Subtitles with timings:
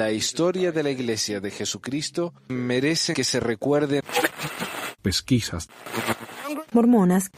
[0.00, 4.00] La historia de la Iglesia de Jesucristo merece que se recuerde.
[5.02, 5.68] Pesquisas.
[6.72, 7.30] Mormonas.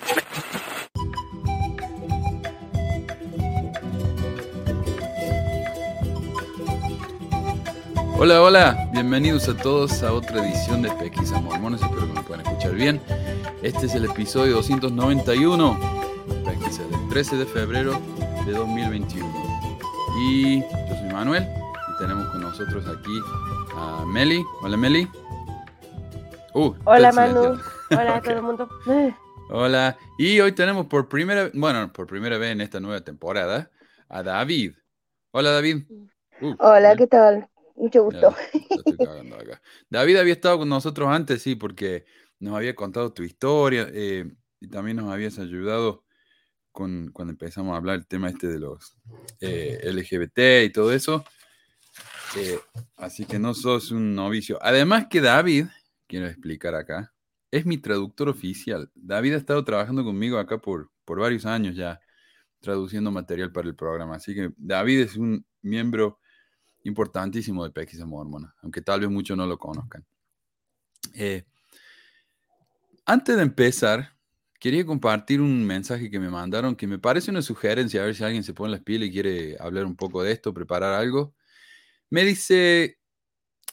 [8.17, 12.47] Hola, hola, bienvenidos a todos a otra edición de Pesquisas Mormonas, espero que me puedan
[12.47, 13.01] escuchar bien.
[13.61, 15.81] Este es el episodio 291,
[16.45, 18.01] Pesquisa del 13 de febrero
[18.47, 19.27] de 2021.
[20.21, 21.62] Y yo soy Manuel
[22.53, 23.19] nosotros aquí
[23.75, 24.45] a Meli.
[24.61, 25.09] Hola Meli.
[26.53, 27.59] Uh, Hola Manu.
[27.91, 28.69] Hola todo el mundo.
[29.49, 29.97] Hola.
[30.19, 33.71] Y hoy tenemos por primera, bueno, por primera vez en esta nueva temporada
[34.07, 34.75] a David.
[35.31, 35.85] Hola David.
[36.43, 37.49] Uh, Hola, ¿qué tal?
[37.75, 38.35] Mucho gusto.
[39.89, 42.05] David había estado con nosotros antes, sí, porque
[42.39, 46.05] nos había contado tu historia eh, y también nos habías ayudado
[46.71, 48.99] con, cuando empezamos a hablar el tema este de los
[49.41, 51.25] eh, LGBT y todo eso.
[52.37, 52.59] Eh,
[52.97, 54.59] así que no sos un novicio.
[54.63, 55.67] Además que David,
[56.07, 57.13] quiero explicar acá,
[57.51, 58.91] es mi traductor oficial.
[58.95, 62.01] David ha estado trabajando conmigo acá por, por varios años ya,
[62.61, 64.17] traduciendo material para el programa.
[64.17, 66.19] Así que David es un miembro
[66.85, 70.05] importantísimo de Pesquisa Mormona, aunque tal vez muchos no lo conozcan.
[71.15, 71.45] Eh,
[73.05, 74.15] antes de empezar,
[74.59, 78.25] quería compartir un mensaje que me mandaron que me parece una sugerencia, a ver si
[78.25, 81.35] alguien se pone las pilas y quiere hablar un poco de esto, preparar algo.
[82.13, 82.99] Me dice,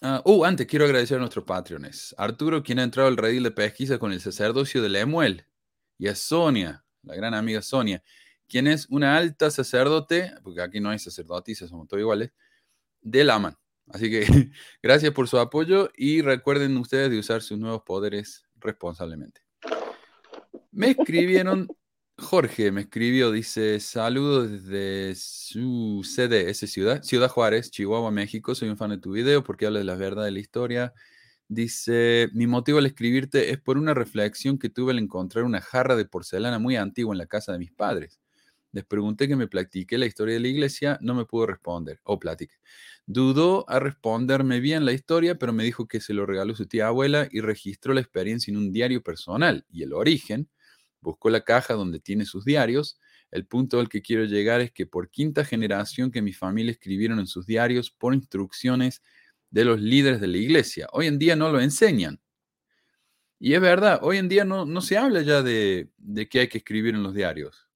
[0.02, 2.16] uh, antes quiero agradecer a nuestros patrones.
[2.18, 5.46] Arturo, quien ha entrado al redil de pesquisa con el sacerdocio de Lemuel,
[5.98, 8.02] y a Sonia, la gran amiga Sonia,
[8.48, 12.32] quien es una alta sacerdote, porque aquí no hay sacerdotisas, somos todos iguales,
[13.02, 13.58] del AMAN.
[13.90, 14.22] Así que
[14.82, 19.42] gracias por su apoyo y recuerden ustedes de usar sus nuevos poderes responsablemente.
[20.72, 21.68] Me escribieron,
[22.20, 28.54] Jorge me escribió, dice, saludos desde su sede, esa ciudad, Ciudad Juárez, Chihuahua, México.
[28.56, 30.94] Soy un fan de tu video porque habla de la verdad de la historia.
[31.48, 35.96] Dice, mi motivo al escribirte es por una reflexión que tuve al encontrar una jarra
[35.96, 38.20] de porcelana muy antigua en la casa de mis padres.
[38.72, 42.20] Les pregunté que me platique la historia de la iglesia, no me pudo responder, o
[42.20, 42.56] platique.
[43.08, 46.88] Dudó a responderme bien la historia, pero me dijo que se lo regaló su tía
[46.88, 49.66] abuela y registró la experiencia en un diario personal.
[49.72, 50.50] Y el origen,
[51.02, 53.00] buscó la caja donde tiene sus diarios.
[53.32, 57.20] El punto al que quiero llegar es que por quinta generación que mi familia escribieron
[57.20, 59.02] en sus diarios por instrucciones
[59.52, 60.88] de los líderes de la iglesia.
[60.92, 62.20] Hoy en día no lo enseñan.
[63.40, 66.48] Y es verdad, hoy en día no, no se habla ya de, de qué hay
[66.50, 67.70] que escribir en los diarios.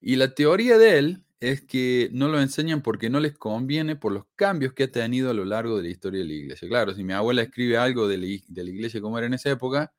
[0.00, 4.12] Y la teoría de él es que no lo enseñan porque no les conviene por
[4.12, 6.68] los cambios que ha tenido a lo largo de la historia de la iglesia.
[6.68, 9.50] Claro, si mi abuela escribe algo de la, de la iglesia como era en esa
[9.50, 9.92] época,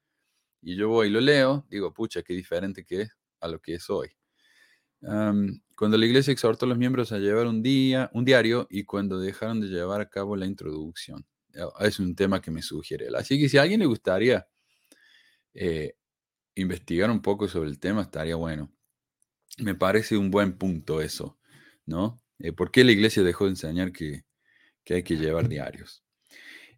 [0.67, 3.75] y yo voy y lo leo, digo, pucha, qué diferente que es a lo que
[3.75, 4.09] es hoy.
[5.00, 9.17] cuando la iglesia exhortó a los miembros a llevar un día, un diario, y cuando
[9.17, 11.25] dejaron de llevar a cabo la introducción.
[11.79, 13.07] Es un tema que me sugiere.
[13.16, 14.45] Así que si a alguien le gustaría
[15.53, 15.95] eh,
[16.55, 18.69] investigar un poco sobre el tema, estaría bueno.
[19.59, 21.39] Me parece un buen punto eso,
[21.85, 22.22] ¿no?
[22.39, 24.25] Eh, ¿Por qué la iglesia dejó de enseñar que,
[24.89, 26.03] hay que llevar diarios?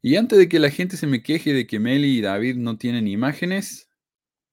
[0.02, 2.78] Y antes de que la gente se me queje de que Meli y David no
[2.78, 3.90] tienen imágenes,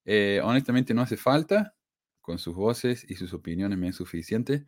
[0.05, 1.75] eh, honestamente no hace falta.
[2.21, 4.65] Con sus voces y sus opiniones me es suficiente.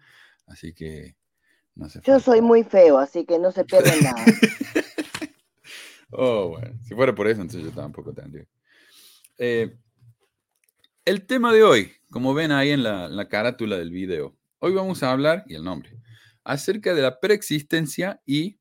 [0.47, 1.17] Así que
[1.75, 4.25] no hace Yo soy muy feo, así que no se pierden nada.
[6.11, 6.79] oh, bueno.
[6.85, 8.47] Si fuera por eso, entonces yo tampoco tendría.
[9.39, 9.77] Eh,
[11.05, 15.03] el tema de hoy, como ven ahí en la, la carátula del video, hoy vamos
[15.03, 15.99] a hablar, y el nombre,
[16.45, 18.58] acerca de la preexistencia y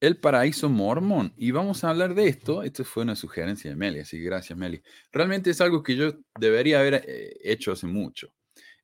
[0.00, 1.32] el paraíso mormón.
[1.36, 2.62] Y vamos a hablar de esto.
[2.62, 4.82] Esto fue una sugerencia de Meli, así que gracias, Meli.
[5.12, 8.32] Realmente es algo que yo debería haber eh, hecho hace mucho.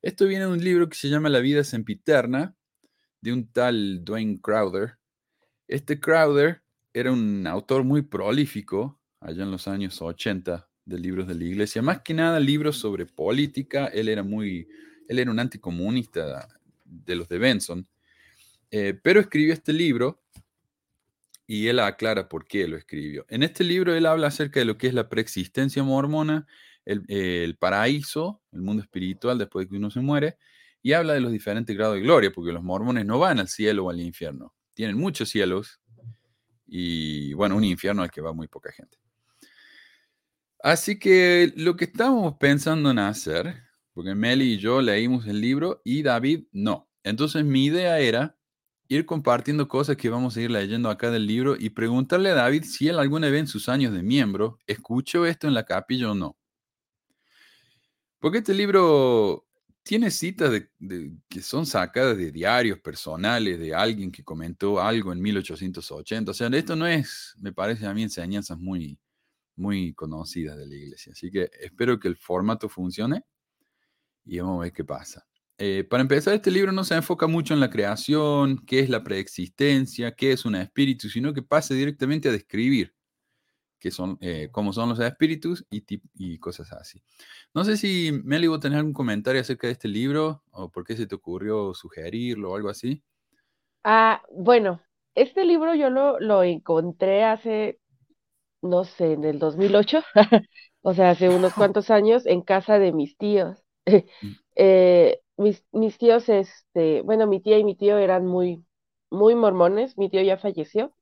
[0.01, 2.55] Esto viene de un libro que se llama La vida sempiterna,
[3.21, 4.97] de un tal Dwayne Crowder.
[5.67, 6.61] Este Crowder
[6.93, 11.81] era un autor muy prolífico allá en los años 80 de libros de la iglesia.
[11.81, 13.87] Más que nada libros sobre política.
[13.87, 14.67] Él era muy,
[15.07, 16.47] él era un anticomunista
[16.85, 17.87] de los de Benson.
[18.69, 20.21] Eh, pero escribió este libro
[21.47, 23.25] y él aclara por qué lo escribió.
[23.29, 26.45] En este libro él habla acerca de lo que es la preexistencia mormona,
[26.85, 30.37] el, paraíso, el mundo espiritual después de que uno se muere,
[30.81, 33.85] y habla de los diferentes grados de gloria, porque los mormones no van al cielo
[33.85, 34.53] o al infierno.
[34.73, 35.81] Tienen muchos cielos
[36.65, 38.97] y, bueno, un infierno al que va muy poca gente.
[40.59, 45.81] Así que lo que estábamos pensando en hacer, porque Meli y yo leímos el libro
[45.83, 46.89] y David no.
[47.03, 48.37] Entonces mi idea era
[48.89, 52.63] ir compartiendo cosas que vamos a ir leyendo acá del libro y preguntarle a David
[52.63, 56.15] si él alguna vez en sus años de miembro escuchó esto en la capilla o
[56.15, 56.37] no.
[58.19, 59.45] Porque este libro
[59.83, 60.63] tiene citas
[61.29, 66.31] que son sacadas de diarios personales de alguien que comentó algo en 1880.
[66.31, 68.99] O sea, esto no es, me parece a mí, enseñanzas muy,
[69.55, 71.13] muy conocidas de la iglesia.
[71.13, 73.23] Así que espero que el formato funcione
[74.25, 75.25] y vamos a ver qué pasa.
[75.59, 79.03] Eh, para empezar, este libro no se enfoca mucho en la creación, qué es la
[79.03, 82.93] preexistencia, qué es un espíritu, sino que pase directamente a describir
[83.79, 85.83] qué son, eh, cómo son los espíritus y,
[86.15, 87.01] y, cosas así.
[87.53, 90.95] No sé si Meli, vos tenés algún comentario acerca de este libro o por qué
[90.95, 93.03] se te ocurrió sugerirlo o algo así.
[93.83, 94.81] Ah, bueno,
[95.15, 97.79] este libro yo lo, lo encontré hace,
[98.61, 100.03] no sé, en el 2008,
[100.81, 103.63] o sea, hace unos cuantos años, en casa de mis tíos.
[104.21, 104.31] Mm.
[104.55, 108.65] eh, mis, mis tíos, este, bueno, mi tía y mi tío eran muy,
[109.09, 110.93] muy mormones, mi tío ya falleció,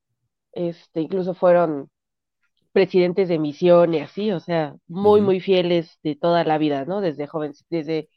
[0.53, 1.89] este, incluso fueron
[2.73, 7.01] presidentes de misión y así, o sea, muy, muy fieles de toda la vida, ¿no?
[7.01, 8.09] Desde joven, desde,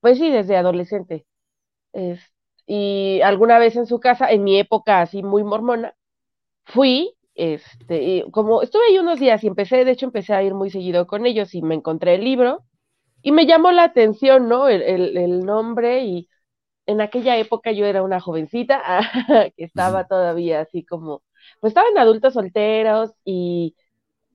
[0.00, 1.26] pues sí, desde adolescente.
[1.92, 2.20] Es,
[2.66, 5.94] y alguna vez en su casa, en mi época así muy mormona,
[6.64, 10.54] fui, este, y como estuve ahí unos días y empecé, de hecho empecé a ir
[10.54, 12.64] muy seguido con ellos y me encontré el libro
[13.22, 14.68] y me llamó la atención, ¿no?
[14.68, 14.82] El,
[15.16, 16.28] el, nombre y
[16.86, 18.82] en aquella época yo era una jovencita
[19.56, 21.22] que estaba todavía así como,
[21.60, 23.76] pues estaban adultos solteros y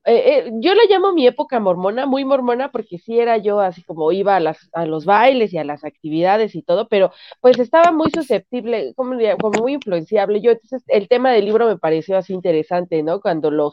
[0.08, 3.84] eh, eh, yo la llamo mi época mormona, muy mormona, porque sí era yo así
[3.84, 7.12] como iba a, las, a los bailes y a las actividades y todo, pero
[7.42, 10.42] pues estaba muy susceptible, como, como muy influenciable.
[10.42, 13.22] Yo, entonces, el tema del libro me pareció así interesante, ¿no?
[13.22, 13.72] Cuando lo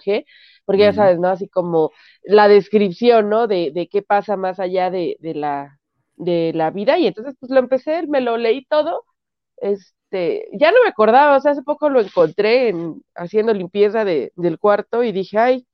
[0.65, 1.29] porque ya sabes, ¿no?
[1.29, 1.93] Así como
[2.23, 3.47] la descripción, ¿no?
[3.47, 5.79] De, de qué pasa más allá de, de, la,
[6.17, 6.99] de la vida.
[6.99, 9.05] Y entonces, pues lo empecé, me lo leí todo.
[9.59, 14.33] Este, ya no me acordaba, o sea, hace poco lo encontré en, haciendo limpieza de,
[14.37, 15.67] del cuarto y dije, ay,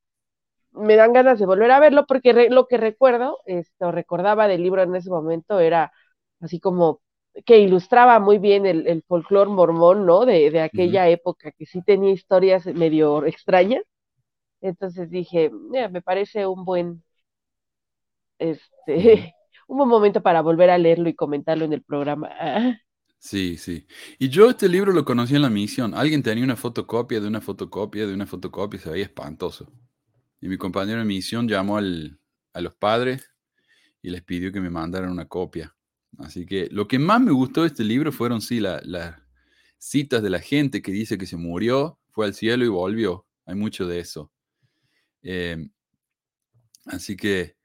[0.72, 4.82] me dan ganas de volver a verlo porque lo que recuerdo, esto recordaba del libro
[4.82, 5.92] en ese momento, era
[6.40, 7.00] así como
[7.46, 10.26] que ilustraba muy bien el, el folclore mormón, ¿no?
[10.26, 13.82] De, de aquella época, que sí tenía historias medio extrañas.
[14.62, 17.04] Entonces dije, me parece un buen,
[18.38, 19.34] este,
[19.68, 22.30] un buen momento para volver a leerlo y comentarlo en el programa.
[23.18, 23.86] Sí, sí.
[24.18, 25.94] Y yo este libro lo conocí en la misión.
[25.94, 29.70] Alguien tenía una fotocopia de una fotocopia de una fotocopia, se veía espantoso.
[30.40, 32.18] Y mi compañero de misión llamó al,
[32.52, 33.30] a los padres
[34.02, 35.74] y les pidió que me mandaran una copia.
[36.18, 39.14] Así que lo que más me gustó de este libro fueron, sí, las
[39.78, 43.26] citas de la gente que dice que se murió, fue al cielo y volvió.
[43.46, 44.32] Hay mucho de eso.
[45.22, 45.70] Em,
[46.86, 47.56] así que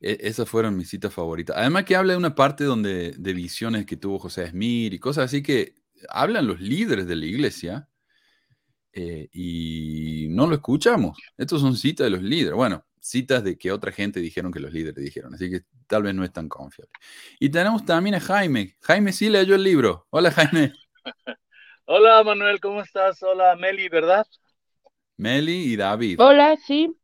[0.00, 1.56] e, esas fueron mis citas favoritas.
[1.56, 5.26] Además que habla de una parte donde, de visiones que tuvo José Smith y cosas
[5.26, 5.76] así que
[6.08, 7.88] hablan los líderes de la iglesia
[8.98, 11.18] eh, y no lo escuchamos.
[11.36, 12.54] Estos son citas de los líderes.
[12.54, 16.14] Bueno, citas de que otra gente dijeron que los líderes dijeron, así que tal vez
[16.14, 16.90] no es tan confiable.
[17.38, 18.74] Y tenemos también a Jaime.
[18.80, 20.06] Jaime sí leyó el libro.
[20.08, 20.72] Hola Jaime.
[21.84, 23.22] Hola Manuel, ¿cómo estás?
[23.22, 24.26] Hola Meli, ¿verdad?
[25.18, 26.18] Meli y David.
[26.18, 26.96] Hola, sí.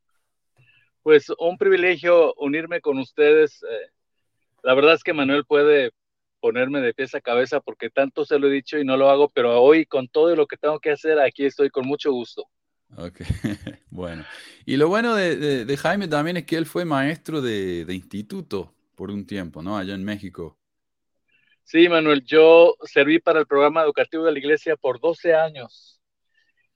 [1.03, 3.63] Pues un privilegio unirme con ustedes.
[3.63, 3.91] Eh,
[4.63, 5.93] la verdad es que Manuel puede
[6.43, 9.29] ponerme de pies a cabeza porque tanto se lo he dicho y no lo hago,
[9.29, 12.49] pero hoy con todo lo que tengo que hacer, aquí estoy con mucho gusto.
[12.97, 13.21] Ok,
[13.91, 14.25] bueno.
[14.67, 19.25] Y lo bueno de, Jaime también es que él fue maestro de, instituto por un
[19.25, 19.79] tiempo, ¿no?
[19.79, 20.59] Allá en México.
[21.63, 26.01] Sí, Manuel, yo serví para el programa educativo de la iglesia por 12 años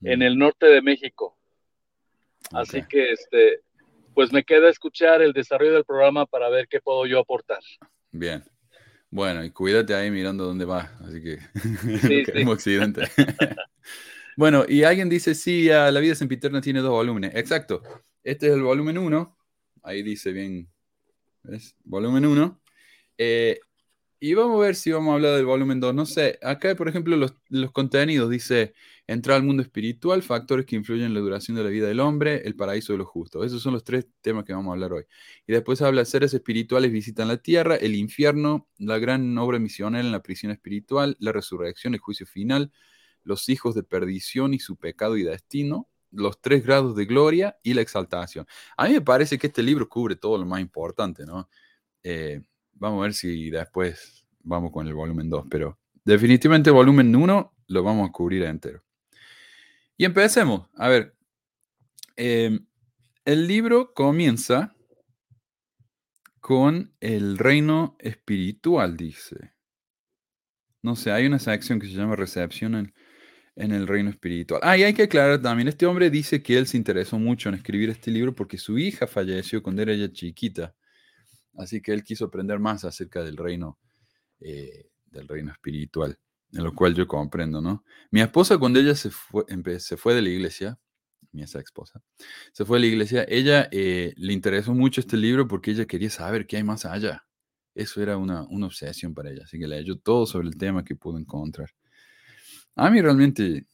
[0.00, 0.22] en mm.
[0.22, 1.36] el norte de México.
[2.52, 3.62] Así que, este,
[4.14, 7.58] pues me queda escuchar el desarrollo del programa para ver qué puedo yo aportar.
[8.12, 8.44] Bien.
[9.10, 11.38] Bueno, y cuídate ahí mirando dónde vas, así que
[12.00, 13.02] sí, accidente.
[14.36, 17.34] bueno, y alguien dice, sí, La vida sempiterna tiene dos volúmenes.
[17.34, 17.82] Exacto.
[18.22, 19.36] Este es el volumen 1.
[19.82, 20.68] Ahí dice bien,
[21.44, 21.76] ¿ves?
[21.84, 22.60] Volumen 1.
[23.18, 23.60] Eh,
[24.20, 25.94] y vamos a ver si vamos a hablar del volumen 2.
[25.94, 28.74] No sé, acá, por ejemplo, los, los contenidos dice
[29.08, 32.42] Entrar al mundo espiritual, factores que influyen en la duración de la vida del hombre,
[32.44, 33.46] el paraíso de los justos.
[33.46, 35.04] Esos son los tres temas que vamos a hablar hoy.
[35.46, 40.10] Y después habla seres espirituales visitan la tierra, el infierno, la gran obra misionera en
[40.10, 42.72] la prisión espiritual, la resurrección, el juicio final,
[43.22, 47.74] los hijos de perdición y su pecado y destino, los tres grados de gloria y
[47.74, 48.44] la exaltación.
[48.76, 51.48] A mí me parece que este libro cubre todo lo más importante, ¿no?
[52.02, 52.40] Eh,
[52.78, 57.82] vamos a ver si después vamos con el volumen 2, pero definitivamente volumen 1 lo
[57.82, 58.82] vamos a cubrir entero.
[59.96, 60.68] Y empecemos.
[60.76, 61.16] A ver,
[62.16, 62.66] em,
[63.24, 64.74] el libro comienza
[66.40, 69.52] con el reino espiritual, dice.
[70.82, 72.94] No sé, hay una sección que se llama recepción en,
[73.56, 74.60] en, el reino espiritual.
[74.62, 77.56] Ah, y hay que aclarar también, este hombre dice que él se interesó mucho en
[77.56, 80.75] escribir este libro porque su hija falleció cuando era ella chiquita.
[81.58, 83.78] Así que él quiso aprender más acerca del reino
[84.40, 86.18] eh, del reino espiritual,
[86.52, 87.84] en lo cual yo comprendo, ¿no?
[88.10, 89.44] Mi esposa cuando ella se fue,
[89.80, 90.78] se fue de la iglesia,
[91.32, 92.02] mi esa esposa,
[92.52, 96.10] se fue de la iglesia, ella eh, le interesó mucho este libro porque ella quería
[96.10, 97.24] saber qué hay más allá.
[97.74, 100.96] Eso era una, una obsesión para ella, así que leyó todo sobre el tema que
[100.96, 101.70] pudo encontrar.
[102.74, 103.66] A mí realmente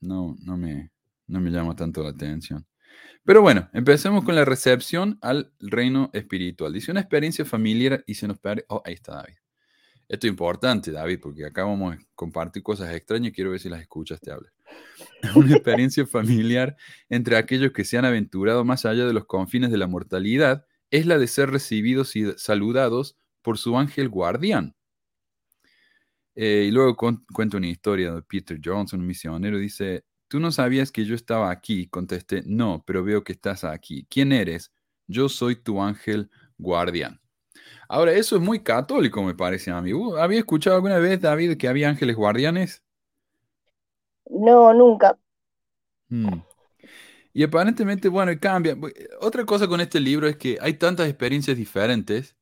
[0.00, 0.92] no, no, me,
[1.26, 2.64] no me llama tanto la atención.
[3.24, 6.72] Pero bueno, empecemos con la recepción al reino espiritual.
[6.72, 8.66] Dice una experiencia familiar y se nos parece...
[8.68, 9.34] Oh, ahí está David.
[10.08, 13.68] Esto es importante, David, porque acá vamos a compartir cosas extrañas y quiero ver si
[13.68, 14.52] las escuchas, te hablas.
[15.36, 16.76] Una experiencia familiar
[17.10, 21.04] entre aquellos que se han aventurado más allá de los confines de la mortalidad es
[21.04, 24.74] la de ser recibidos y saludados por su ángel guardián.
[26.34, 30.92] Eh, y luego cuenta una historia de Peter Johnson, un misionero, dice, tú no sabías
[30.92, 31.88] que yo estaba aquí.
[31.88, 34.06] Contesté, no, pero veo que estás aquí.
[34.08, 34.72] ¿Quién eres?
[35.06, 37.20] Yo soy tu ángel guardián.
[37.88, 39.92] Ahora, eso es muy católico, me parece a mí.
[39.92, 42.84] Uh, ¿Había escuchado alguna vez, David, que había ángeles guardianes?
[44.26, 45.18] No, nunca.
[46.08, 46.42] Hmm.
[47.32, 48.76] Y aparentemente, bueno, cambia.
[49.20, 52.36] Otra cosa con este libro es que hay tantas experiencias diferentes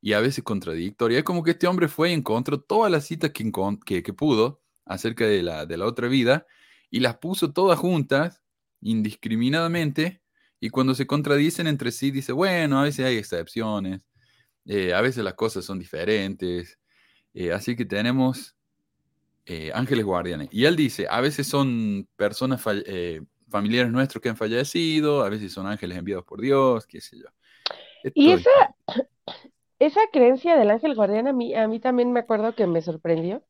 [0.00, 1.18] y a veces contradictorias.
[1.18, 5.26] Es como que este hombre fue y encontró todas las citas que, que, pudo acerca
[5.26, 6.46] de la, de la otra vida
[6.94, 8.40] y las puso todas juntas,
[8.80, 10.22] indiscriminadamente,
[10.60, 14.06] y cuando se contradicen entre sí, dice, bueno, a veces hay excepciones,
[14.64, 16.78] eh, a veces las cosas son diferentes,
[17.34, 18.54] eh, así que tenemos
[19.44, 20.50] eh, ángeles guardianes.
[20.52, 22.62] Y él dice, a veces son personas
[23.50, 27.26] familiares nuestros que han fallecido, a veces son ángeles enviados por Dios, qué sé yo.
[28.14, 28.76] y esa,
[29.80, 33.42] esa creencia del ángel guardián a mí, a mí también me acuerdo que me sorprendió.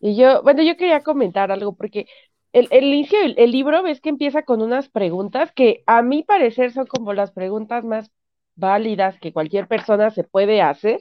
[0.00, 2.06] Y yo, bueno, yo quería comentar algo porque
[2.52, 6.72] el, el inicio el libro ves que empieza con unas preguntas que a mi parecer
[6.72, 8.10] son como las preguntas más
[8.56, 11.00] válidas que cualquier persona se puede hacer.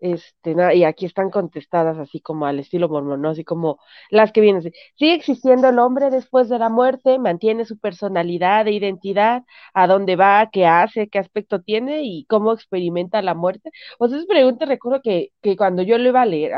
[0.00, 3.78] Este, y aquí están contestadas así como al estilo mormón, Así como
[4.10, 4.62] las que vienen.
[4.96, 9.42] Sigue existiendo el hombre después de la muerte, mantiene su personalidad e identidad,
[9.74, 13.70] a dónde va, qué hace, qué aspecto tiene y cómo experimenta la muerte.
[13.98, 16.52] O sea, esas preguntas recuerdo que, que cuando yo lo iba a leer,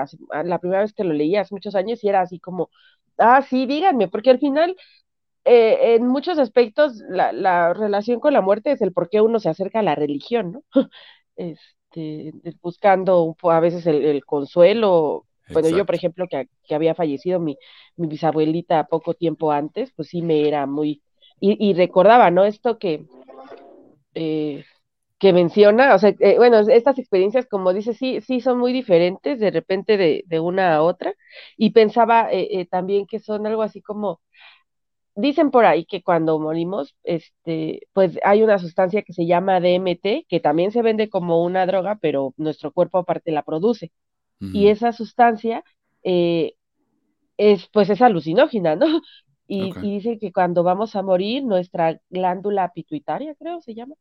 [0.44, 2.70] la primera vez que lo leí hace muchos años, y era así como,
[3.18, 4.76] Ah, sí, díganme, porque al final,
[5.44, 9.40] eh, en muchos aspectos, la, la, relación con la muerte es el por qué uno
[9.40, 10.64] se acerca a la religión, ¿no?
[12.60, 15.26] buscando a veces el, consuelo.
[15.50, 17.58] Bueno, yo, por ejemplo, que, que había fallecido mi,
[17.96, 21.02] mi, bisabuelita poco tiempo antes, pues sí me era muy...
[21.40, 22.44] Y, y recordaba, ¿no?
[22.44, 23.04] Esto que...
[24.14, 24.64] Eh,
[25.22, 29.38] que menciona, o sea, eh, bueno, estas experiencias, como dice, sí, sí son muy diferentes
[29.38, 31.14] de repente de, de una a otra,
[31.56, 34.20] y pensaba eh, eh, también que son algo así como,
[35.14, 40.26] dicen por ahí que cuando morimos, este, pues hay una sustancia que se llama DMT,
[40.28, 43.92] que también se vende como una droga, pero nuestro cuerpo aparte la produce,
[44.52, 45.64] y esa sustancia
[47.36, 48.86] es, pues es alucinógena, ¿no?
[49.48, 53.94] Y, y dice que cuando vamos a morir, nuestra glándula pituitaria, creo se llama,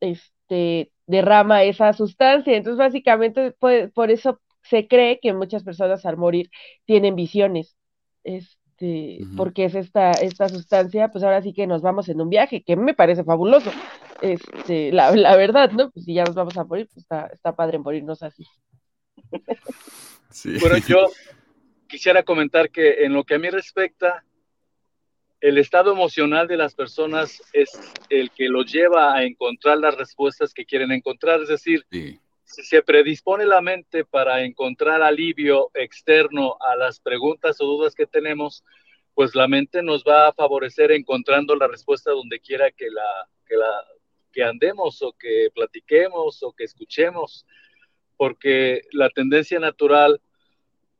[0.00, 2.56] este, derrama esa sustancia.
[2.56, 6.50] Entonces, básicamente, pues, por eso se cree que muchas personas al morir
[6.86, 7.76] tienen visiones,
[8.82, 12.62] este, porque es esta, esta sustancia, pues ahora sí que nos vamos en un viaje,
[12.62, 13.70] que me parece fabuloso,
[14.20, 15.90] este, la, la verdad, ¿no?
[15.90, 18.44] Pues si ya nos vamos a morir, pues está, está padre morirnos así.
[20.60, 21.10] Bueno, yo
[21.86, 24.24] quisiera comentar que en lo que a mí respecta,
[25.40, 27.70] el estado emocional de las personas es
[28.08, 31.40] el que los lleva a encontrar las respuestas que quieren encontrar.
[31.42, 31.84] Es decir,
[32.52, 38.06] si se predispone la mente para encontrar alivio externo a las preguntas o dudas que
[38.06, 38.62] tenemos,
[39.14, 43.04] pues la mente nos va a favorecer encontrando la respuesta donde quiera que la,
[44.32, 47.46] que andemos o que platiquemos o que escuchemos,
[48.16, 50.20] porque la tendencia natural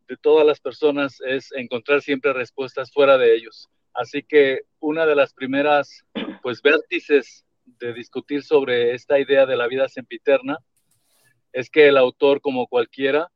[0.08, 3.68] de todas las personas es encontrar siempre respuestas fuera de ellos.
[3.94, 6.04] Así que una de las primeras,
[6.42, 10.58] pues, vértices de discutir sobre esta idea de la vida sempiterna
[11.52, 13.30] es que el autor, como cualquiera,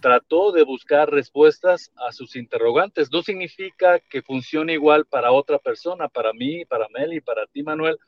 [0.00, 3.10] trató de buscar respuestas a sus interrogantes.
[3.12, 7.98] No significa que funcione igual para otra persona, para mí, para Meli, para ti, Manuel,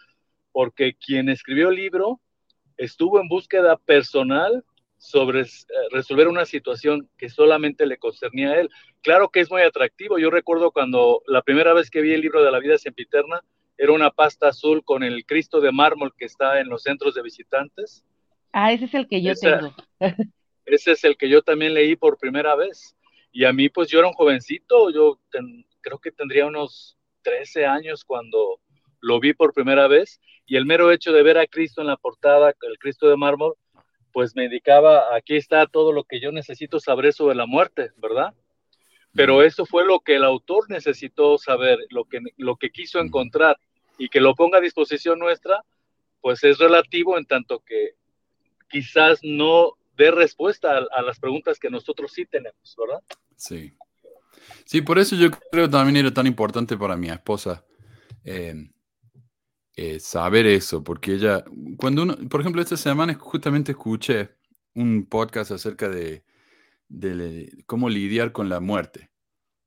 [0.52, 2.20] porque quien escribió el libro
[2.76, 4.64] estuvo en búsqueda personal
[4.96, 5.46] sobre eh,
[5.90, 8.70] resolver una situación que solamente le concernía a él.
[9.02, 10.18] Claro que es muy atractivo.
[10.18, 13.42] Yo recuerdo cuando la primera vez que vi el libro de la vida sempiterna,
[13.78, 17.22] era una pasta azul con el Cristo de mármol que está en los centros de
[17.22, 18.04] visitantes.
[18.52, 19.74] Ah, ese es el que yo tengo.
[20.66, 22.96] ese es el que yo también leí por primera vez.
[23.32, 25.20] Y a mí, pues yo era un jovencito, yo
[25.80, 28.60] creo que tendría unos 13 años cuando
[29.00, 30.20] lo vi por primera vez.
[30.46, 33.54] Y el mero hecho de ver a Cristo en la portada, el Cristo de mármol,
[34.12, 38.34] pues me indicaba, aquí está todo lo que yo necesito saber sobre la muerte, ¿verdad?
[39.12, 43.56] Pero eso fue lo que el autor necesitó saber, lo que, lo que quiso encontrar
[43.98, 45.64] y que lo ponga a disposición nuestra,
[46.20, 47.94] pues es relativo en tanto que
[48.70, 53.02] quizás no dé respuesta a, las preguntas que nosotros sí tenemos, ¿verdad?
[53.36, 53.72] Sí.
[54.64, 57.64] Sí, por eso yo creo que también era tan importante para mi esposa
[58.24, 58.70] eh,
[59.76, 61.44] eh, saber eso, porque ella,
[61.76, 64.30] cuando uno, por ejemplo, esta semana justamente escuché
[64.74, 66.24] un podcast acerca de,
[66.88, 69.09] de cómo lidiar con la muerte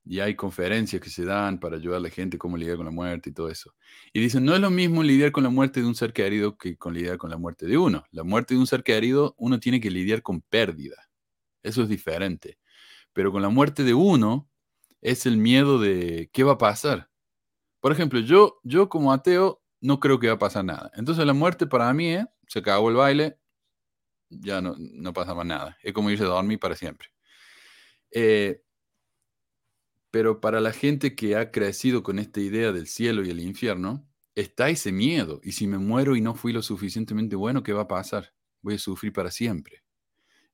[0.04, 2.90] y hay conferencias que se dan para ayudar a la gente cómo lidiar con la
[2.90, 3.74] muerte y todo eso.
[4.12, 6.76] Y dicen, no es lo mismo lidiar con la muerte de un ser querido que
[6.76, 8.04] con lidiar con la muerte de uno.
[8.10, 11.08] La muerte de un ser querido, uno tiene que lidiar con pérdida.
[11.62, 12.58] Eso es diferente.
[13.14, 14.50] Pero con la muerte de uno
[15.00, 17.10] es el miedo de qué va a pasar.
[17.80, 20.90] Por ejemplo, yo, yo como ateo no creo que va a pasar nada.
[20.94, 23.38] Entonces la muerte para mí es, se acabó el baile,
[24.28, 25.78] ya no, no pasa más nada.
[25.82, 27.08] Es como irse a dormir para siempre.
[28.10, 28.63] Eh,
[30.14, 34.06] pero para la gente que ha crecido con esta idea del cielo y el infierno,
[34.36, 35.40] está ese miedo.
[35.42, 38.32] Y si me muero y no fui lo suficientemente bueno, ¿qué va a pasar?
[38.62, 39.82] Voy a sufrir para siempre.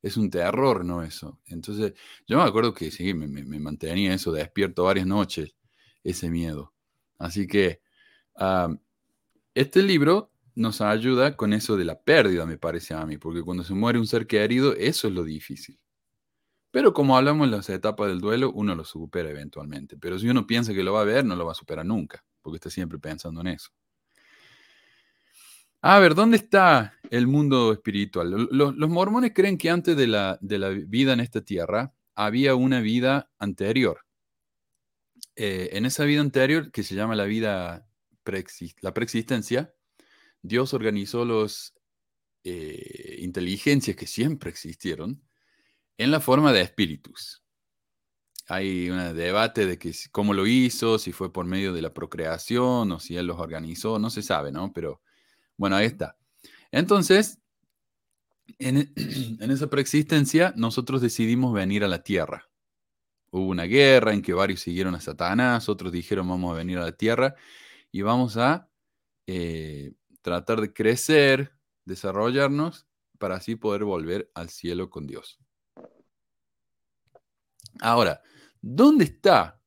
[0.01, 1.03] Es un terror, ¿no?
[1.03, 1.39] Eso.
[1.45, 1.93] Entonces,
[2.25, 3.27] yo me acuerdo que sí, me,
[3.59, 5.53] mantenía eso despierto varias noches,
[6.03, 6.73] ese miedo.
[7.19, 7.81] Así que
[8.37, 8.75] ah,
[9.53, 13.63] este libro nos ayuda con eso de la pérdida, me parece a mí, porque cuando
[13.63, 15.79] se muere un ser querido, eso es lo difícil.
[16.71, 19.97] Pero como hablamos en las etapas del duelo, uno lo supera eventualmente.
[19.97, 22.23] Pero si uno piensa que lo va a ver, no lo va a superar nunca,
[22.41, 23.69] porque está siempre pensando en eso.
[25.81, 28.47] A ver, ¿dónde está el mundo espiritual?
[28.51, 32.79] Los, mormones creen que antes de la, de la, vida en esta tierra había una
[32.81, 34.05] vida anterior.
[35.35, 37.87] Eh, en esa vida anterior, que se llama la vida
[38.81, 39.73] la preexistencia,
[40.41, 41.73] Dios organizó las
[42.43, 45.21] eh, inteligencias que siempre existieron
[45.97, 47.43] en la forma de espíritus.
[48.47, 52.91] Hay un debate de que cómo lo hizo, si fue por medio de la procreación
[52.91, 54.73] o si él los organizó, no se sabe, ¿no?
[54.73, 55.01] Pero
[55.57, 56.17] bueno, ahí está.
[56.71, 57.39] Entonces,
[58.59, 58.91] en,
[59.39, 62.49] en esa preexistencia, nosotros decidimos venir a la tierra.
[63.31, 66.83] Hubo una guerra en que varios siguieron a Satanás, otros dijeron vamos a venir a
[66.83, 67.35] la tierra
[67.91, 68.69] y vamos a
[69.27, 71.53] eh, tratar de crecer,
[71.85, 75.39] desarrollarnos para así poder volver al cielo con Dios.
[77.81, 78.21] Ahora,
[78.61, 79.59] ¿dónde está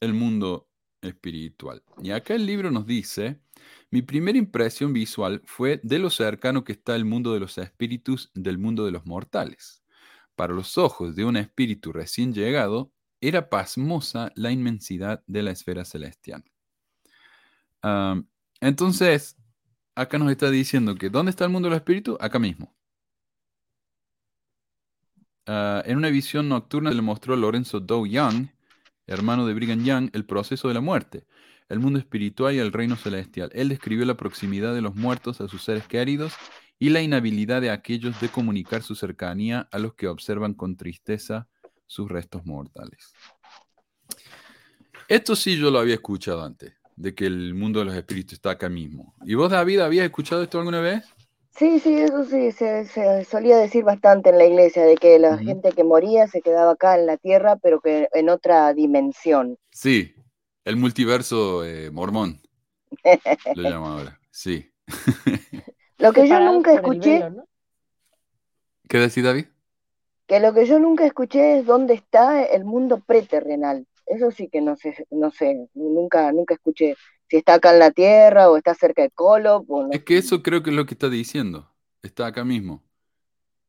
[0.00, 0.70] el mundo
[1.02, 1.82] espiritual?
[2.02, 3.42] Y acá el libro nos dice,
[3.90, 8.30] mi primera impresión visual fue de lo cercano que está el mundo de los espíritus
[8.34, 9.82] del mundo de los mortales.
[10.34, 15.84] Para los ojos de un espíritu recién llegado, era pasmosa la inmensidad de la esfera
[15.84, 16.44] celestial.
[18.62, 19.36] entonces,
[19.94, 22.16] acá nos está diciendo que ¿dónde está el mundo de los espíritus?
[22.18, 22.77] Acá mismo.
[25.50, 28.48] Ah, en una visión nocturna le mostró a Lorenzo Dow Young,
[29.06, 31.24] hermano de Brigham Young, el proceso de la muerte,
[31.70, 33.48] el mundo espiritual y el reino celestial.
[33.54, 36.34] Él describió la proximidad de los muertos a sus seres queridos
[36.78, 41.48] y la inhabilidad de aquellos de comunicar su cercanía a los que observan con tristeza
[41.86, 43.14] sus restos mortales.
[45.08, 48.50] Esto sí yo lo había escuchado antes, de que el mundo de los espíritus está
[48.50, 49.14] acá mismo.
[49.24, 51.04] ¿Y vos, David, habías escuchado esto alguna vez?
[51.58, 55.72] Sí, sí, eso sí, se, solía decir bastante en la iglesia, de que la gente
[55.72, 59.58] que moría se quedaba acá en la tierra, pero que en otra dimensión.
[59.70, 60.14] Sí,
[60.64, 62.40] el multiverso eh, mormón,
[63.56, 64.70] lo llaman ahora, sí.
[65.98, 67.28] lo que yo nunca escuché...
[68.88, 69.46] ¿Qué decís, David?
[70.28, 73.84] Que lo que yo nunca escuché es dónde está el mundo preterrenal.
[74.06, 76.94] Eso sí que no sé, no sé, nunca, nunca escuché
[77.28, 79.64] si está acá en la Tierra o está cerca de Colo.
[79.92, 81.70] Es que eso creo que es lo que está diciendo.
[82.02, 82.82] Está acá mismo.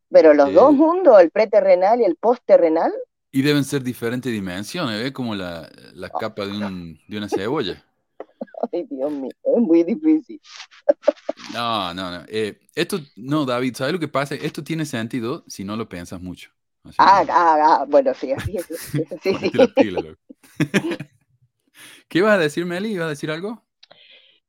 [0.10, 2.93] Pero los dos eh, mundos, el preterrenal y el postterrenal.
[3.32, 5.12] Y deben ser diferentes dimensiones, ¿ves?
[5.12, 7.84] Como la, la oh, capa de, un, de una cebolla.
[8.74, 10.41] Ay, Dios mío, es muy difícil.
[11.54, 12.24] No, no, no.
[12.28, 14.36] Eh, esto, no, David, ¿sabes lo que pasa?
[14.36, 16.50] Esto tiene sentido si no lo piensas mucho.
[16.98, 18.65] ah, ah, ah, bueno, sí, así es.
[19.22, 19.52] sí, sí.
[22.10, 22.93] ¿Qué ibas a decir, Meli?
[22.93, 23.63] ¿Ibas a decir algo?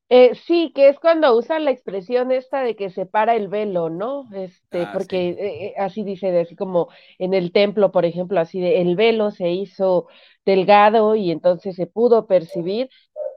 [0.09, 3.90] Eh, sí, que es cuando usan la expresión esta de que se para el velo,
[3.90, 4.29] ¿no?
[4.35, 8.61] Este, ah, porque eh, eh, así dice, así como en el templo, por ejemplo, así
[8.61, 10.09] de el velo se hizo
[10.44, 12.90] delgado y entonces se pudo percibir.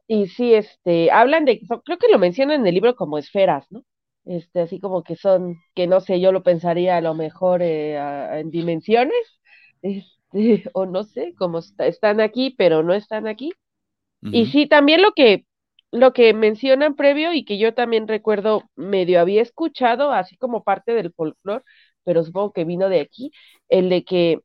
[0.08, 3.84] Y sí, este, hablan de, creo que lo mencionan en el libro como esferas, ¿no?
[4.26, 8.50] Este, así como que son, que no sé, yo lo pensaría a lo mejor en
[8.52, 9.42] dimensiones,
[9.84, 13.52] este, o no sé, como están aquí, pero no están aquí.
[14.32, 15.46] Y sí, también lo que,
[15.92, 20.94] lo que mencionan previo y que yo también recuerdo medio había escuchado, así como parte
[20.94, 21.64] del folclore,
[22.04, 23.32] pero supongo que vino de aquí,
[23.70, 24.40] el de que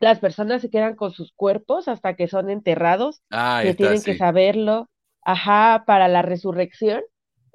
[0.00, 4.02] las personas se quedan con sus cuerpos hasta que son enterrados, Ah, que está, tienen
[4.02, 4.90] que saberlo,
[5.22, 7.02] ajá, para la resurrección,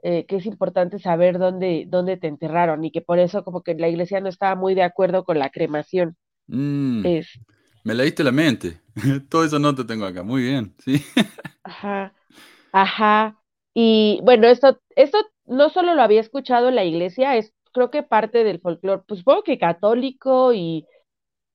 [0.03, 3.75] eh, que es importante saber dónde, dónde te enterraron y que por eso como que
[3.75, 6.17] la iglesia no estaba muy de acuerdo con la cremación.
[6.47, 7.27] Mm, Es,
[7.83, 8.81] me leíste la mente.
[9.29, 10.23] Todo eso no te tengo acá.
[10.23, 11.03] Muy bien, sí.
[11.63, 12.13] ajá,
[12.71, 13.41] ajá.
[13.75, 18.03] Y bueno, esto, esto no solo lo había escuchado en la iglesia, es creo que
[18.03, 20.87] parte del folclore, pues supongo que católico y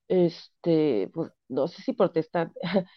[0.09, 2.61] este, pues no sé si protestante,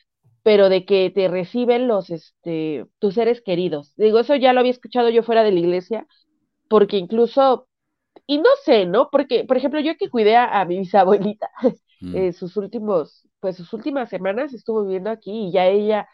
[0.43, 3.93] pero de que te reciben los, este, tus seres queridos.
[3.97, 6.07] Digo, eso ya lo había escuchado yo fuera de la iglesia,
[6.69, 7.67] porque incluso,
[8.27, 9.09] y no sé, ¿no?
[9.11, 11.51] Porque, por ejemplo, yo que cuidé a, a mi bisabuelita,
[11.99, 16.07] Mm, eh, sus últimos, pues sus últimas semanas estuvo viviendo aquí y ya ella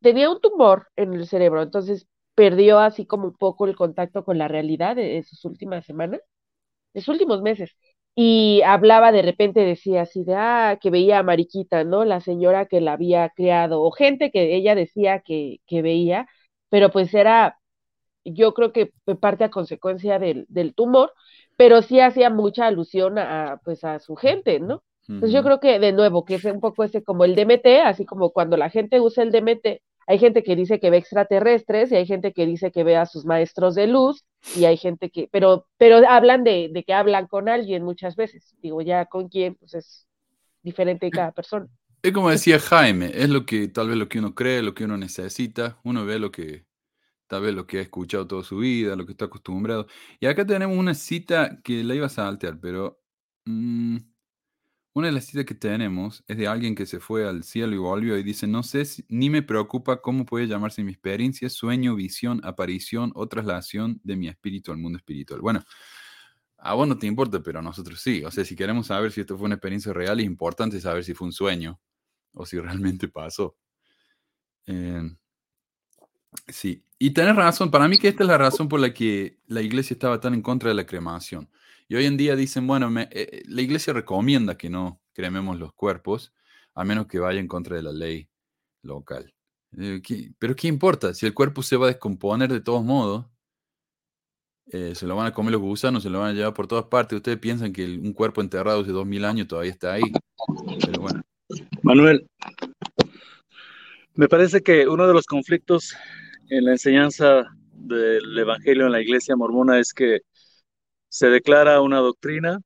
[0.00, 4.38] tenía un tumor en el cerebro, entonces perdió así como un poco el contacto con
[4.38, 6.20] la realidad de, sus últimas semanas,
[6.94, 7.76] de sus últimos meses.
[8.14, 12.04] Y hablaba de repente, decía así de, ah, que veía a Mariquita, ¿no?
[12.04, 16.28] La señora que la había criado, o gente que ella decía que, que veía,
[16.70, 17.58] pero pues era,
[18.24, 21.12] yo creo que parte a consecuencia del, del tumor,
[21.56, 24.82] pero sí hacía mucha alusión a, pues a su gente, ¿no?
[25.08, 28.04] Entonces yo creo que de nuevo, que es un poco ese como el DMT, así
[28.04, 31.96] como cuando la gente usa el DMT, hay gente que dice que ve extraterrestres y
[31.96, 34.24] hay gente que dice que ve a sus maestros de luz
[34.56, 38.54] y hay gente que, pero, pero hablan de, de que hablan con alguien muchas veces.
[38.62, 40.06] Digo, ya con quién, pues es
[40.62, 41.68] diferente cada persona.
[42.02, 44.84] Es como decía Jaime, es lo que tal vez lo que uno cree, lo que
[44.84, 46.64] uno necesita, uno ve lo que
[47.26, 49.86] tal vez lo que ha escuchado toda su vida, lo que está acostumbrado.
[50.20, 53.00] Y acá tenemos una cita que la iba a saltear, pero
[53.44, 53.98] mm,
[54.98, 57.78] una de las citas que tenemos es de alguien que se fue al cielo y
[57.78, 62.40] volvió y dice, no sé, ni me preocupa cómo puede llamarse mi experiencia, sueño, visión,
[62.44, 65.40] aparición o traslación de mi espíritu al mundo espiritual.
[65.40, 65.62] Bueno,
[66.58, 68.24] a vos no te importa, pero a nosotros sí.
[68.24, 71.14] O sea, si queremos saber si esto fue una experiencia real, es importante saber si
[71.14, 71.80] fue un sueño
[72.32, 73.56] o si realmente pasó.
[74.66, 75.02] Eh,
[76.48, 79.62] sí, y tenés razón, para mí que esta es la razón por la que la
[79.62, 81.48] iglesia estaba tan en contra de la cremación.
[81.88, 85.72] Y hoy en día dicen, bueno, me- eh, la iglesia recomienda que no crememos los
[85.72, 86.34] cuerpos,
[86.74, 88.28] a menos que vaya en contra de la ley
[88.82, 89.32] local.
[89.76, 91.14] Eh, ¿qué- pero ¿qué importa?
[91.14, 93.26] Si el cuerpo se va a descomponer de todos modos,
[94.70, 96.84] eh, se lo van a comer los gusanos, se lo van a llevar por todas
[96.84, 97.16] partes.
[97.16, 100.12] Ustedes piensan que un cuerpo enterrado hace dos mil años todavía está ahí.
[100.84, 101.22] Pero bueno,
[101.82, 102.28] Manuel,
[104.14, 105.96] me parece que uno de los conflictos
[106.50, 110.20] en la enseñanza del Evangelio en la iglesia mormona es que
[111.08, 112.60] se declara una doctrina,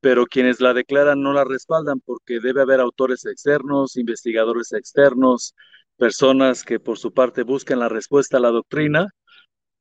[0.00, 5.54] pero quienes la declaran no la respaldan porque debe haber autores externos, investigadores externos,
[5.96, 9.08] personas que por su parte buscan la respuesta a la doctrina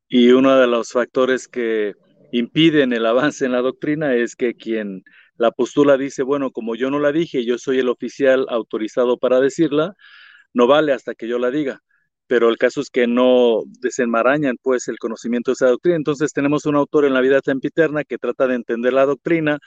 [0.08, 1.96] y uno de los factores que
[2.32, 5.04] impiden el avance en la doctrina es que quien
[5.38, 9.40] la postula dice, bueno, como yo no la dije, yo soy el oficial autorizado para
[9.40, 9.96] decirla,
[10.54, 11.82] no vale hasta que yo la diga.
[12.28, 15.98] Pero el caso es que no desenmarañan pues el conocimiento de esa doctrina.
[15.98, 19.60] Entonces tenemos un autor en la vida sempiterna que trata de entender la doctrina,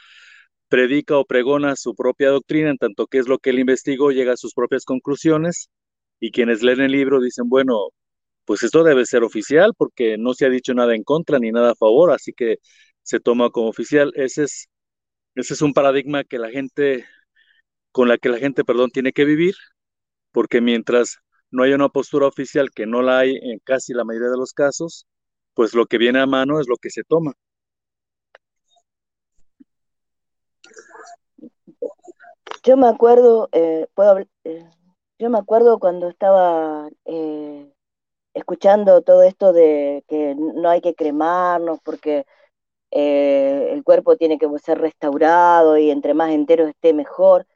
[0.68, 4.34] predica o pregona su propia doctrina, en tanto que es lo que él investigó, llega
[4.34, 5.70] a sus propias conclusiones,
[6.20, 7.88] y quienes leen el libro dicen, bueno,
[8.44, 11.72] pues esto debe ser oficial porque no se ha dicho nada en contra ni nada
[11.72, 12.58] a favor, así que
[13.02, 14.12] se toma como oficial.
[14.16, 14.68] Ese es,
[15.34, 17.06] ese es un paradigma que la gente,
[17.92, 19.54] con la que la gente, perdón, tiene que vivir,
[20.32, 21.18] porque mientras
[21.50, 24.52] no haya una postura oficial, que no la hay en casi la mayoría de los
[24.52, 25.06] casos,
[25.54, 27.34] pues lo que viene a mano es lo que se toma.
[32.64, 34.70] Yo me acuerdo, eh, puedo eh,
[35.18, 37.72] yo me acuerdo cuando estaba eh,
[38.34, 42.24] escuchando todo esto de que no hay que cremarnos porque
[42.90, 47.46] eh, el cuerpo tiene que ser restaurado y entre más entero esté mejor.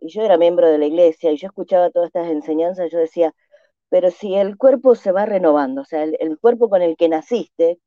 [0.00, 3.34] Y yo era miembro de la iglesia y yo escuchaba todas estas enseñanzas, yo decía,
[3.90, 7.80] pero si el cuerpo se va renovando, o sea, el, cuerpo con el que naciste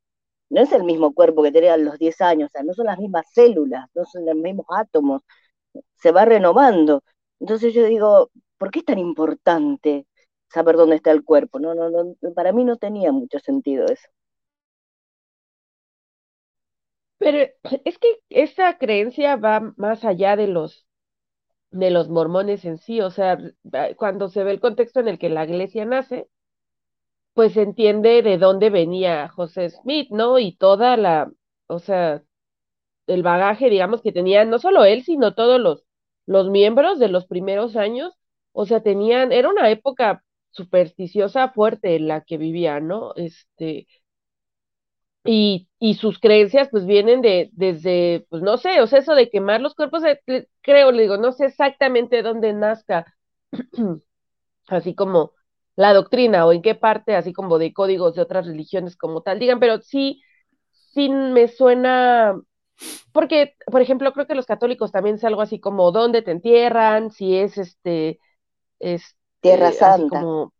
[0.49, 2.87] no es el mismo cuerpo que tenías a los 10 años, o sea, no son
[2.87, 5.23] las mismas células, no son los mismos átomos,
[5.97, 7.03] se va renovando.
[7.39, 10.07] Entonces yo digo, ¿por qué es tan importante
[10.49, 11.59] saber dónde está el cuerpo?
[11.59, 14.09] No, no, para mí no tenía mucho sentido eso.
[17.19, 17.37] Pero
[17.85, 20.85] es que esa creencia va más allá de los
[21.71, 25.19] de los mormones en sí, o sea, va- cuando se ve el contexto en el
[25.19, 26.27] que la iglesia nace,
[27.33, 30.37] pues se entiende de dónde venía José Smith, ¿no?
[30.39, 31.31] Y toda la,
[31.67, 32.23] o sea,
[33.07, 35.85] el bagaje, digamos, que tenían no solo él, sino todos los,
[36.27, 38.13] los miembros de los primeros años,
[38.53, 43.13] o sea, tenían, era una época supersticiosa fuerte en la que vivían, ¿no?
[43.15, 43.87] Este,
[45.23, 49.29] y, y sus creencias pues vienen de, desde, pues no sé, o sea, eso de
[49.29, 50.03] quemar los cuerpos,
[50.61, 53.05] creo, le digo, no sé exactamente dónde nazca,
[54.67, 55.33] así como
[55.75, 59.39] la doctrina o en qué parte, así como de códigos de otras religiones como tal,
[59.39, 60.21] digan, pero sí,
[60.71, 62.39] sí me suena,
[63.13, 67.11] porque, por ejemplo, creo que los católicos también es algo así como dónde te entierran,
[67.11, 68.19] si es este,
[68.79, 70.19] es Tierra así Santa.
[70.19, 70.53] como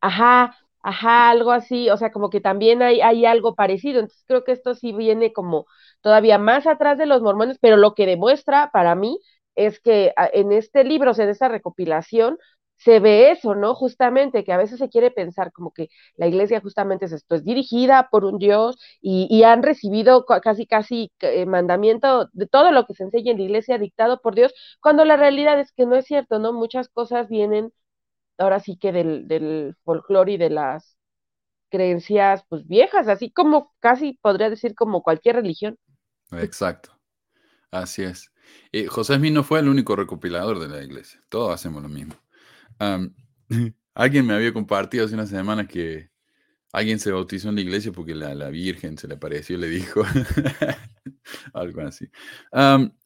[0.00, 4.44] Ajá, ajá, algo así, o sea, como que también hay, hay algo parecido, entonces creo
[4.44, 5.66] que esto sí viene como
[6.00, 9.18] todavía más atrás de los mormones, pero lo que demuestra para mí
[9.54, 12.38] es que a- en este libro, o sea, en esta recopilación,
[12.76, 13.74] se ve eso, ¿no?
[13.76, 17.44] Justamente, que a veces se quiere pensar como que la iglesia justamente es esto, es
[17.44, 22.72] dirigida por un Dios y, y han recibido ca- casi, casi eh, mandamiento de todo
[22.72, 25.86] lo que se enseña en la iglesia dictado por Dios, cuando la realidad es que
[25.86, 26.52] no es cierto, ¿no?
[26.52, 27.72] Muchas cosas vienen
[28.42, 30.96] ahora sí que del, del folclore y de las
[31.70, 35.78] creencias pues viejas, así como casi podría decir como cualquier religión.
[36.32, 36.90] Exacto.
[37.70, 38.32] Así es.
[38.72, 41.22] Y José Smith no fue el único recopilador de la iglesia.
[41.28, 42.14] Todos hacemos lo mismo.
[42.78, 43.14] Am,
[43.94, 46.10] alguien me había compartido hace unas semanas que
[46.72, 49.68] alguien se bautizó en la iglesia porque la, la Virgen se le apareció y le
[49.68, 50.02] dijo
[51.54, 52.08] algo así.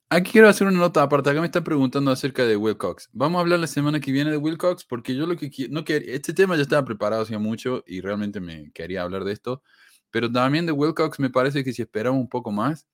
[0.08, 1.30] Aquí quiero hacer una nota aparte.
[1.30, 3.08] Acá me están preguntando acerca de Wilcox.
[3.12, 5.84] Vamos a hablar la semana que viene de Wilcox porque yo lo que quiero, no
[5.84, 9.62] quería, este tema ya estaba preparado hacía mucho y realmente me quería hablar de esto.
[10.10, 12.86] Pero también de Wilcox me parece que si esperamos un poco más,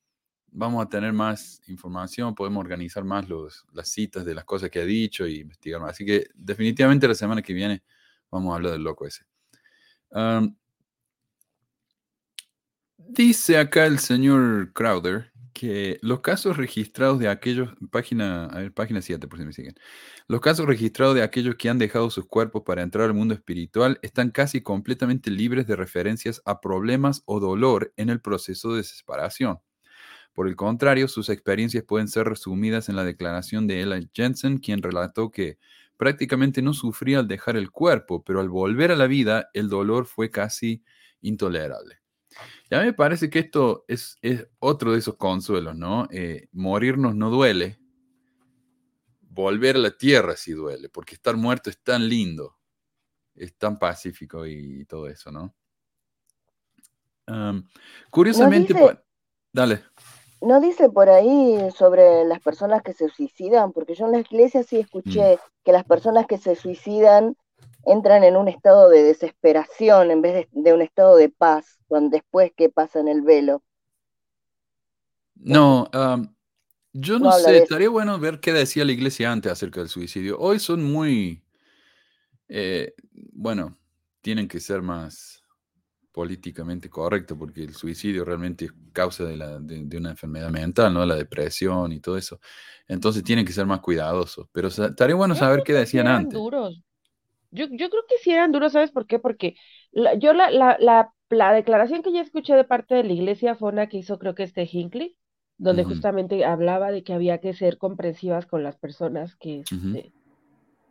[0.49, 4.81] vamos a tener más información, podemos organizar más los, las citas de las cosas que
[4.81, 5.93] ha dicho y investigar más.
[5.93, 7.83] Así que definitivamente la semana que viene
[8.31, 9.25] vamos a hablar del loco ese.
[12.99, 19.03] Dice acá el señor Crowder que los casos registrados de aquellos, página, a ver, página
[19.03, 19.75] 7 por si me siguen,
[20.29, 23.99] los casos registrados de aquellos que han dejado sus cuerpos para entrar al mundo espiritual
[24.03, 29.59] están casi completamente libres de referencias a problemas o dolor en el proceso de separación.
[30.35, 34.83] Por el contrario, sus experiencias pueden ser resumidas en la declaración de Ella Jensen, quien
[34.83, 35.59] relató que
[35.97, 40.07] prácticamente no sufría al dejar el cuerpo, pero al volver a la vida el dolor
[40.07, 40.83] fue casi
[41.21, 42.02] intolerable.
[42.71, 46.09] Y a mí me parece que esto es, es otro de esos consuelos, ¿no?
[46.11, 47.79] Eh, morirnos no duele,
[49.21, 52.57] volver a la tierra sí duele, porque estar muerto es tan lindo,
[53.35, 55.55] es tan pacífico y todo eso, ¿no?
[57.29, 57.67] Um,
[58.11, 59.03] curiosamente, dice- pa-
[59.53, 59.85] dale.
[60.41, 63.73] ¿No dice por ahí sobre las personas que se suicidan?
[63.73, 67.37] Porque yo en la iglesia sí escuché que las personas que se suicidan
[67.87, 72.11] entran en un estado de desesperación en vez de, de un estado de paz cuando
[72.11, 73.63] después que pasan el velo.
[75.35, 76.35] No, am,
[76.93, 80.39] yo no, sé, estaría bueno ver qué decía la iglesia antes acerca del suicidio.
[80.39, 81.43] Hoy son muy,
[82.49, 82.95] eh,
[83.33, 83.79] bueno,
[84.21, 85.43] tienen que ser más
[86.13, 90.93] políticamente correctos porque el suicidio realmente es causa de, la, de, de una enfermedad mental,
[90.93, 91.05] ¿no?
[91.07, 92.39] La depresión y todo eso.
[92.87, 94.47] Entonces tienen que ser más cuidadosos.
[94.53, 96.39] Pero estaría bueno saber qué decían antes.
[96.39, 96.83] duros.
[97.53, 99.21] Yo, yo creo que sí eran duros, ¿sabes por qué?
[99.21, 99.57] Porque
[99.93, 103.57] la- yo la, la, la, la declaración que ya escuché de parte de la iglesia
[103.57, 105.17] fue una que hizo creo que este Hinckley,
[105.59, 110.15] donde justamente hablaba de que había que ser comprensivas con las personas que, este,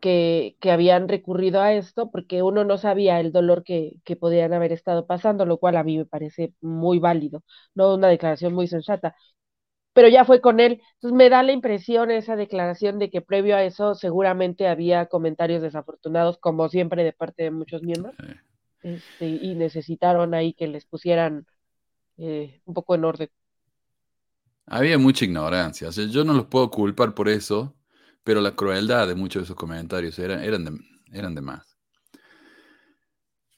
[0.01, 4.53] que, que habían recurrido a esto, porque uno no sabía el dolor que, que podían
[4.53, 7.43] haber estado pasando, lo cual a mí me parece muy válido,
[7.75, 9.15] no una declaración muy sensata.
[9.93, 10.81] Pero ya fue con él.
[10.95, 15.61] Entonces me da la impresión esa declaración de que previo a eso seguramente había comentarios
[15.61, 18.15] desafortunados, como siempre, de parte de muchos miembros,
[18.83, 21.45] este, y necesitaron ahí que les pusieran
[22.17, 23.29] eh, un poco en orden.
[24.65, 25.89] Había mucha ignorancia.
[25.89, 27.75] O sea, yo no los puedo culpar por eso,
[28.23, 30.79] pero la crueldad de muchos de esos comentarios eran, eran, de,
[31.11, 31.70] eran de más.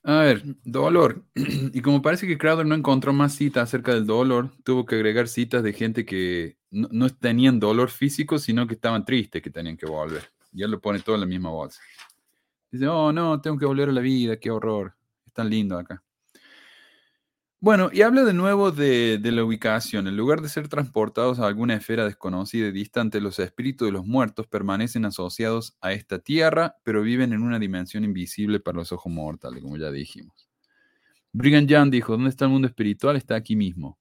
[0.03, 1.23] A ver, dolor.
[1.73, 5.27] Y como parece que Crowder no encontró más citas acerca del dolor, tuvo que agregar
[5.27, 9.77] citas de gente que no, no tenían dolor físico, sino que estaban tristes que tenían
[9.77, 10.29] que volver.
[10.51, 11.81] Y él lo pone todo en la misma bolsa.
[12.71, 14.93] Dice, oh no, tengo que volver a la vida, qué horror.
[15.25, 16.03] Es tan lindo acá.
[17.63, 20.09] Bueno, y habla de nuevo de, la ubicación.
[20.09, 24.05] En lugar de ser transportados a alguna esfera desconocida y distante, los espíritus de los
[24.05, 29.13] muertos permanecen asociados a esta tierra, pero viven en una dimensión invisible para los ojos
[29.13, 30.49] mortales, como ya dijimos.
[31.31, 33.15] Brigham Young dijo, ¿dónde está el mundo espiritual?
[33.15, 33.97] Está aquí mismo.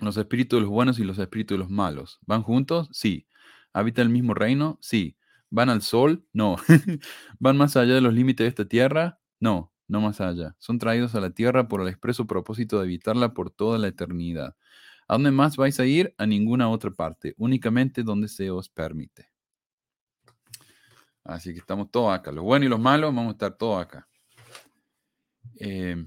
[0.00, 2.18] Los espíritus de los buenos y los espíritus de los malos.
[2.26, 2.90] ¿Van juntos?
[2.92, 3.26] Sí.
[3.72, 4.76] ¿Habitan el mismo reino?
[4.82, 5.16] Sí.
[5.48, 6.26] ¿Van al sol?
[6.34, 6.56] No.
[7.38, 9.20] ¿Van más allá de los límites de esta tierra?
[9.40, 10.54] No, no más allá.
[10.58, 14.54] Son traídos a la tierra por el expreso propósito de habitarla por toda la eternidad.
[15.08, 16.14] ¿A dónde más vais a ir?
[16.18, 19.30] A ninguna otra parte, únicamente donde se os permite.
[21.24, 22.30] Así que estamos todos acá.
[22.30, 24.08] Los buenos y los malos vamos a estar todos acá.
[25.58, 26.06] Eh,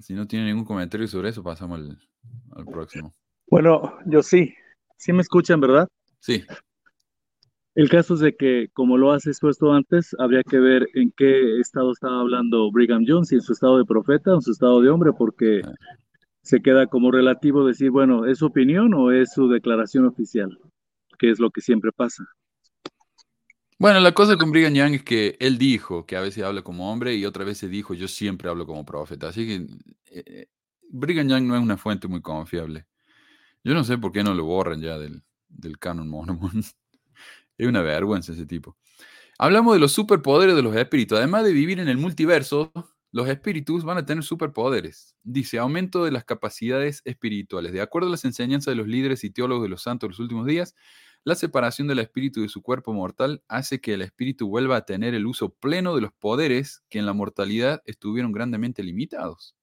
[0.00, 1.98] Si no tiene ningún comentario sobre eso, pasamos al,
[2.56, 3.14] al próximo.
[3.46, 4.54] Bueno, yo sí.
[4.96, 5.86] Sí me escuchan, ¿verdad?
[6.20, 6.44] Sí.
[7.74, 11.58] El caso es de que, como lo has expuesto antes, habría que ver en qué
[11.58, 14.82] estado estaba hablando Brigham Young, si en su estado de profeta o en su estado
[14.82, 15.62] de hombre, porque
[16.42, 20.58] se queda como relativo decir, bueno, ¿es su opinión o es su declaración oficial?
[21.18, 22.24] Que es lo que siempre pasa.
[23.78, 26.92] Bueno, la cosa con Brigham Young es que él dijo que a veces habla como
[26.92, 29.28] hombre y otra vez se dijo yo siempre hablo como profeta.
[29.28, 29.66] Así que
[30.10, 30.46] eh,
[30.90, 32.86] Brigham Young no es una fuente muy confiable.
[33.64, 36.62] Yo no sé por qué no lo borran ya del, del canon mormon.
[37.64, 38.76] es una vergüenza ese tipo.
[39.38, 41.18] Hablamos de los superpoderes de los espíritus.
[41.18, 42.72] Además de vivir en el multiverso,
[43.10, 45.16] los espíritus van a tener superpoderes.
[45.22, 47.72] Dice, aumento de las capacidades espirituales.
[47.72, 50.20] De acuerdo a las enseñanzas de los líderes y teólogos de los santos de los
[50.20, 50.74] últimos días,
[51.24, 55.14] la separación del espíritu de su cuerpo mortal hace que el espíritu vuelva a tener
[55.14, 59.54] el uso pleno de los poderes que en la mortalidad estuvieron grandemente limitados.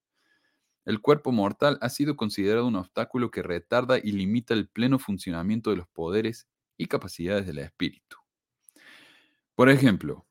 [0.85, 5.69] El cuerpo mortal ha sido considerado un obstáculo que retarda y limita el pleno funcionamiento
[5.69, 6.47] de los poderes
[6.79, 8.17] y capacidades del espíritu.
[9.53, 10.25] Por ejemplo,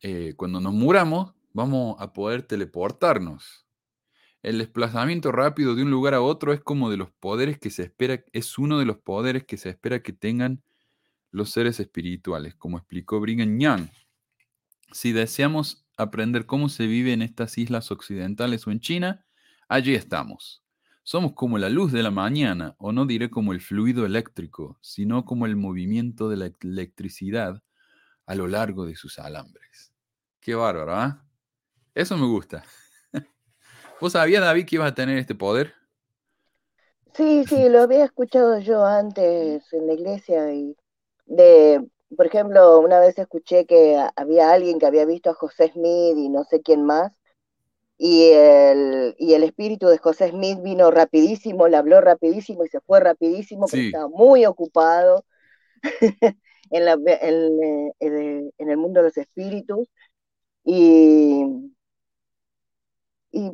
[0.00, 3.66] eh, cuando nos muramos, vamos a poder teleportarnos.
[4.42, 7.82] El desplazamiento rápido de un lugar a otro es como de los poderes que se
[7.82, 10.62] espera, es uno de los poderes que se espera que tengan
[11.30, 13.88] los seres espirituales, como explicó Brigham Young.
[14.92, 19.26] Si deseamos aprender cómo se vive en estas islas occidentales o en China,
[19.68, 20.65] allí estamos.
[21.08, 25.24] Somos como la luz de la mañana, o no diré como el fluido eléctrico, sino
[25.24, 27.62] como el movimiento de la electricidad
[28.26, 29.92] a lo largo de sus alambres.
[30.40, 31.24] Qué bárbaro, ¿ah?
[31.94, 32.64] Eso me gusta.
[34.00, 35.74] ¿Vos sabías, David, que ibas a tener este poder?
[37.14, 40.76] Sí, sí, lo había escuchado yo antes en la iglesia y
[41.26, 46.18] de, por ejemplo, una vez escuché que había alguien que había visto a José Smith
[46.18, 47.12] y no sé quién más,
[47.98, 52.80] y el, y el espíritu de José Smith vino rapidísimo, le habló rapidísimo y se
[52.80, 55.24] fue rapidísimo porque estaba muy ocupado
[56.70, 59.88] en, la, en, en, el mundo de los espíritus.
[60.64, 61.44] Y,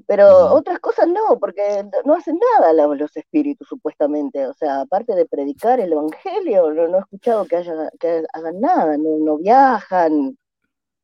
[0.06, 4.46] pero otras cosas no, porque no hacen nada los, espíritus supuestamente.
[4.46, 8.96] O sea, aparte de predicar el evangelio, no, he escuchado que, haya, que hagan nada,
[8.96, 10.36] no, no viajan,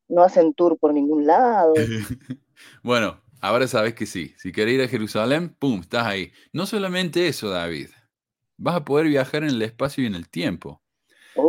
[0.09, 1.73] no hacen tour por ningún lado.
[2.83, 4.33] bueno, ahora sabes que sí.
[4.37, 5.81] Si querés ir a Jerusalén, ¡pum!
[5.81, 6.31] Estás ahí.
[6.53, 7.89] No solamente eso, David.
[8.57, 10.81] Vas a poder viajar en el espacio y en el tiempo.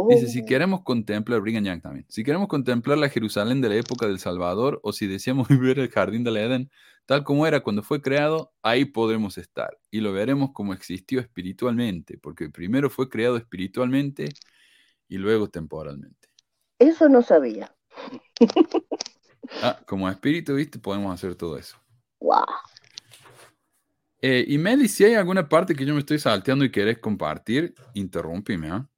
[0.09, 0.47] Dice, si oh.
[0.47, 4.79] queremos contemplar, Brigham Young también, si queremos contemplar la Jerusalén de la época del Salvador
[4.85, 6.71] o si deseamos ver el jardín del Edén
[7.07, 12.19] tal como era cuando fue creado, ahí podremos estar y lo veremos como existió espiritualmente,
[12.19, 14.29] porque primero fue creado espiritualmente
[15.09, 16.29] y luego temporalmente.
[16.79, 17.75] Eso no sabía.
[19.63, 21.77] Ah, como espíritu, viste, podemos hacer todo eso.
[22.21, 22.45] Wow.
[24.23, 27.75] Eh, y Meli, si hay alguna parte que yo me estoy salteando y querés compartir,
[27.95, 28.89] interrúmpeme, ¿ah?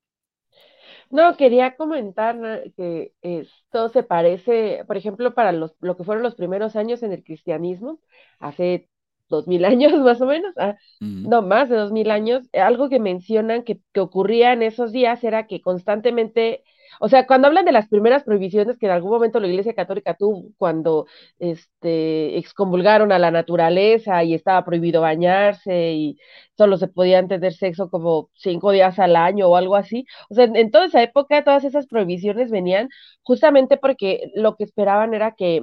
[1.11, 2.37] No, quería comentar
[2.77, 7.13] que esto se parece, por ejemplo, para los, lo que fueron los primeros años en
[7.13, 8.01] el cristianismo,
[8.39, 8.89] hace
[9.29, 12.99] dos mil años más o menos, ah, no más de dos mil años, algo que
[12.99, 16.65] mencionan que, que ocurría en esos días era que constantemente
[17.01, 20.15] o sea, cuando hablan de las primeras prohibiciones que en algún momento la Iglesia Católica
[20.15, 21.07] tuvo, cuando
[21.39, 26.19] este, excomulgaron a la naturaleza y estaba prohibido bañarse y
[26.57, 30.07] solo se podían tener sexo como cinco días al año o algo así.
[30.31, 32.89] O sea, en toda esa época todas esas prohibiciones venían
[33.23, 35.63] justamente porque lo que esperaban era que,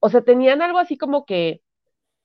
[0.00, 1.60] o sea, tenían algo así como que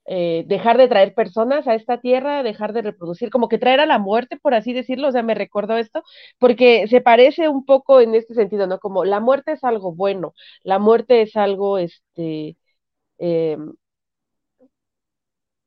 [0.08, 3.86] eh, dejar de traer personas a esta tierra, dejar de reproducir, como que traer a
[3.86, 6.04] la muerte, por así decirlo, o sea, me recuerdo esto,
[6.40, 8.80] porque se parece un poco en este sentido, ¿no?
[8.80, 12.58] Como la muerte es algo bueno, la muerte es algo, este,
[13.20, 13.58] eh,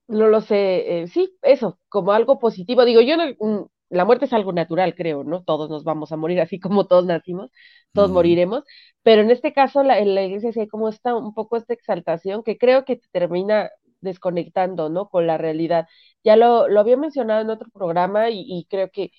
[0.09, 2.85] no lo sé, eh, sí, eso, como algo positivo.
[2.85, 5.43] Digo, yo no, mm, la muerte es algo natural, creo, ¿no?
[5.45, 7.51] Todos nos vamos a morir, así como todos nacimos,
[7.93, 8.65] todos moriremos,
[9.03, 11.75] pero en este caso la, en la iglesia sí hay como está un poco esta
[11.75, 13.71] exaltación que creo que termina
[14.01, 15.09] desconectando, ¿no?
[15.09, 15.87] Con la realidad.
[16.25, 19.11] Ya lo, lo había mencionado en otro programa y, creo que,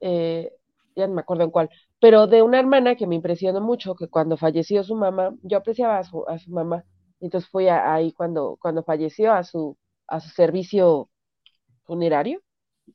[0.00, 0.52] eh,
[0.96, 1.70] ya no me acuerdo en cuál,
[2.00, 5.98] pero de una hermana que me impresionó mucho, que cuando falleció su mamá, yo apreciaba
[5.98, 6.84] a su, a su mamá,
[7.20, 11.08] entonces fui ahí cuando, cuando falleció a su, a su servicio
[11.84, 12.40] funerario,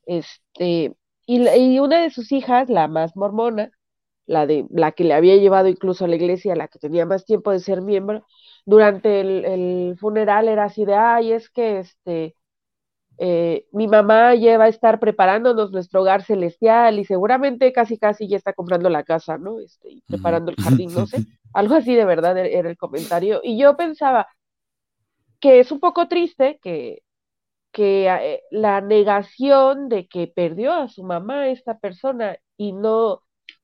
[0.06, 3.70] este, y, y una de sus hijas, la más mormona,
[4.26, 7.24] la de la que le había llevado incluso a la iglesia, la que tenía más
[7.24, 8.26] tiempo de ser miembro,
[8.68, 12.36] durante el, funeral era así de, ay, es que este,
[13.16, 18.28] eh, mi mamá ya va a estar preparándonos nuestro hogar celestial y seguramente casi casi
[18.28, 19.58] ya está comprando la casa, ¿no?
[19.60, 23.40] Este, y preparando el jardín, no sé, algo así de verdad e-, era el comentario.
[23.42, 24.28] Y yo pensaba
[25.40, 27.02] que es un poco triste que,
[27.72, 33.22] que eh, la negación de que perdió a su mamá esta persona y no,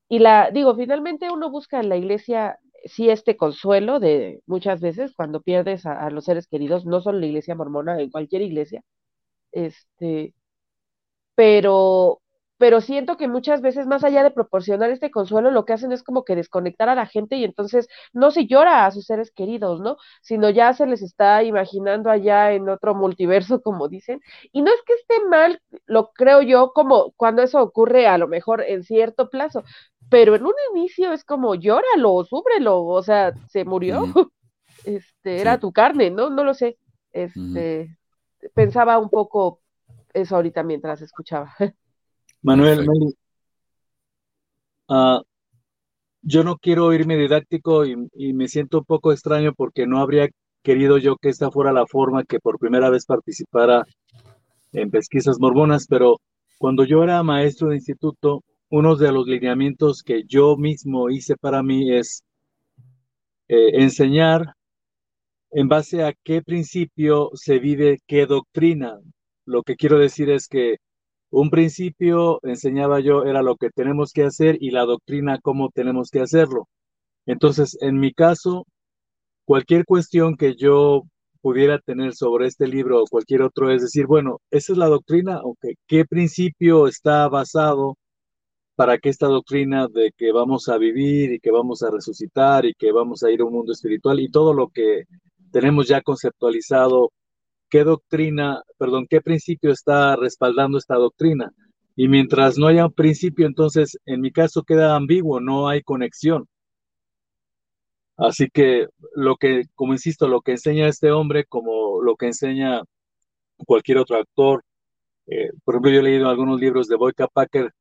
[0.08, 5.14] y la, digo, finalmente uno busca en la iglesia sí este consuelo de muchas veces
[5.16, 8.82] cuando pierdes a, los seres queridos, no solo en la iglesia mormona, en cualquier iglesia,
[9.52, 10.34] este,
[11.34, 12.20] pero,
[12.58, 16.02] pero siento que muchas veces, más allá de proporcionar este consuelo, lo que hacen es
[16.02, 19.80] como que desconectar a la gente y entonces no se llora a sus seres queridos,
[19.80, 19.96] ¿no?
[20.22, 24.20] Sino ya se les está imaginando allá en otro multiverso, como dicen.
[24.52, 28.28] Y no es que esté mal, lo creo yo, como cuando eso ocurre a lo
[28.28, 29.64] mejor en cierto plazo,
[30.10, 34.04] pero en un inicio es como llóralo, súbrelo, o sea, se murió,
[34.84, 35.60] este, era Sí.
[35.60, 36.30] tu carne, ¿no?
[36.30, 36.78] No lo sé.
[37.12, 37.96] Este,
[38.54, 39.60] pensaba un poco
[40.12, 41.54] eso ahorita mientras escuchaba.
[42.42, 42.86] Manuel.
[42.86, 43.14] Meli,
[44.88, 45.22] ah,
[46.22, 50.28] yo no quiero irme didáctico y, y me siento un poco extraño porque no habría
[50.62, 53.84] querido yo que esta fuera la forma que por primera vez participara
[54.72, 56.16] en pesquisas mormonas, pero
[56.58, 61.62] cuando yo era maestro de instituto, uno de los lineamientos que yo mismo hice para
[61.62, 62.24] mí es
[63.48, 64.54] eh, enseñar
[65.50, 68.98] en base a qué principio se vive qué doctrina.
[69.46, 70.78] Lo que quiero decir es que
[71.30, 76.10] un principio, enseñaba yo, era lo que tenemos que hacer y la doctrina cómo tenemos
[76.10, 76.68] que hacerlo.
[77.26, 78.66] Entonces, en mi caso,
[79.44, 81.02] cualquier cuestión que yo
[81.42, 85.40] pudiera tener sobre este libro o cualquier otro es decir, bueno, esa es la doctrina,
[85.42, 87.96] ok, ¿qué principio está basado
[88.76, 92.74] para que esta doctrina de que vamos a vivir y que vamos a resucitar y
[92.74, 95.04] que vamos a ir a un mundo espiritual y todo lo que
[95.52, 97.12] tenemos ya conceptualizado,
[97.70, 101.52] qué doctrina, perdón, qué principio está respaldando esta doctrina?
[101.96, 106.48] Y mientras no haya un principio, entonces en mi caso queda ambiguo, no hay conexión.
[108.16, 112.82] Así que lo que, como insisto, lo que enseña este hombre, como lo que enseña
[113.66, 114.64] cualquier otro actor,
[115.26, 117.72] eh, por ejemplo, yo he leído algunos libros de Boyka Packer,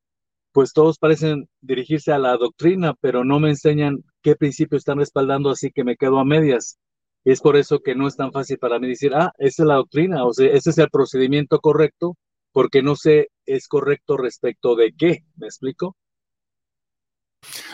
[0.54, 5.50] pues todos parecen dirigirse a la doctrina, pero no me enseñan qué principio están respaldando,
[5.50, 6.78] así que me quedo a medias.
[7.26, 9.76] Es por eso que no es tan fácil para mí decir, ah, esa es la
[9.76, 12.18] doctrina, o sea, ese es el procedimiento correcto,
[12.52, 15.98] porque no sé es correcto respecto de qué, ¿me explico?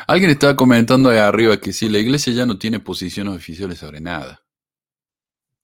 [0.08, 4.00] Alguien estaba comentando ahí arriba que si la iglesia ya no tiene posiciones oficiales sobre
[4.00, 4.42] nada.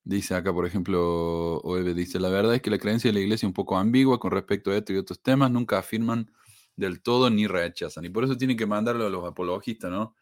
[0.03, 3.45] Dice acá, por ejemplo, Oebe dice, la verdad es que la creencia de la iglesia
[3.45, 6.29] es un poco ambigua con respecto a esto y otros temas, nunca afirman
[6.75, 8.05] del todo ni rechazan.
[8.05, 10.15] Y por eso tienen que mandarlo a los apologistas, ¿no?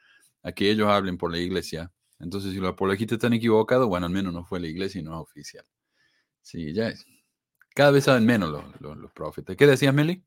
[0.44, 1.92] A que ellos hablen por la iglesia.
[2.20, 5.14] Entonces, si los apologistas están equivocados, bueno, al menos no fue la iglesia y no
[5.16, 5.66] es oficial.
[6.42, 7.06] Sí, ya es.
[7.76, 9.56] Cada vez saben menos los, los- los profetas.
[9.56, 10.24] ¿Qué decías, Meli?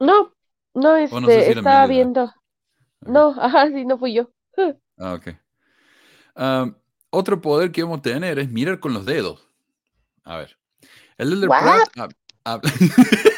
[0.00, 0.32] No,
[0.74, 2.32] no, O este, no sé si era estaba viendo.
[3.00, 4.30] No, ajá, sí, no fui yo.
[4.98, 5.28] Ah, ok.
[7.10, 9.46] Otro poder que vamos a tener es mirar con los dedos.
[10.24, 10.58] A ver.
[11.18, 11.88] El Elder What?
[11.92, 12.64] Pratt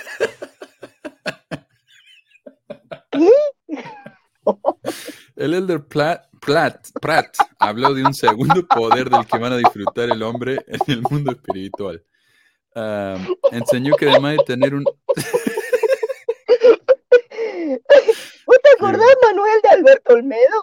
[5.38, 10.10] El Elder Platt, Platt- Pratt habló de un segundo poder del que van a disfrutar
[10.10, 12.04] el hombre en el mundo espiritual.
[12.74, 13.16] Ah,
[13.52, 14.84] enseñó que además de tener un...
[18.46, 20.62] ¿Vos te acordás, Manuel, de Alberto Olmedo?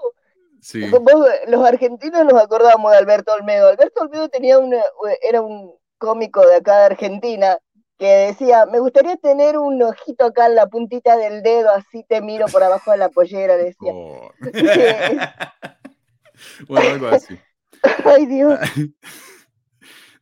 [0.62, 3.70] Sí, Vos, los argentinos nos acordamos de Alberto Olmedo.
[3.70, 4.82] Alberto Olmedo tenía una,
[5.22, 7.60] era un cómico de acá de Argentina
[7.98, 12.22] que decía, me gustaría tener un ojito acá en la puntita del dedo, así te
[12.22, 13.92] miro por abajo de la pollera, decía.
[13.94, 14.32] Oh.
[16.68, 17.38] bueno, algo así.
[18.06, 18.60] Ay, Dios.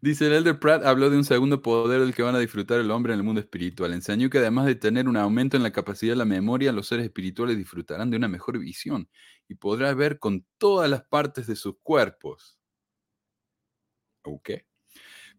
[0.01, 2.91] Dice el Elder Pratt habló de un segundo poder del que van a disfrutar el
[2.91, 3.93] hombre en el mundo espiritual.
[3.93, 7.05] Enseñó que además de tener un aumento en la capacidad de la memoria, los seres
[7.05, 9.07] espirituales disfrutarán de una mejor visión
[9.47, 12.59] y podrá ver con todas las partes de sus cuerpos.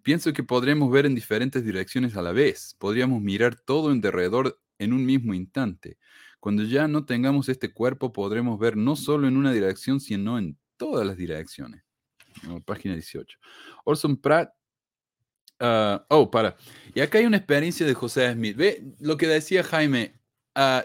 [0.04, 2.76] Pienso que podremos ver en diferentes direcciones a la vez.
[2.78, 5.96] Podríamos mirar todo en derredor en un mismo instante.
[6.40, 10.58] Cuando ya no tengamos este cuerpo, podremos ver no solo en una dirección, sino en
[10.76, 11.82] todas las direcciones.
[12.46, 13.38] No, página 18.
[13.84, 14.52] Orson Pratt.
[15.60, 16.54] ah, oh, para.
[16.94, 18.56] Y acá hay una experiencia de José Smith.
[18.58, 20.20] Ve lo que decía Jaime.
[20.54, 20.84] ah,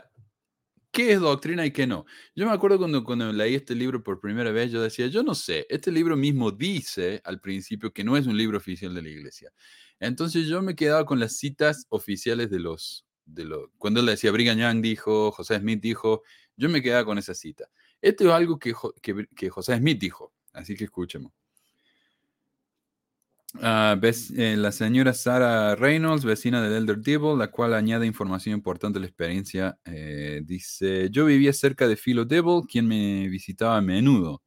[0.92, 2.06] ¿Qué es doctrina y qué no?
[2.36, 5.36] Yo me acuerdo cuando, cuando leí este libro por primera vez, yo decía, yo no
[5.36, 9.10] sé, este libro mismo dice al principio que no es un libro oficial de la
[9.10, 9.52] iglesia.
[10.00, 14.32] Entonces yo me quedaba con las citas oficiales de los, de los cuando él decía,
[14.32, 16.24] Brigham Young dijo, José Smith dijo,
[16.58, 17.70] yo me quedaba con esa cita.
[18.02, 21.32] Esto es algo que, que, que José Smith dijo, así que escuchemos.
[23.56, 29.00] Ah, eh, la señora Sarah Reynolds, vecina del Elder Devil, la cual añade información importante
[29.00, 29.80] a la experiencia.
[29.86, 34.43] eh, dice, yo vivía cerca de Philo Devil, quien me visitaba a menudo.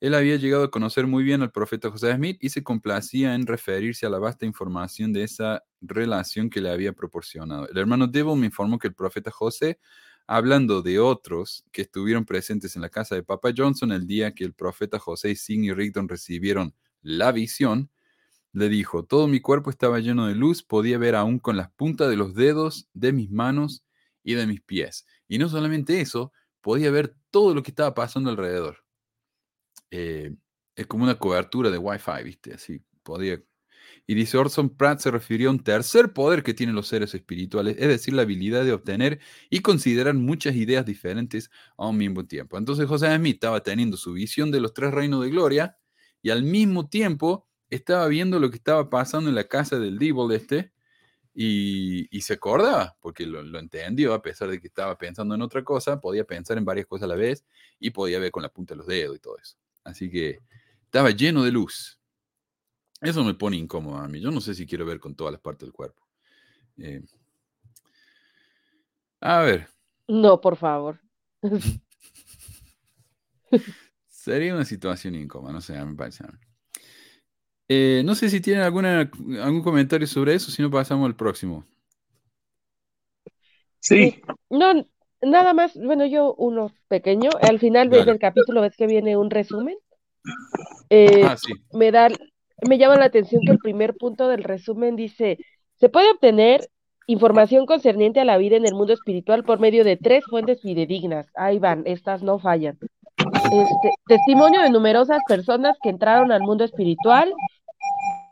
[0.00, 3.46] Él había llegado a conocer muy bien al profeta José Smith y se complacía en
[3.46, 7.68] referirse a la vasta información de esa relación que le había proporcionado.
[7.68, 9.78] El hermano Devil me informó que el profeta José,
[10.26, 14.44] hablando de otros que estuvieron presentes en la casa de Papa Johnson el día que
[14.44, 16.74] el profeta José y Sidney Rigdon recibieron
[17.04, 17.90] la visión,
[18.52, 22.08] le dijo, todo mi cuerpo estaba lleno de luz, podía ver aún con las puntas
[22.08, 23.84] de los dedos de mis manos
[24.22, 25.06] y de mis pies.
[25.28, 28.78] Y no solamente eso, podía ver todo lo que estaba pasando alrededor.
[29.90, 30.34] Eh,
[30.76, 32.54] es como una cobertura de Wi-Fi, ¿viste?
[32.54, 33.40] Así podía.
[34.06, 37.76] Y dice Orson Pratt se refirió a un tercer poder que tienen los seres espirituales,
[37.78, 42.56] es decir, la habilidad de obtener y considerar muchas ideas diferentes a un mismo tiempo.
[42.58, 45.76] Entonces José Smith estaba teniendo su visión de los tres reinos de gloria
[46.24, 50.32] y al mismo tiempo estaba viendo lo que estaba pasando en la casa del Devil
[50.32, 50.72] este
[51.34, 56.00] y, se acordaba, porque lo, entendió, a pesar de que estaba pensando en otra cosa,
[56.00, 57.44] podía pensar en varias cosas a la vez
[57.78, 59.58] y podía ver con la punta de los dedos y todo eso.
[59.84, 60.40] Así que
[60.84, 62.00] estaba lleno de luz.
[63.02, 64.18] Eso me pone incómodo a mí.
[64.18, 66.08] Yo no sé si quiero ver con todas las partes del cuerpo.
[66.78, 67.02] Eh,
[69.20, 69.68] a ver.
[70.08, 70.98] No, por favor.
[74.24, 76.38] Sería una situación incómoda, no sé, me parece a mí.
[77.68, 79.10] Eh, no sé si tienen alguna,
[79.42, 81.66] algún comentario sobre eso, si no pasamos al próximo.
[83.80, 84.22] Sí.
[84.48, 84.72] No,
[85.20, 89.76] nada más, bueno, yo uno pequeño, al final del capítulo ves que viene un resumen.
[90.88, 91.52] Eh, ah, sí.
[91.74, 92.08] Me da,
[92.66, 95.36] me llama la atención que el primer punto del resumen dice,
[95.74, 96.70] se puede obtener
[97.06, 101.26] información concerniente a la vida en el mundo espiritual por medio de tres fuentes fidedignas.
[101.34, 102.78] Ahí van, estas no fallan.
[103.62, 107.32] Este, testimonio de numerosas personas que entraron al mundo espiritual.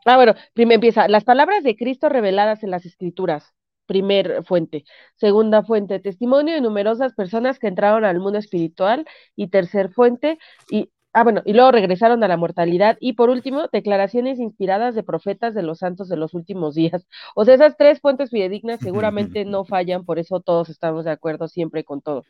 [0.05, 3.55] Ah, bueno, primero empieza, las palabras de Cristo reveladas en las escrituras,
[3.87, 4.85] primer fuente.
[5.15, 9.07] Segunda fuente, testimonio de numerosas personas que entraron al mundo espiritual.
[9.37, 10.39] Y tercer fuente,
[10.71, 12.97] y, ah, bueno, y luego regresaron a la mortalidad.
[12.99, 17.07] Y por último, declaraciones inspiradas de profetas de los santos de los últimos días.
[17.37, 21.47] O sea, esas tres fuentes fidedignas seguramente no fallan, por eso todos estamos de acuerdo
[21.47, 22.25] siempre con todo.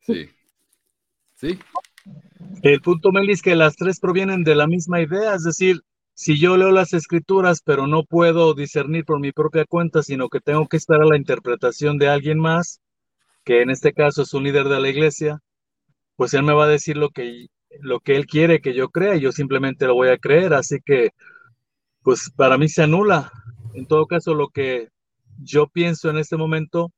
[0.00, 0.28] Sí.
[1.38, 1.56] Sí.
[2.62, 5.82] El punto, Meli, que las tres provienen de la misma idea, es decir,
[6.14, 10.40] si yo leo las escrituras, pero no puedo discernir por mi propia cuenta, sino que
[10.40, 12.80] tengo que esperar la interpretación de alguien más,
[13.44, 15.40] que en este caso es un líder de la iglesia,
[16.16, 17.46] pues él me va a decir lo que,
[17.80, 20.52] lo que él quiere que yo crea y yo simplemente lo voy a creer.
[20.52, 21.10] Así que,
[22.02, 23.30] pues para mí se anula.
[23.74, 24.88] En todo caso, lo que
[25.40, 26.90] yo pienso en este momento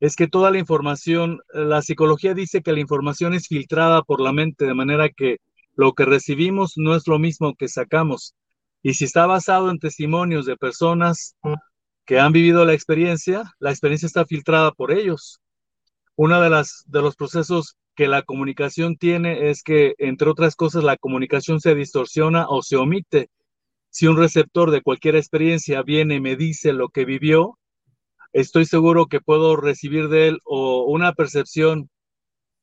[0.00, 4.32] es que toda la información, la psicología dice que la información es filtrada por la
[4.32, 5.38] mente, de manera que
[5.74, 8.34] lo que recibimos no es lo mismo que sacamos.
[8.82, 11.34] Y si está basado en testimonios de personas
[12.04, 15.40] que han vivido la experiencia, la experiencia está filtrada por ellos.
[16.14, 20.84] Uno de, las, de los procesos que la comunicación tiene es que, entre otras cosas,
[20.84, 23.30] la comunicación se distorsiona o se omite.
[23.90, 27.58] Si un receptor de cualquier experiencia viene y me dice lo que vivió,
[28.40, 31.88] estoy seguro que puedo recibir de él o una percepción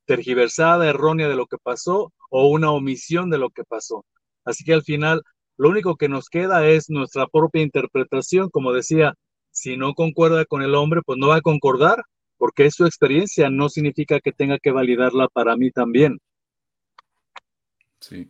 [0.06, 4.06] tergiversada, errónea de lo que pasó o una omisión de lo que pasó.
[4.46, 5.24] Así que al final,
[5.58, 8.50] lo único que nos queda es nuestra propia interpretación.
[8.52, 9.16] Como decía,
[9.50, 12.04] si no concuerda con el hombre, pues no va a concordar,
[12.38, 16.20] porque es su experiencia, no significa que tenga que validarla para mí también.
[18.00, 18.30] Sí.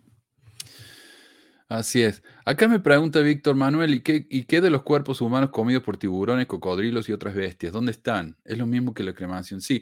[1.69, 2.21] Así es.
[2.45, 5.97] Acá me pregunta Víctor Manuel, ¿y qué, ¿y qué de los cuerpos humanos comidos por
[5.97, 7.73] tiburones, cocodrilos y otras bestias?
[7.73, 8.37] ¿Dónde están?
[8.43, 9.61] Es lo mismo que la cremación.
[9.61, 9.81] Sí.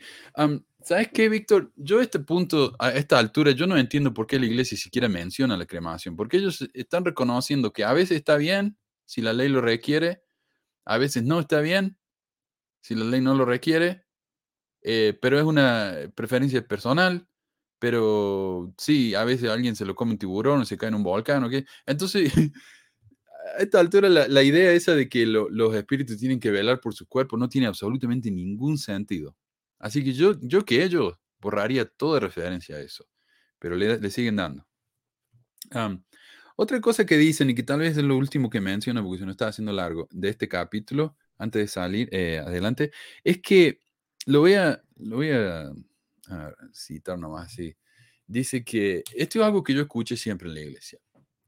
[0.84, 1.71] ¿Sabes qué, Víctor?
[1.75, 5.09] Yo a este punto, a esta altura, yo no entiendo por qué la iglesia siquiera
[5.09, 9.49] menciona la cremación, porque ellos están reconociendo que a veces está bien si la ley
[9.49, 10.23] lo requiere,
[10.86, 11.97] a veces no está bien
[12.82, 14.05] si la ley no lo requiere,
[14.84, 17.27] eh, pero es una preferencia personal
[17.82, 21.01] pero sí, a veces alguien se lo come un tiburón o se cae en un
[21.01, 21.65] volcán, ¿o qué?
[21.88, 22.32] Entonces,
[23.57, 27.07] a esta altura la, idea esa de que los espíritus tienen que velar por su
[27.07, 29.36] cuerpo no tiene absolutamente ningún sentido.
[29.79, 33.07] Así que yo, yo que ellos borraría toda referencia a eso,
[33.57, 34.63] pero le, siguen dando.
[36.55, 39.25] otra cosa que dicen, y que tal vez es lo último que menciona, porque se
[39.25, 42.91] nos está haciendo largo, de este capítulo, antes de salir eh, adelante,
[43.23, 43.79] es que
[44.27, 45.71] lo voy a, lo voy a
[46.28, 47.76] a citar nomás así,
[48.28, 50.99] dice que esto es algo que yo escuché siempre en la iglesia.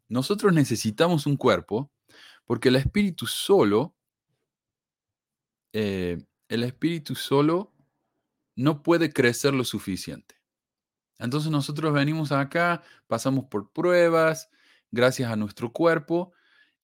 [0.09, 1.91] Nosotros necesitamos un cuerpo
[2.45, 3.95] porque el espíritu solo,
[5.73, 7.73] eh, el espíritu solo
[8.55, 10.35] no puede crecer lo suficiente.
[11.19, 14.49] Entonces nosotros venimos acá, pasamos por pruebas,
[14.91, 16.33] gracias a nuestro cuerpo.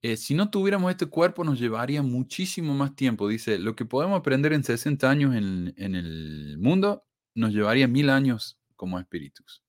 [0.01, 3.27] Eh, si no tuviéramos este cuerpo nos llevaría muchísimo más tiempo.
[3.27, 7.08] Dice, lo que podemos aprender en 60 años en el mundo,
[7.39, 9.63] nos llevaría mil años como espíritus.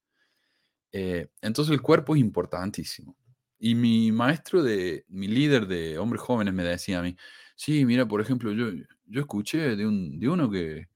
[0.93, 3.17] Eh, entonces el cuerpo es importantísimo.
[3.59, 7.17] Y mi maestro de, mi líder de hombres jóvenes me decía a mí,
[7.55, 8.71] sí, mira, por ejemplo, yo,
[9.07, 10.89] yo escuché de, un, de uno que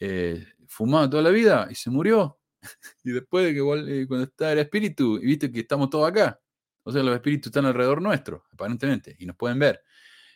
[0.00, 2.38] eh, fumaba toda la vida y se murió.
[3.04, 6.40] y después de que eh, cuando está el espíritu, y viste que estamos todos acá.
[6.82, 9.82] O sea, los espíritus están alrededor nuestro, aparentemente, y nos pueden ver.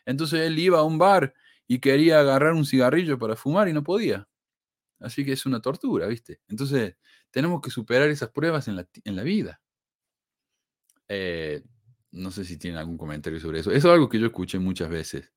[0.05, 1.35] Entonces él iba a un bar
[1.67, 4.29] y quería agarrar un cigarrillo para fumar y no podía.
[5.05, 6.41] Así que es una tortura, ¿viste?
[6.49, 6.97] Entonces
[7.31, 9.61] tenemos que superar esas pruebas en la, en la vida.
[11.09, 11.63] Eh,
[12.13, 13.71] no sé si tienen algún comentario sobre eso.
[13.71, 15.33] Eso es algo que yo escuché muchas veces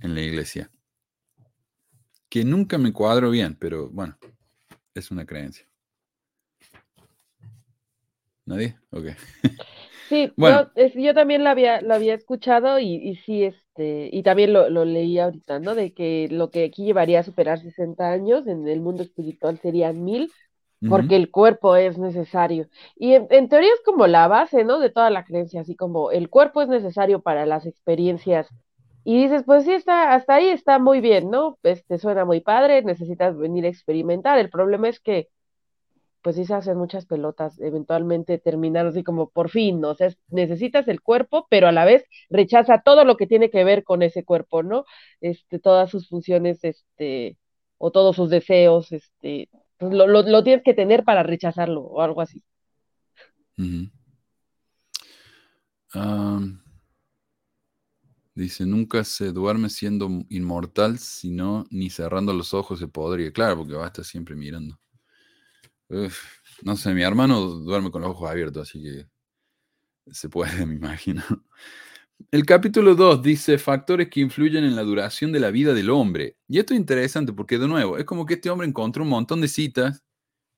[0.00, 0.70] en la iglesia.
[2.28, 4.18] Que nunca me cuadro bien, pero bueno,
[4.92, 5.66] es una creencia.
[8.46, 8.76] ¿Nadie?
[8.90, 9.06] Ok.
[10.08, 10.70] Sí, bueno.
[10.94, 15.18] yo, también lo había, había escuchado y, y sí, este, y también lo, lo leí
[15.18, 15.74] ahorita, ¿no?
[15.74, 20.04] De que lo que aquí llevaría a superar 60 años en el mundo espiritual serían
[20.04, 20.30] mil,
[20.88, 22.68] porque el cuerpo es necesario.
[22.96, 24.78] Y en, teoría es como la base, ¿no?
[24.78, 28.48] De toda la creencia, así como el cuerpo es necesario para las experiencias.
[29.02, 31.58] Y dices, pues sí, está, hasta ahí está muy bien, ¿no?
[31.62, 34.38] Este suena muy padre, necesitas venir a experimentar.
[34.38, 35.28] El problema es que,
[36.24, 39.90] pues sí se hacen muchas pelotas, eventualmente terminar así como por fin, ¿no?
[39.90, 43.62] O sea, necesitas el cuerpo, pero a la vez rechaza todo lo que tiene que
[43.62, 44.86] ver con ese cuerpo, ¿no?
[45.20, 47.36] Este, todas sus funciones, este,
[47.76, 52.22] o todos sus deseos, este, pues, lo, lo, tienes que tener para rechazarlo o algo
[52.22, 52.42] así.
[58.34, 63.30] dice, nunca se duerme siendo inmortal, sino ni cerrando los ojos se podría.
[63.30, 64.78] Claro, porque va a estar siempre mirando.
[66.62, 69.06] No sé, mi hermano duerme con los ojos abiertos, así que
[70.12, 71.22] se puede, me imagino.
[72.30, 76.36] El capítulo 2 dice factores que influyen en la duración de la vida del hombre.
[76.48, 79.40] Y esto es interesante porque, de nuevo, es como que este hombre encontró un montón
[79.40, 80.04] de citas.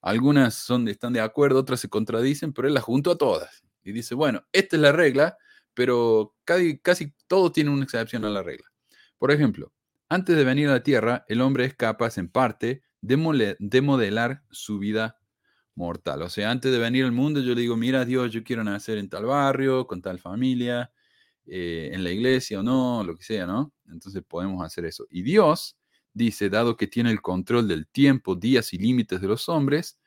[0.03, 3.65] Algunas son, están de acuerdo, otras se contradicen, pero él las juntó a todas.
[3.83, 5.37] Y dice, bueno, esta es la regla,
[5.75, 8.67] pero casi, casi todo tiene una excepción a la regla.
[9.19, 9.73] Por ejemplo,
[10.09, 14.43] antes de venir a la Tierra, el hombre es capaz, en parte, de, de modelar
[14.51, 15.19] su vida
[15.77, 16.23] mortal.
[16.23, 18.99] O sea, antes de venir al mundo, yo le digo, mira, Dios, yo quiero nacer
[18.99, 20.91] en tal barrio, con tal familia,
[21.47, 23.73] eh, en la iglesia o no, lo que sea, ¿no?
[23.91, 25.07] Entonces podemos hacer eso.
[25.11, 25.77] Y Dios
[26.15, 29.99] dice, dado que tiene el control del tiempo, días y límites de los hombres,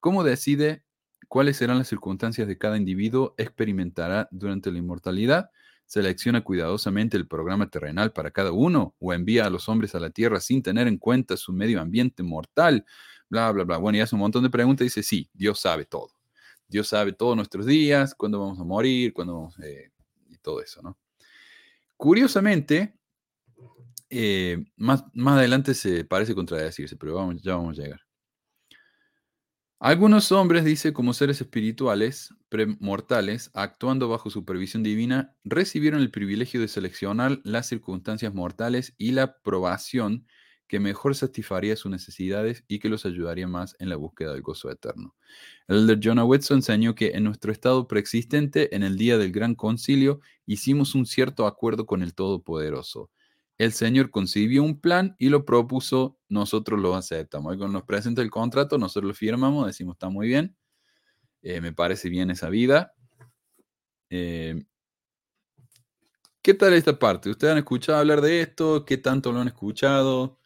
[0.00, 0.84] ¿cómo decide
[1.28, 5.50] cuáles serán las circunstancias de cada individuo experimentará durante la inmortalidad?
[5.86, 10.10] ¿Selecciona cuidadosamente el programa terrenal para cada uno o envía a los hombres a la
[10.10, 12.86] tierra sin tener en cuenta su medio ambiente mortal?
[13.32, 13.78] Bla, bla, bla.
[13.78, 16.10] Bueno, y hace un montón de preguntas y dice, sí, Dios sabe todo.
[16.68, 19.90] Dios sabe todos nuestros días, cuándo vamos a morir, cuándo vamos, eh,
[20.42, 20.98] todo eso, ¿no?
[21.96, 22.94] Curiosamente,
[24.10, 28.00] eh, más, más adelante se parece contradecirse, pero vamos, ya vamos a llegar.
[29.80, 36.68] Algunos hombres, dice, como seres espirituales, premortales, actuando bajo supervisión divina, recibieron el privilegio de
[36.68, 40.26] seleccionar las circunstancias mortales y la probación
[40.72, 44.70] que mejor satisfaría sus necesidades y que los ayudaría más en la búsqueda del gozo
[44.70, 45.14] eterno.
[45.68, 49.54] El elder Jonah Whitson enseñó que en nuestro estado preexistente, en el día del gran
[49.54, 53.10] concilio, hicimos un cierto acuerdo con el Todopoderoso.
[53.58, 57.54] El Señor concibió un plan y lo propuso, nosotros lo aceptamos.
[57.54, 60.56] Y cuando nos presenta el contrato, nosotros lo firmamos, decimos, está muy bien,
[61.42, 62.94] eh, me parece bien esa vida.
[64.08, 64.64] Eh,
[66.40, 67.28] ¿Qué tal esta parte?
[67.28, 68.86] ¿Ustedes han escuchado hablar de esto?
[68.86, 70.38] ¿Qué tanto lo han escuchado?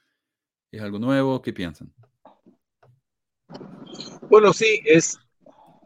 [0.72, 1.40] ¿Es algo nuevo?
[1.40, 1.92] ¿Qué piensan?
[4.28, 5.18] Bueno, sí, es,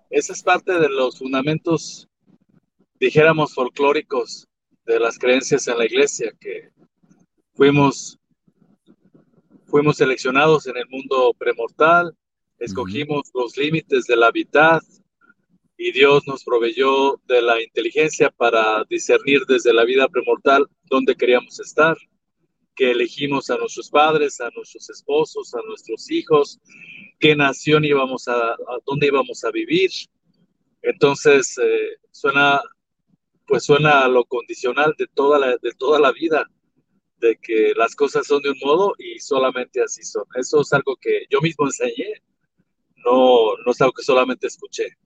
[0.09, 2.09] esa es parte de los fundamentos,
[2.99, 4.49] dijéramos, folclóricos
[4.87, 6.71] de las creencias en la iglesia, que
[7.55, 8.19] fuimos,
[9.67, 12.17] fuimos seleccionados en el mundo premortal,
[12.59, 14.83] escogimos los límites de la habitat
[15.77, 21.61] y Dios nos proveyó de la inteligencia para discernir desde la vida premortal dónde queríamos
[21.61, 21.97] estar
[22.75, 26.59] que elegimos a nuestros padres, a nuestros esposos, a nuestros hijos,
[27.19, 29.91] qué nación íbamos a, a dónde íbamos a vivir.
[30.83, 32.61] Entonces, eh, suena,
[33.47, 36.49] pues suena a lo condicional de toda, la, de toda la vida,
[37.19, 40.25] de que las cosas son de un modo y solamente así son.
[40.35, 42.23] Eso es algo que yo mismo enseñé,
[43.05, 44.97] no, no es algo que solamente escuché.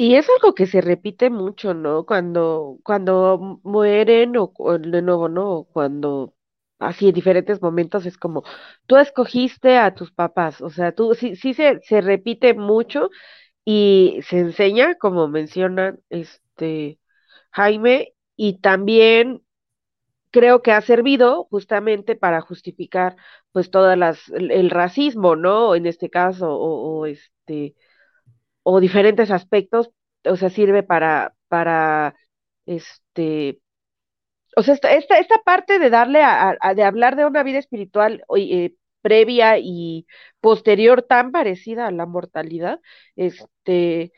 [0.00, 2.06] Y es algo que se repite mucho, ¿no?
[2.06, 5.64] Cuando, cuando mueren o, de nuevo, ¿no?
[5.72, 6.34] Cuando
[6.78, 8.42] así en diferentes momentos es como,
[8.86, 13.10] tú escogiste a tus papás, o sea, tú sí, sí se, se repite mucho
[13.64, 16.98] y se enseña, como menciona este
[17.52, 19.42] Jaime, y también
[20.30, 23.16] creo que ha servido justamente para justificar
[23.52, 25.74] pues todas las el, racismo, ¿no?
[25.74, 27.74] En este caso o, este
[28.62, 29.90] o diferentes aspectos,
[30.24, 32.14] o sea, sirve para para
[32.66, 33.60] este
[34.56, 38.74] o sea, esta, esta, parte de darle a, de hablar de una vida espiritual eh,
[39.02, 40.06] previa y
[40.40, 42.80] posterior tan parecida a la mortalidad,
[43.16, 44.12] este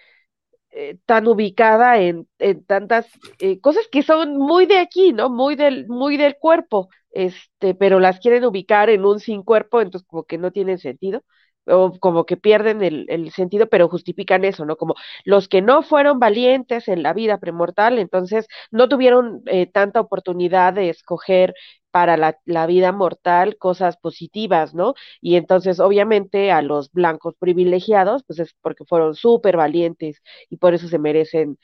[0.70, 3.06] eh, tan ubicada en, en tantas
[3.40, 5.28] eh, cosas que son muy de aquí, ¿no?
[5.30, 10.08] Muy del, muy del cuerpo, este, pero las quieren ubicar en un sin cuerpo, entonces
[10.08, 11.22] como que no tienen sentido
[11.66, 14.76] o como que pierden el, el, sentido, pero justifican eso, ¿no?
[14.76, 14.94] Como
[15.24, 20.74] los que no fueron valientes en la vida premortal, entonces no tuvieron eh, tanta oportunidad
[20.74, 21.54] de escoger
[21.90, 24.94] para la, la, vida mortal cosas positivas, ¿no?
[25.20, 30.74] Y entonces, obviamente, a los blancos privilegiados, pues es porque fueron súper valientes y por
[30.74, 31.58] eso se merecen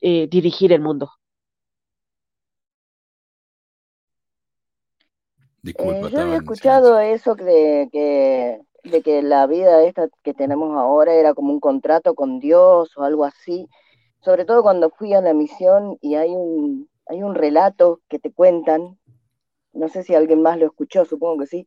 [0.00, 1.10] eh, dirigir el mundo.
[5.62, 10.76] Disculpa, eh, yo había escuchado eso de que de que la vida esta que tenemos
[10.76, 13.68] ahora era como un contrato con Dios o algo así,
[14.20, 18.32] sobre todo cuando fui a la misión y hay un, hay un relato que te
[18.32, 18.98] cuentan,
[19.72, 21.66] no sé si alguien más lo escuchó, supongo que sí,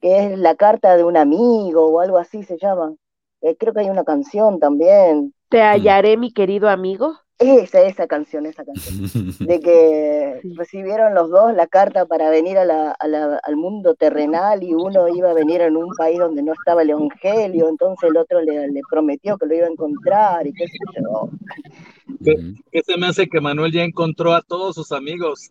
[0.00, 2.94] que es la carta de un amigo o algo así se llama.
[3.42, 5.34] Eh, creo que hay una canción también.
[5.48, 7.14] Te hallaré, mi querido amigo.
[7.40, 9.34] Esa, esa canción, esa canción.
[9.40, 13.94] De que recibieron los dos la carta para venir a la, a la, al mundo
[13.94, 18.10] terrenal y uno iba a venir en un país donde no estaba el evangelio, entonces
[18.10, 21.30] el otro le, le prometió que lo iba a encontrar y qué sé yo.
[22.22, 25.50] ¿Qué, se me hace que Manuel ya encontró a todos sus amigos?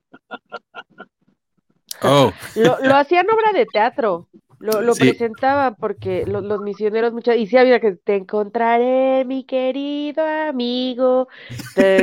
[2.03, 2.31] Oh.
[2.55, 4.27] Lo, lo hacían obra de teatro.
[4.59, 9.45] Lo, lo presentaban porque los, los misioneros muchas y sí había que te encontraré mi
[9.45, 11.29] querido amigo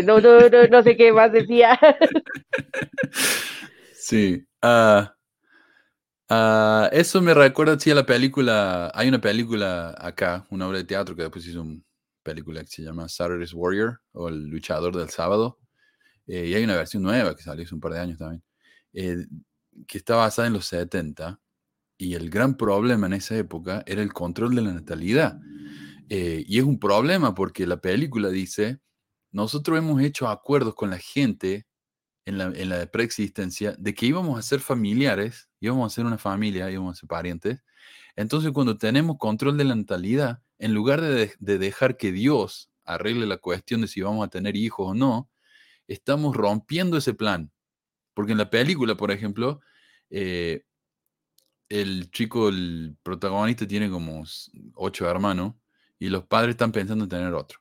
[0.04, 1.78] no, no, no, no sé qué más decía
[3.92, 5.02] sí uh,
[6.30, 10.84] uh, eso me recuerda sí a la película hay una película acá una obra de
[10.84, 11.82] teatro que después hizo una
[12.22, 15.58] película que se llama Saturday's Warrior o el luchador del sábado
[16.26, 18.42] eh, y hay una versión nueva que salió hace un par de años también
[18.94, 19.26] eh,
[19.86, 21.38] que está basada en los 70
[21.98, 25.40] y el gran problema en esa época era el control de la natalidad.
[26.08, 28.80] Eh, y es un problema porque la película dice,
[29.32, 31.66] nosotros hemos hecho acuerdos con la gente
[32.26, 36.18] en la, en la preexistencia de que íbamos a ser familiares, íbamos a ser una
[36.18, 37.60] familia, íbamos a ser parientes.
[38.16, 43.26] Entonces cuando tenemos control de la natalidad, en lugar de, de dejar que Dios arregle
[43.26, 45.30] la cuestión de si vamos a tener hijos o no,
[45.88, 47.52] estamos rompiendo ese plan.
[48.14, 49.60] Porque en la película, por ejemplo,
[50.10, 50.64] eh,
[51.68, 54.24] el chico, el protagonista, tiene como
[54.74, 55.54] ocho hermanos
[55.98, 57.60] y los padres están pensando en tener otro.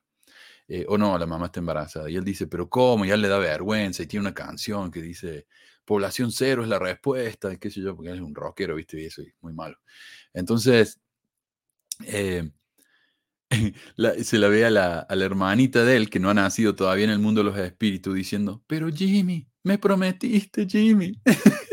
[0.68, 2.10] Eh, o no, la mamá está embarazada.
[2.10, 3.04] Y él dice, pero ¿cómo?
[3.04, 5.46] Y él le da vergüenza y tiene una canción que dice,
[5.84, 9.00] población cero es la respuesta, y qué sé yo, porque él es un rockero, ¿viste?
[9.00, 9.78] Y eso es muy malo.
[10.34, 11.00] Entonces,
[12.04, 12.50] eh,
[14.22, 17.04] se la ve a la, a la, hermanita de él, que no ha nacido todavía
[17.04, 21.20] en el mundo de los espíritus, diciendo, pero Jimmy, me prometiste, Jimmy.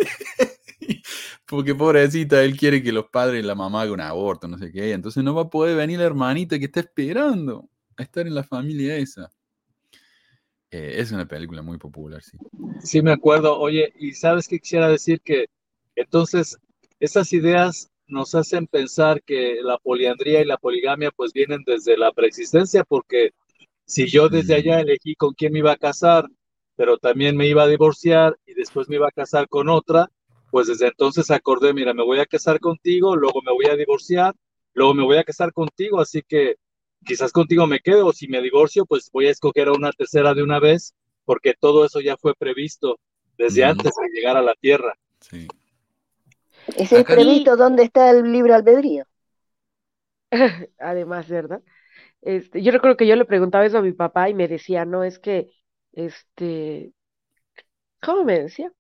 [1.54, 4.72] Porque pobrecita, él quiere que los padres y la mamá hagan un aborto, no sé
[4.72, 4.92] qué.
[4.92, 8.44] Entonces no va a poder venir la hermanita que está esperando a estar en la
[8.44, 9.32] familia esa.
[10.72, 12.40] Eh, es una película muy popular, sí.
[12.80, 13.60] Sí, me acuerdo.
[13.60, 15.46] Oye, y sabes qué quisiera decir que
[15.96, 16.58] entonces
[17.00, 22.12] esas ideas nos hacen pensar que la poliandría y la poligamia pues vienen desde la
[22.14, 23.30] preexistencia, porque
[23.86, 26.26] si yo desde allá elegí con quién me iba a casar,
[26.76, 30.10] pero también me iba a divorciar y después me iba a casar con otra,
[30.54, 34.36] pues desde entonces acordé, mira, me voy a casar contigo, luego me voy a divorciar,
[34.76, 36.58] luego me voy a casar contigo, así que
[37.04, 40.36] quizás contigo me quedo, o si me divorcio, pues voy a escoger a una tercera
[40.36, 40.94] de una vez,
[41.26, 43.00] porque todo eso ya fue previsto
[43.36, 44.94] desde antes de llegar a la Tierra.
[45.22, 45.48] Sí.
[46.78, 49.06] Ese previsto, ¿dónde está el libre albedrío?
[50.78, 51.64] Además, ¿verdad?
[52.22, 55.04] Este, yo recuerdo que yo le preguntaba eso a mi papá y me decía, no,
[55.04, 55.50] es que,
[55.94, 56.94] este,
[58.00, 58.72] ¿cómo me decía?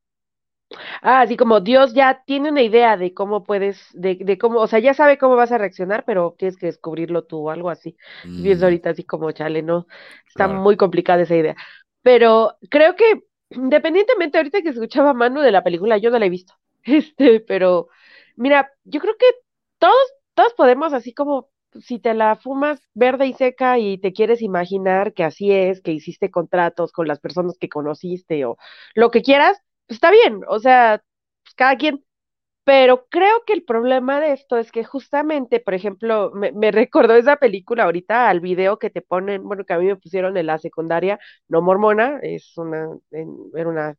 [1.01, 4.67] Ah, así como Dios ya tiene una idea de cómo puedes, de, de cómo, o
[4.67, 7.95] sea, ya sabe cómo vas a reaccionar, pero tienes que descubrirlo tú o algo así.
[8.25, 8.63] Mm.
[8.63, 9.87] ahorita así como, chale, no,
[10.27, 11.55] está muy complicada esa idea.
[12.01, 16.29] Pero creo que, independientemente, ahorita que escuchaba Manu de la película, yo no la he
[16.29, 16.53] visto.
[16.85, 17.87] Este, pero,
[18.35, 19.25] mira, yo creo que
[19.77, 21.49] todos, todos podemos así como
[21.81, 25.91] si te la fumas verde y seca y te quieres imaginar que así es, que
[25.91, 28.57] hiciste contratos con las personas que conociste o
[28.95, 29.61] lo que quieras,
[29.93, 31.01] está bien, o sea,
[31.43, 32.03] pues, cada quien.
[32.65, 37.15] Pero creo que el problema de esto es que justamente, por ejemplo, me, me, recordó
[37.15, 40.47] esa película ahorita al video que te ponen, bueno, que a mí me pusieron en
[40.47, 41.19] la secundaria,
[41.49, 43.95] no mormona, es una, en, era una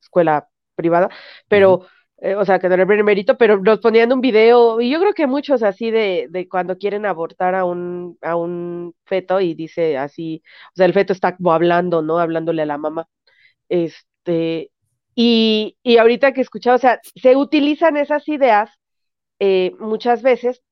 [0.00, 1.08] escuela privada,
[1.48, 1.86] pero,
[2.18, 5.00] eh, o sea, que no era el mérito, pero nos ponían un video, y yo
[5.00, 9.54] creo que muchos así de, de cuando quieren abortar a un, a un feto y
[9.54, 12.18] dice así, o sea, el feto está como hablando, ¿no?
[12.18, 13.08] Hablándole a la mamá.
[13.68, 14.70] Este,
[15.16, 18.70] y, y ahorita que escuchaba, o sea, se utilizan esas ideas
[19.40, 20.62] eh, muchas veces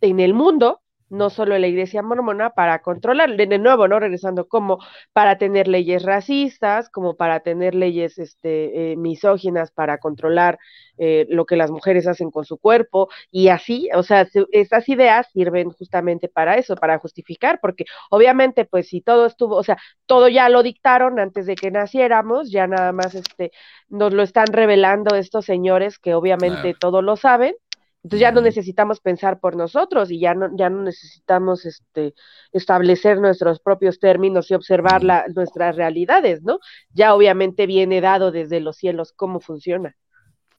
[0.00, 0.80] en el mundo
[1.10, 4.00] no solo en la iglesia mormona, para controlar, de nuevo, ¿no?
[4.00, 4.78] Regresando, como
[5.12, 10.58] para tener leyes racistas, como para tener leyes este, eh, misóginas, para controlar
[10.98, 15.28] eh, lo que las mujeres hacen con su cuerpo, y así, o sea, estas ideas
[15.32, 20.28] sirven justamente para eso, para justificar, porque obviamente, pues si todo estuvo, o sea, todo
[20.28, 23.50] ya lo dictaron antes de que naciéramos, ya nada más este,
[23.88, 27.54] nos lo están revelando estos señores que obviamente todo lo saben,
[28.02, 32.14] entonces ya no necesitamos pensar por nosotros y ya no, ya no necesitamos este,
[32.52, 36.60] establecer nuestros propios términos y observar la, nuestras realidades, ¿no?
[36.94, 39.96] Ya obviamente viene dado desde los cielos cómo funciona.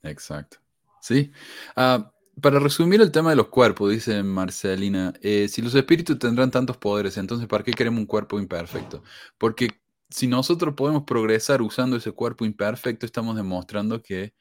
[0.03, 0.57] Exacto.
[1.01, 1.31] Sí.
[1.75, 6.51] Ah, para resumir el tema de los cuerpos, dice Marcelina, eh, si los espíritus tendrán
[6.51, 9.03] tantos poderes, entonces ¿para qué queremos un cuerpo imperfecto?
[9.37, 14.33] Porque si nosotros podemos progresar usando ese cuerpo imperfecto, estamos demostrando que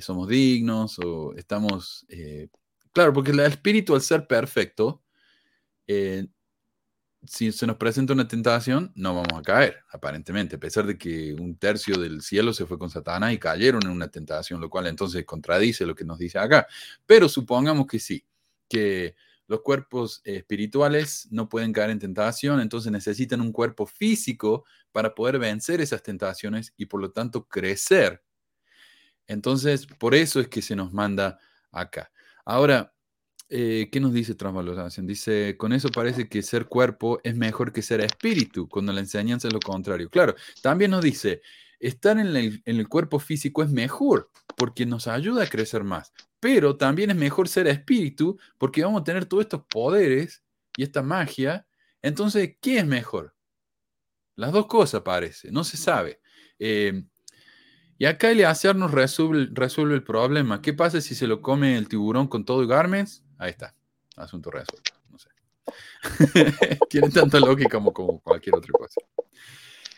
[0.00, 2.06] somos dignos o estamos...
[2.08, 2.48] Eh,
[2.92, 5.02] claro, porque el espíritu al ser perfecto,
[5.86, 6.26] eh,
[7.24, 11.34] si se nos presenta una tentación, no vamos a caer, aparentemente, a pesar de que
[11.34, 14.88] un tercio del cielo se fue con Satanás y cayeron en una tentación, lo cual
[14.88, 16.66] entonces contradice lo que nos dice acá.
[17.06, 18.24] Pero supongamos que sí,
[18.68, 19.14] que
[19.46, 25.38] los cuerpos espirituales no pueden caer en tentación, entonces necesitan un cuerpo físico para poder
[25.38, 28.22] vencer esas tentaciones y por lo tanto crecer
[29.26, 31.38] entonces, por eso es que se nos manda
[31.70, 32.10] acá.
[32.44, 32.92] Ahora,
[33.48, 35.06] eh, ¿qué nos dice transvaloración?
[35.06, 39.48] Dice, con eso parece que ser cuerpo es mejor que ser espíritu, cuando la enseñanza
[39.48, 40.08] es lo contrario.
[40.08, 41.42] Claro, también nos dice,
[41.78, 46.12] estar en el, en el cuerpo físico es mejor porque nos ayuda a crecer más,
[46.40, 50.42] pero también es mejor ser espíritu porque vamos a tener todos estos poderes
[50.76, 51.66] y esta magia.
[52.00, 53.34] Entonces, ¿qué es mejor?
[54.34, 56.20] Las dos cosas parece, no se sabe.
[56.58, 57.04] Eh,
[58.02, 60.60] y acá Eleazar nos resuelve, resuelve el problema.
[60.60, 63.22] ¿Qué pasa si se lo come el tiburón con todo y garments?
[63.38, 63.76] Ahí está.
[64.16, 64.92] Asunto resuelto.
[65.08, 65.28] No sé.
[66.90, 69.00] Tiene tanta lógica como, como cualquier otra cosa.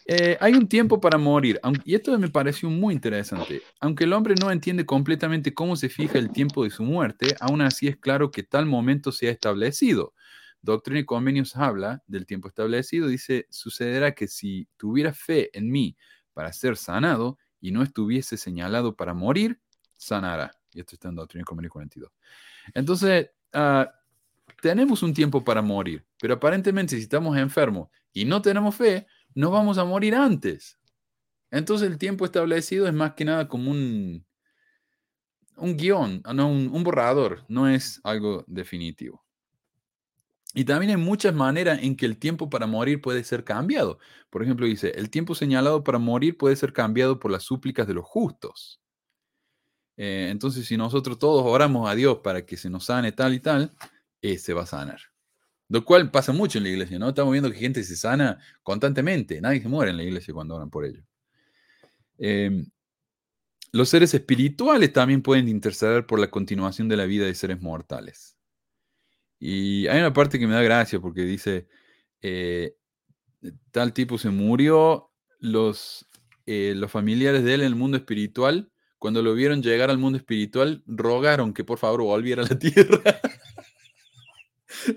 [0.05, 3.63] Eh, hay un tiempo para morir, y esto me pareció muy interesante.
[3.81, 7.63] Aunque el hombre no entiende completamente cómo se fija el tiempo de su muerte, aún
[7.63, 10.13] así es claro que tal momento se ha establecido.
[10.61, 15.97] Doctrina y Convenios habla del tiempo establecido, dice, sucederá que si tuviera fe en mí
[16.35, 19.59] para ser sanado, y no estuviese señalado para morir,
[19.97, 20.55] sanará.
[20.75, 22.13] Y esto está en Doctrina y 42.
[22.75, 23.91] Entonces, ah,
[24.61, 29.51] tenemos un tiempo para morir, pero aparentemente si estamos enfermos y no tenemos fe, no
[29.51, 30.79] vamos a morir antes.
[31.51, 34.27] Entonces el tiempo establecido es más que nada como un,
[35.57, 39.24] un guion, ah, no, un borrador, no es algo definitivo.
[40.55, 43.99] Y también hay muchas maneras en que el tiempo para morir puede ser cambiado.
[44.31, 47.95] Por ejemplo, dice, el tiempo señalado para morir puede ser cambiado por las súplicas de
[47.95, 48.81] los justos.
[49.97, 53.41] Eh, entonces, si nosotros todos oramos a Dios para que se nos sane tal y
[53.41, 53.75] tal,
[54.23, 55.01] eh, se va a sanar.
[55.69, 57.09] Lo cual pasa mucho en la iglesia, ¿no?
[57.09, 59.41] Estamos viendo que gente se sana constantemente.
[59.41, 61.03] Nadie se muere en la iglesia cuando oran por ello.
[62.19, 62.67] Em,
[63.73, 68.34] los seres espirituales también pueden interceder por la continuación de la vida de seres mortales.
[69.39, 71.69] Y hay una parte que me da gracia porque dice,
[72.23, 72.77] eh,
[73.71, 76.07] tal tipo se murió, los,
[76.47, 80.17] eh, los familiares de él en el mundo espiritual, cuando lo vieron llegar al mundo
[80.19, 83.21] espiritual, rogaron que por favor volviera a la tierra.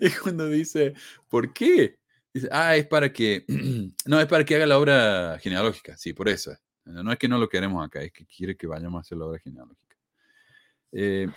[0.01, 0.93] y cuando dice,
[1.27, 1.97] ¿por qué?
[2.33, 3.45] Dice, ah, es para que,
[4.05, 6.55] no, es para que haga la obra genealógica, sí, por eso.
[6.85, 9.25] No es que no lo queremos acá, es que quiere que vayamos a hacer la
[9.25, 9.97] obra genealógica.
[10.93, 11.27] Eh,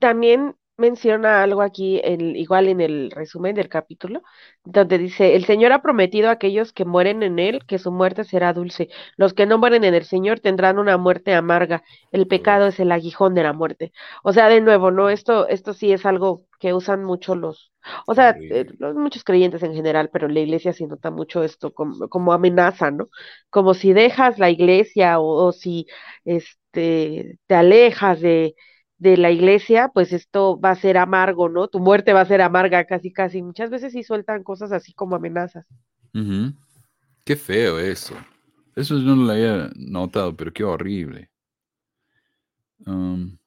[0.00, 4.22] También menciona algo aquí, igual en el resumen del capítulo,
[4.64, 8.24] donde dice, el Señor ha prometido a aquellos que mueren en Él que su muerte
[8.24, 8.88] será dulce.
[9.16, 11.82] Los que no mueren en el Señor tendrán una muerte amarga.
[12.12, 13.92] El pecado es el aguijón de la muerte.
[14.22, 15.08] O sea, de nuevo, ¿no?
[15.10, 17.72] Esto, esto sí es algo que usan mucho los,
[18.06, 21.42] o sea, eh, los, muchos creyentes en general, pero en la iglesia sí nota mucho
[21.44, 23.08] esto como, como amenaza, ¿no?
[23.50, 25.86] Como si dejas la iglesia o, o si
[26.24, 28.54] este, te alejas de
[28.98, 31.68] de la iglesia, pues esto va a ser amargo, ¿no?
[31.68, 33.42] Tu muerte va a ser amarga casi, casi.
[33.42, 35.66] Muchas veces sí sueltan cosas así como amenazas.
[37.24, 38.14] Qué feo eso.
[38.74, 41.30] Eso yo no lo había notado, pero qué horrible.
[42.86, 43.38] Um,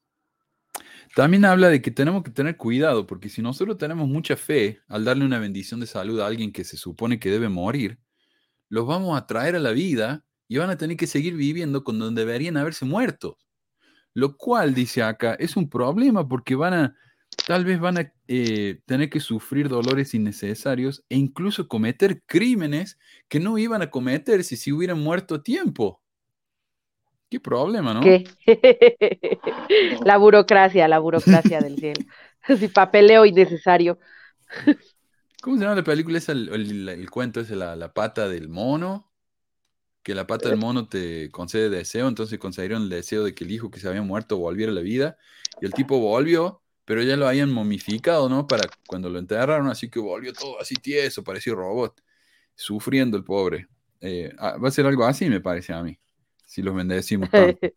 [1.16, 5.06] también habla de que tenemos que tener cuidado, porque si nosotros tenemos mucha fe al
[5.06, 8.00] darle una bendición de salud a alguien que se supone que debe morir,
[8.70, 11.98] los vamos a traer a la vida y van a tener que seguir viviendo con
[11.98, 13.38] donde deberían haberse muerto.
[14.14, 16.96] Lo cual, dice acá, es un problema porque van a,
[17.48, 22.98] tal vez van a eh, tener que sufrir dolores innecesarios e incluso cometer crímenes
[23.28, 26.02] que no iban a cometer si se hubieran muerto a tiempo.
[27.30, 28.02] Qué problema, ¿no?
[28.02, 28.24] ¿Qué?
[30.04, 32.04] la burocracia, la burocracia del cielo.
[32.42, 34.00] Así, papeleo innecesario.
[35.42, 36.18] ¿Cómo se llama la película?
[36.18, 39.09] Es el, cuento es la, la, pata del mono.
[40.04, 43.52] Que la pata del mono te concede deseo, entonces concedieron el deseo de que el
[43.52, 45.18] hijo que se había muerto volviera a la vida.
[45.62, 48.48] Y el tipo volvió, pero ya lo habían momificado, ¿no?
[48.48, 52.02] Para cuando lo enterraron, así que volvió todo así tieso, parecía robot.
[52.56, 53.68] Sufriendo el pobre.
[54.02, 56.00] Eh, ah, va a ser algo así, me parece a mí
[56.50, 57.68] si los bendecimos tanto.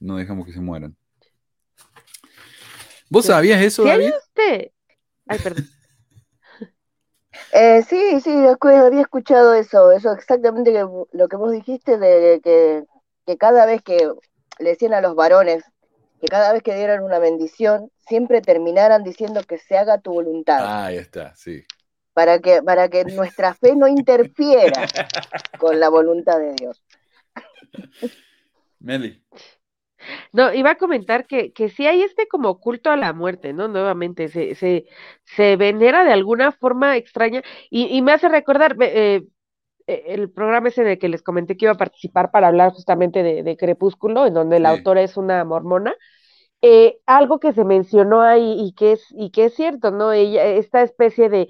[0.00, 0.96] no dejamos que se mueran.
[3.08, 4.10] ¿Vos sabías eso, David?
[4.28, 4.72] Usted?
[5.26, 5.68] Ay, perdón.
[7.52, 12.84] Eh, sí, sí, había escuchado eso, eso exactamente lo que vos dijiste, de que,
[13.26, 14.10] que cada vez que
[14.58, 15.64] le decían a los varones
[16.20, 20.60] que cada vez que dieran una bendición, siempre terminaran diciendo que se haga tu voluntad.
[20.62, 21.64] Ah, ahí está, sí.
[22.14, 24.86] Para que, para que nuestra fe no interfiera
[25.58, 26.82] con la voluntad de Dios.
[28.80, 29.22] Meli.
[30.32, 33.68] No, iba a comentar que, que sí hay este como culto a la muerte, ¿no?
[33.68, 34.86] Nuevamente, se, se,
[35.24, 39.24] se venera de alguna forma extraña y, y me hace recordar eh,
[39.86, 43.22] eh, el programa ese de que les comenté que iba a participar para hablar justamente
[43.22, 45.94] de, Crepúsculo, en donde la autora es una mormona.
[46.62, 50.12] Eh, algo que se mencionó ahí y que es, y que es cierto, ¿no?
[50.12, 51.48] Ella, esta especie de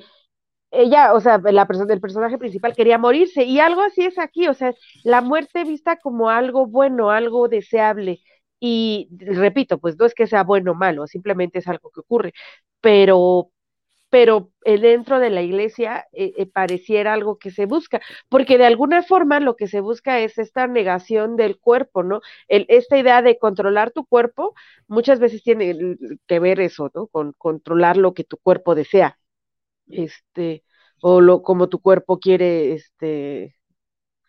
[0.70, 4.48] ella, o sea, la persona, el personaje principal quería morirse y algo así es aquí,
[4.48, 4.74] o sea,
[5.04, 8.20] la muerte vista como algo bueno, algo deseable
[8.60, 12.32] y repito, pues no es que sea bueno o malo, simplemente es algo que ocurre,
[12.80, 13.50] pero
[14.10, 19.02] pero dentro de la iglesia eh, eh, pareciera algo que se busca, porque de alguna
[19.02, 22.20] forma lo que se busca es esta negación del cuerpo, ¿no?
[22.48, 24.54] El, esta idea de controlar tu cuerpo
[24.88, 25.76] muchas veces tiene
[26.26, 27.08] que ver eso, ¿no?
[27.08, 29.18] Con controlar lo que tu cuerpo desea
[29.88, 30.64] este,
[31.02, 33.55] o lo, como tu cuerpo quiere, este,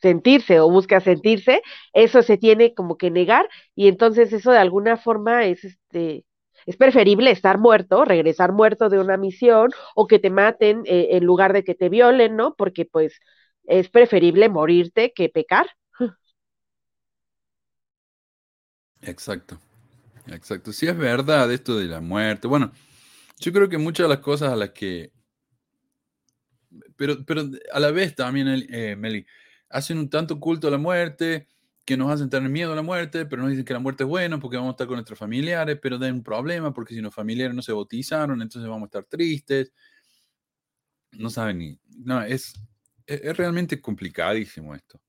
[0.02, 1.62] sentirse o busca sentirse,
[1.94, 6.26] eso se tiene como que negar y entonces eso de alguna forma es este
[6.66, 11.24] es preferible estar muerto, regresar muerto de una misión o que te maten eh, en
[11.26, 12.56] lugar de que te violen, ¿no?
[12.56, 13.20] Porque pues
[13.66, 15.68] es preferible morirte que pecar.
[19.02, 19.60] Exacto,
[20.28, 20.74] exacto.
[20.74, 22.48] Sí es verdad esto de la muerte.
[22.48, 22.72] Bueno,
[23.40, 25.12] yo creo que muchas de las cosas a las que
[26.96, 29.26] pero, pero a la vez también, eh, Meli,
[29.70, 31.48] hacen un tanto culto a la muerte,
[31.88, 34.10] que nos hacen tener miedo a la muerte, pero nos dicen que la muerte es
[34.10, 37.16] buena porque vamos a estar con nuestros familiares, pero den un problema porque si los
[37.16, 39.72] familiares no se bautizaron, entonces vamos a estar tristes.
[41.14, 41.80] No saben ni.
[42.04, 42.54] No, es,
[43.06, 45.00] es, realmente complicadísimo esto.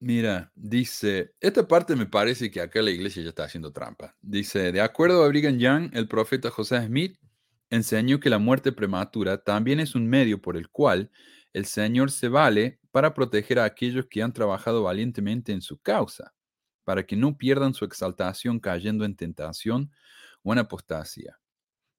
[0.00, 4.14] mira, dice, esta parte me parece que acá la iglesia ya está haciendo trampa.
[4.20, 7.16] Dice, de acuerdo a Brigham Young, el profeta José Smith
[7.70, 11.10] enseñó que la muerte prematura también es un medio por el cual
[11.52, 16.34] el Señor se vale para proteger a aquellos que han trabajado valientemente en su causa,
[16.84, 19.90] para que no pierdan su exaltación cayendo en tentación
[20.42, 21.38] o en apostasía.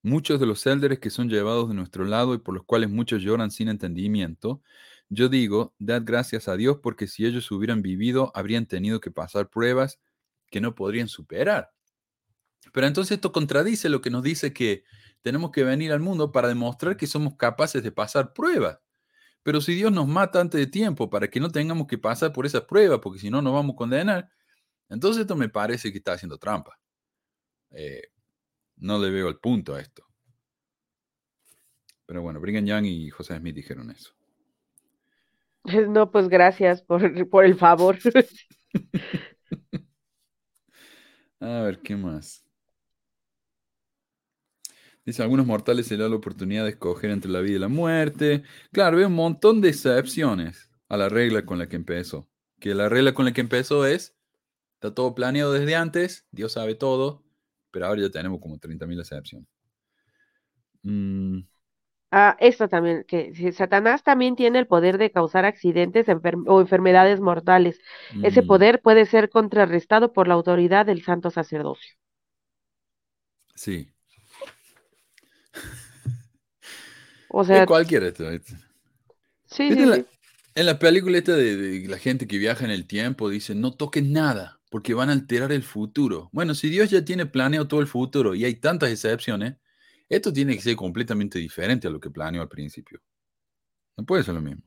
[0.04, 3.22] Muchos de los élderes que son llevados de nuestro lado y por los cuales muchos
[3.22, 4.62] lloran sin entendimiento,
[5.10, 9.50] yo digo, dad gracias a Dios porque si ellos hubieran vivido, habrían tenido que pasar
[9.50, 10.00] pruebas
[10.50, 11.72] que no podrían superar.
[12.74, 14.84] Pero entonces esto contradice lo que nos dice que
[15.28, 18.80] tenemos que venir al mundo para demostrar que somos capaces de pasar pruebas.
[19.44, 22.46] Pero si Dios nos mata antes de tiempo para que no tengamos que pasar por
[22.46, 24.30] esa prueba, porque si no nos vamos a condenar,
[24.88, 26.80] entonces esto me parece que está haciendo trampa.
[27.72, 28.04] Eh,
[28.78, 30.06] no le veo el punto a esto.
[32.06, 34.14] Pero bueno, Brigham Young y José Smith dijeron eso.
[35.90, 37.98] No, pues gracias por, por el favor.
[41.42, 42.47] a ver, ¿qué más?
[45.08, 47.70] Dice, algunos mortales se le da la oportunidad de escoger entre la vida y la
[47.70, 48.44] muerte.
[48.74, 52.28] Claro, veo un montón de excepciones a la regla con la que empezó.
[52.60, 54.18] Que la regla con la que empezó es,
[54.74, 57.24] está todo planeado desde antes, Dios sabe todo,
[57.72, 59.48] pero ahora ya tenemos como 30.000 excepciones.
[60.84, 61.40] Mm.
[62.12, 66.08] Ah, esto también, que Satanás también tiene el poder de causar accidentes
[66.48, 67.80] o enfermedades mortales.
[68.24, 71.96] Ese poder puede ser contrarrestado por la autoridad del santo sacerdocio.
[73.56, 73.90] Sí,
[77.30, 77.64] O sea.
[77.64, 78.54] Esto.
[79.46, 79.70] Sí,
[80.56, 84.12] en, la, película esta de, la gente que viaja en el tiempo dice, no toquen
[84.12, 86.30] nada, porque van a alterar el futuro.
[86.32, 89.56] Bueno, si Dios ya tiene planeado todo el futuro y hay tantas excepciones,
[90.10, 93.02] esto tiene que ser completamente diferente a lo que planeó al principio.
[93.98, 94.64] No puede ser lo mismo.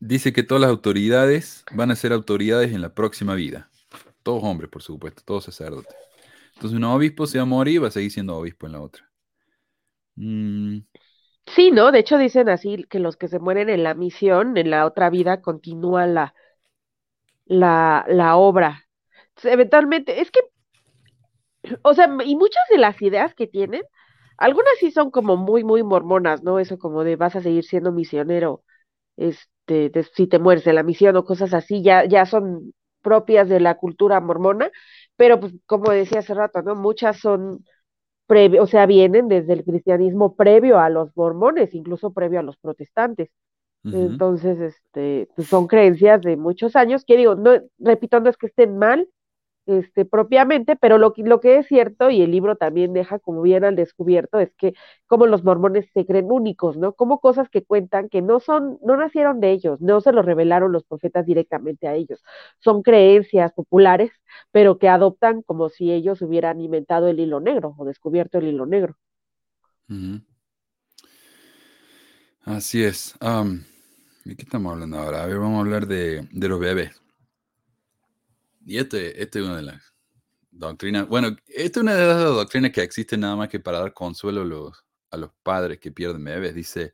[0.00, 3.69] Dice que todas las autoridades van a ser autoridades en la próxima vida.
[4.22, 5.96] Todos hombres, por supuesto, todos sacerdotes.
[6.54, 8.80] Entonces un obispo se va a morir y va a seguir siendo obispo en la
[8.82, 9.10] otra.
[10.16, 10.80] Mm,
[11.46, 11.92] Sí, ¿no?
[11.92, 15.10] De hecho dicen así que los que se mueren en la misión, en la otra
[15.10, 16.34] vida, continúa la,
[17.46, 18.86] la, la obra.
[19.42, 20.40] Eventualmente, es que,
[21.82, 23.82] o sea, y muchas de las ideas que tienen,
[24.38, 26.58] algunas sí son como muy, muy mormonas, ¿no?
[26.58, 28.62] Eso como de vas a seguir siendo misionero,
[29.16, 33.48] este, de- si te mueres en la misión o cosas así, ya, ya son propias
[33.48, 34.70] de la cultura mormona,
[35.16, 36.74] pero pues como decía hace rato, ¿no?
[36.74, 37.64] Muchas son
[38.26, 42.56] previo, o sea, vienen desde el cristianismo previo a los mormones, incluso previo a los
[42.58, 43.30] protestantes.
[43.90, 48.46] Entonces, este, pues son creencias de muchos años que digo, no, repito, no es que
[48.46, 49.08] estén mal,
[49.70, 53.42] este, propiamente, pero lo que, lo que es cierto, y el libro también deja como
[53.42, 54.74] bien al descubierto, es que
[55.06, 56.94] como los mormones se creen únicos, ¿no?
[56.94, 60.72] Como cosas que cuentan que no son, no nacieron de ellos, no se los revelaron
[60.72, 62.22] los profetas directamente a ellos,
[62.58, 64.10] son creencias populares,
[64.52, 68.66] pero que adoptan como si ellos hubieran inventado el hilo negro o descubierto el hilo
[68.66, 68.96] negro.
[72.44, 73.14] Así es.
[74.24, 75.22] ¿de qué estamos hablando ahora?
[75.22, 77.00] A ver, vamos a hablar de, de los bebés.
[78.70, 79.82] Y este, este es una de las
[80.52, 81.08] doctrinas.
[81.08, 84.42] Bueno, esta es una de las doctrinas que existen nada más que para dar consuelo
[84.42, 86.54] a los, a los padres que pierden bebés.
[86.54, 86.92] Dice,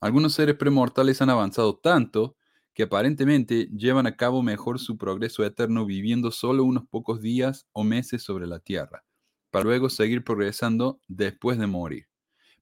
[0.00, 2.36] algunos seres premortales han avanzado tanto
[2.74, 7.84] que aparentemente llevan a cabo mejor su progreso eterno viviendo solo unos pocos días o
[7.84, 9.02] meses sobre la Tierra,
[9.50, 12.06] para luego seguir progresando después de morir.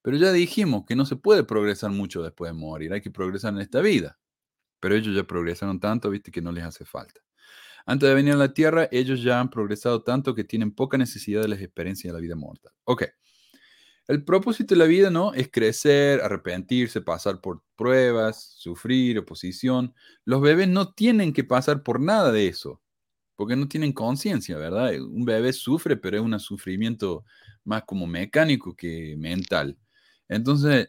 [0.03, 3.55] Pero ya dijimos que no se puede progresar mucho después de morir, hay que progresar
[3.55, 4.21] en esta vida.
[4.79, 7.23] Pero ellos ya progresaron tanto, viste, que no les hace falta.
[7.87, 11.43] Antes de venir a la Tierra, ellos ya han progresado tanto que tienen poca necesidad
[11.43, 12.73] de las experiencias de la vida mortal.
[12.85, 13.05] Ok.
[14.09, 15.33] El propósito de la vida, ¿no?
[15.33, 19.95] Es crecer, arrepentirse, pasar por pruebas, sufrir, oposición.
[20.25, 22.83] Los bebés no tienen que pasar por nada de eso,
[23.37, 25.01] porque no tienen conciencia, ¿verdad?
[25.01, 27.25] Un bebé sufre, pero es un sufrimiento
[27.65, 29.79] más como mecánico que mental.
[30.29, 30.89] Entonces,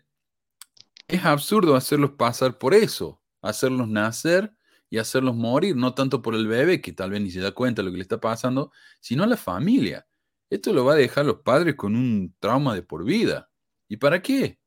[1.08, 4.54] es absurdo hacerlos pasar por eso, hacerlos nacer
[4.94, 7.82] y hacerlos morir, no tanto por el bebé, que tal vez ni se da cuenta
[7.82, 10.06] de lo que le está pasando, sino a la familia.
[10.52, 13.50] Esto lo va a dejar los padres con un trauma de por vida.
[13.88, 14.60] ¿Y para qué?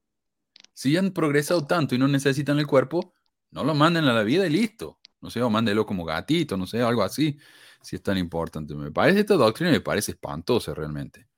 [0.75, 3.15] Si ya han progresado tanto y no necesitan el cuerpo,
[3.53, 4.99] no lo manden a la vida y listo.
[5.21, 7.39] No sé, o mándelo como gatito, no sé, algo así,
[7.81, 8.75] si es tan importante.
[8.75, 11.29] Me parece esta doctrina, me parece espantosa realmente.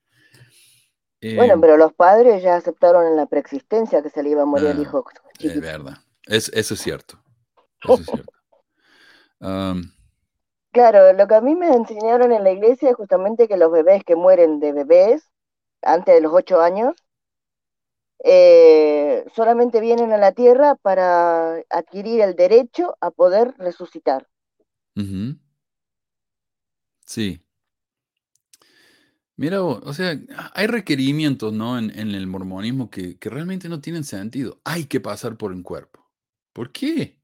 [1.21, 4.47] Eh, Bueno, pero los padres ya aceptaron en la preexistencia que se le iba a
[4.47, 5.05] morir el Ah, hijo
[5.41, 5.99] es verdad.
[6.25, 7.23] Es, eso es cierto.
[7.85, 8.38] Eso es cierto.
[10.73, 14.03] Claro, lo que a mí me enseñaron en la iglesia es justamente que los bebés
[14.03, 15.31] que mueren de bebés
[15.83, 16.95] antes de los ocho años
[18.25, 24.27] eh, solamente vienen a la tierra para adquirir el derecho a poder resucitar.
[27.07, 27.41] Sí.
[29.37, 30.19] Mira, o sea,
[30.55, 31.79] hay requerimientos, ¿no?
[31.79, 34.61] En, en el mormonismo que, que realmente no tienen sentido.
[34.65, 36.11] Hay que pasar por un cuerpo.
[36.53, 37.18] ¿Por qué?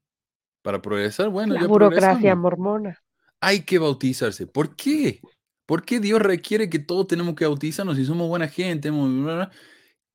[0.65, 2.99] Para progresar, bueno, La ya burocracia mormona.
[3.39, 4.47] Hay que bautizarse.
[4.47, 5.21] ¿Por qué?
[5.67, 8.89] ¿Por qué Dios requiere que todos tenemos que bautizarnos si somos buena gente?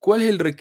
[0.01, 0.57] ¿Cuál es el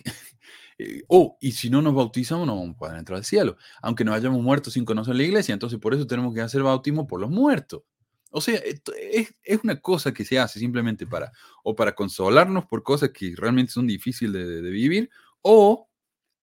[0.77, 4.05] Eh, oh, y si no nos bautizamos no vamos a poder entrar al cielo, aunque
[4.05, 7.19] nos hayamos muerto sin conocer la iglesia, entonces por eso tenemos que hacer bautismo por
[7.19, 7.81] los muertos.
[8.29, 11.31] O sea, esto es, es una cosa que se hace simplemente para,
[11.63, 15.09] o para consolarnos por cosas que realmente son difíciles de- de vivir,
[15.41, 15.88] o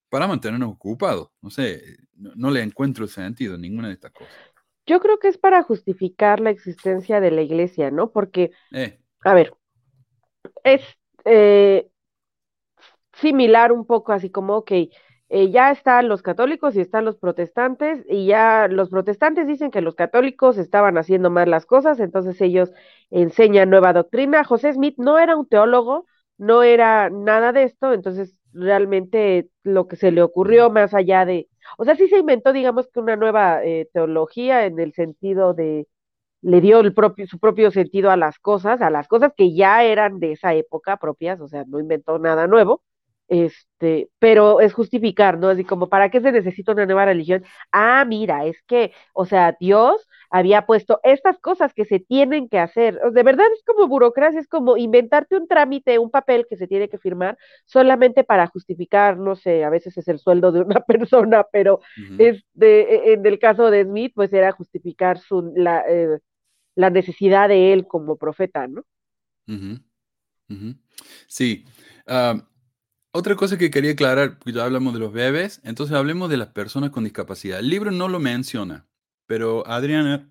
[0.09, 1.29] para mantenernos ocupados.
[1.41, 4.35] No sé, no, no le encuentro sentido a ninguna de estas cosas.
[4.87, 8.11] Yo creo que es para justificar la existencia de la iglesia, ¿no?
[8.11, 9.53] Porque, Eh, a ver,
[10.65, 10.83] es
[11.25, 11.89] eh,
[13.15, 14.73] similar un poco así como, ok,
[15.29, 19.81] eh, ya están los católicos y están los protestantes, y ya los protestantes dicen que
[19.81, 22.71] los católicos estaban haciendo mal las cosas, entonces ellos
[23.11, 24.45] enseñan nueva doctrina.
[24.45, 26.07] José Smith no era un teólogo,
[26.39, 31.49] no era nada de esto, entonces realmente lo que se le ocurrió más allá de,
[31.79, 35.87] o sea, sí se inventó, digamos que una nueva eh, teología en el sentido de
[36.43, 39.85] le dio el propio, su propio sentido a las cosas, a las cosas que ya
[39.85, 42.83] eran de esa época propias, o sea, no inventó nada nuevo,
[43.29, 45.49] este, pero es justificar, ¿no?
[45.49, 47.45] Así como, ¿para qué se necesita una nueva religión?
[47.73, 52.59] Ah, mira, es que, o sea, Dios había puesto estas cosas que se tienen que
[52.59, 52.99] hacer.
[53.13, 56.89] De verdad es como burocracia, es como inventarte un trámite, un papel que se tiene
[56.89, 61.47] que firmar solamente para justificar, no sé, a veces es el sueldo de una persona,
[61.51, 66.19] pero ujú, este, en el caso de Smith, pues era justificar su, la, eh,
[66.75, 68.85] la necesidad de él como profeta, ¿no?
[71.27, 71.65] Sí.
[73.13, 76.49] otra cosa que quería aclarar, porque ya hablamos de los bebés, entonces hablemos de las
[76.49, 77.59] personas con discapacidad.
[77.59, 78.87] El libro no lo menciona,
[79.27, 80.31] pero Adriana,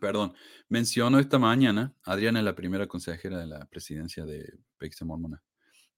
[0.00, 0.34] perdón,
[0.68, 5.42] mencionó esta mañana, Adriana es la primera consejera de la presidencia de Pexe Mormona.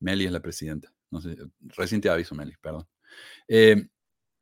[0.01, 0.93] Meli es la presidenta.
[1.11, 2.87] No sé, reciente aviso, Meli, perdón.
[3.49, 3.89] Eh,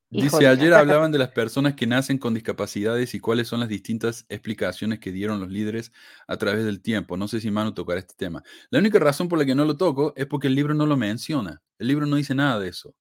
[0.09, 4.24] Dice, ayer hablaban de las personas que nacen con discapacidades y cuáles son las distintas
[4.28, 5.93] explicaciones que dieron los líderes
[6.28, 7.16] a través del tiempo.
[7.16, 8.43] No sé si Manu tocará este tema.
[8.70, 10.97] La única razón por la que no lo toco es porque el libro no lo
[10.97, 11.60] menciona.
[11.78, 12.94] El libro no dice nada de eso.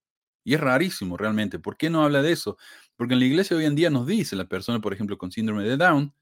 [0.44, 1.60] Y es rarísimo realmente.
[1.60, 2.58] ¿Por qué no habla de eso?
[2.96, 5.64] Porque en la iglesia hoy en día nos dice, las personas, por ejemplo, con síndrome
[5.64, 6.14] de Down,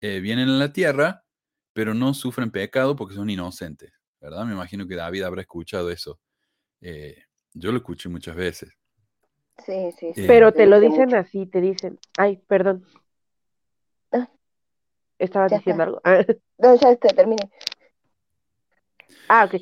[0.00, 1.24] eh, vienen a la tierra,
[1.72, 3.92] pero no sufren pecado porque son inocentes.
[4.20, 4.44] ¿Verdad?
[4.44, 6.18] Me imagino que David habrá escuchado eso.
[6.80, 7.16] Eh,
[7.52, 8.72] yo lo escuché muchas veces.
[9.64, 10.24] Sí, sí, sí.
[10.26, 12.84] Pero te lo dicen así, te dicen, ay, perdón.
[14.12, 14.28] Ah.
[15.18, 15.84] ¿Estabas Ya diciendo está.
[15.84, 16.00] algo?
[16.04, 16.24] Ah,
[16.58, 17.50] No, ya está, terminé.
[19.28, 19.60] Ah, ok.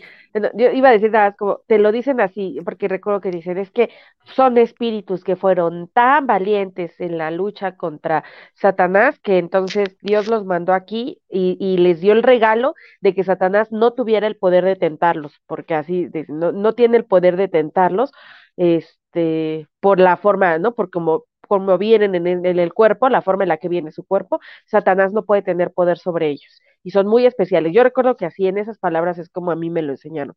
[0.55, 3.57] Yo iba a decir nada, más como, te lo dicen así, porque recuerdo que dicen,
[3.57, 3.91] es que
[4.25, 10.45] son espíritus que fueron tan valientes en la lucha contra Satanás, que entonces Dios los
[10.45, 14.65] mandó aquí y, y les dio el regalo de que Satanás no tuviera el poder
[14.65, 18.11] de tentarlos, porque así, no, no tiene el poder de tentarlos,
[18.57, 20.75] este, por la forma, ¿no?
[20.75, 24.05] Por como, como vienen en en el cuerpo, la forma en la que viene su
[24.05, 27.73] cuerpo, Satanás no puede tener poder sobre ellos y son muy especiales.
[27.75, 30.37] Yo recuerdo que así en esas palabras es como a mí me lo enseñaron.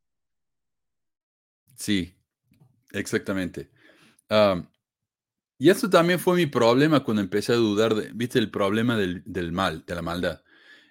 [1.76, 2.16] Sí,
[2.92, 3.70] exactamente.
[4.30, 4.68] Am,
[5.60, 9.24] y eso también fue mi problema cuando empecé a dudar de, viste, el problema del,
[9.26, 10.42] del mal, de la maldad.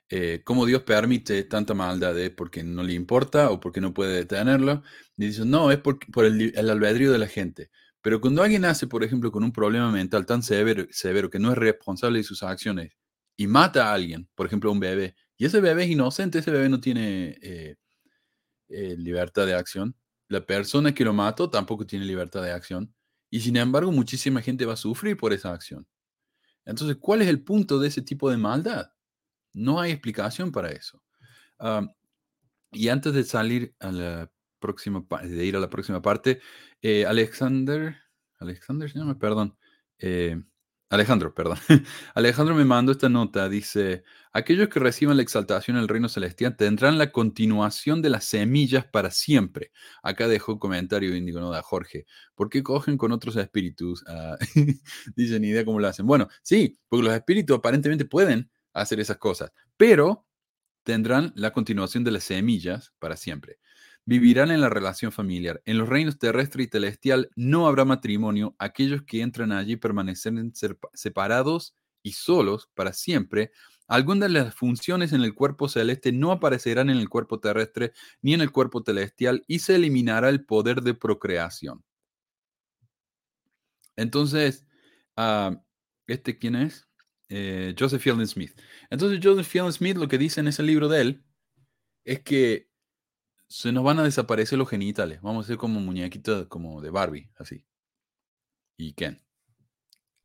[0.09, 2.31] Eh, cómo Dios permite tanta maldad, ¿eh?
[2.31, 4.83] porque no le importa o porque no puede detenerlo.
[5.16, 7.70] Y dice, no, es por, por el, el albedrío de la gente.
[8.03, 11.51] Pero cuando alguien nace, por ejemplo, con un problema mental tan severo, severo que no
[11.51, 12.93] es responsable de sus acciones
[13.37, 16.51] y mata a alguien, por ejemplo, a un bebé, y ese bebé es inocente, ese
[16.51, 17.77] bebé no tiene eh,
[18.69, 19.95] eh, libertad de acción.
[20.29, 22.95] La persona que lo mató tampoco tiene libertad de acción.
[23.31, 25.87] Y sin embargo, muchísima gente va a sufrir por esa acción.
[26.65, 28.91] Entonces, ¿cuál es el punto de ese tipo de maldad?
[29.53, 31.03] No hay explicación para eso.
[31.59, 31.91] Am,
[32.73, 36.41] y antes de salir a la próxima, de ir a la próxima parte,
[36.83, 37.97] eh, Alexander,
[38.39, 39.57] Alexander llama, perdón,
[39.99, 40.43] eh,
[40.89, 41.59] Alejandro, perdón.
[42.15, 46.57] Alejandro me mandó esta nota, dice, aquellos que reciban la exaltación en el reino celestial
[46.57, 49.73] tendrán la continuación de las semillas para siempre.
[50.03, 51.51] Acá dejó un comentario índigo, ¿no?
[51.51, 52.07] De Jorge.
[52.37, 54.05] ¿Por qué cogen con otros espíritus?
[54.07, 54.37] Ah,
[55.17, 56.07] dice, ni idea cómo lo hacen.
[56.07, 60.25] Bueno, sí, porque los espíritus aparentemente pueden hacer esas cosas, pero
[60.85, 63.59] tendrán la continuación de las semillas para siempre.
[64.07, 65.61] Vivirán en la relación familiar.
[65.65, 68.55] En los reinos terrestre y celestial no habrá matrimonio.
[68.59, 70.53] Aquellos que entran allí permanecerán
[70.95, 71.74] separados
[72.05, 73.51] y solos para siempre.
[73.89, 77.93] Algunas de las funciones en el cuerpo celeste no aparecerán en el cuerpo terrestre
[78.23, 81.85] ni en el cuerpo celestial y se eliminará el poder de procreación.
[83.97, 84.66] Entonces,
[85.16, 85.61] ah,
[86.07, 86.87] ¿este quién es?
[87.28, 88.61] Eh, Joseph Fielding Smith.
[88.91, 91.24] Entonces, Joseph Fielding Smith lo que dice en ese libro de él
[92.05, 92.69] es que
[93.48, 95.20] se nos van a desaparecer los genitales.
[95.23, 97.64] Vamos a ser como muñequitos como de Barbie, así.
[98.78, 99.20] Y Ken.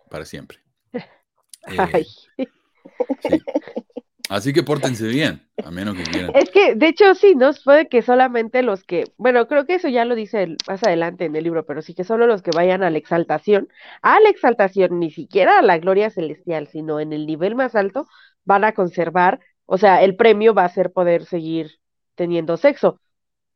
[0.09, 0.59] Para siempre.
[1.67, 2.05] Eh, Ay.
[3.19, 3.45] sí.
[4.29, 6.31] Así que pórtense bien, a menos que quieran.
[6.33, 7.53] Es que, de hecho, sí, ¿no?
[7.53, 11.25] Fue que solamente los que, bueno, creo que eso ya lo dice el- más adelante
[11.25, 13.67] en el libro, pero sí que solo los que vayan a la exaltación,
[14.01, 18.07] a la exaltación, ni siquiera a la gloria celestial, sino en el nivel más alto,
[18.45, 21.79] van a conservar, o sea, el premio va a ser poder seguir
[22.15, 22.99] teniendo sexo.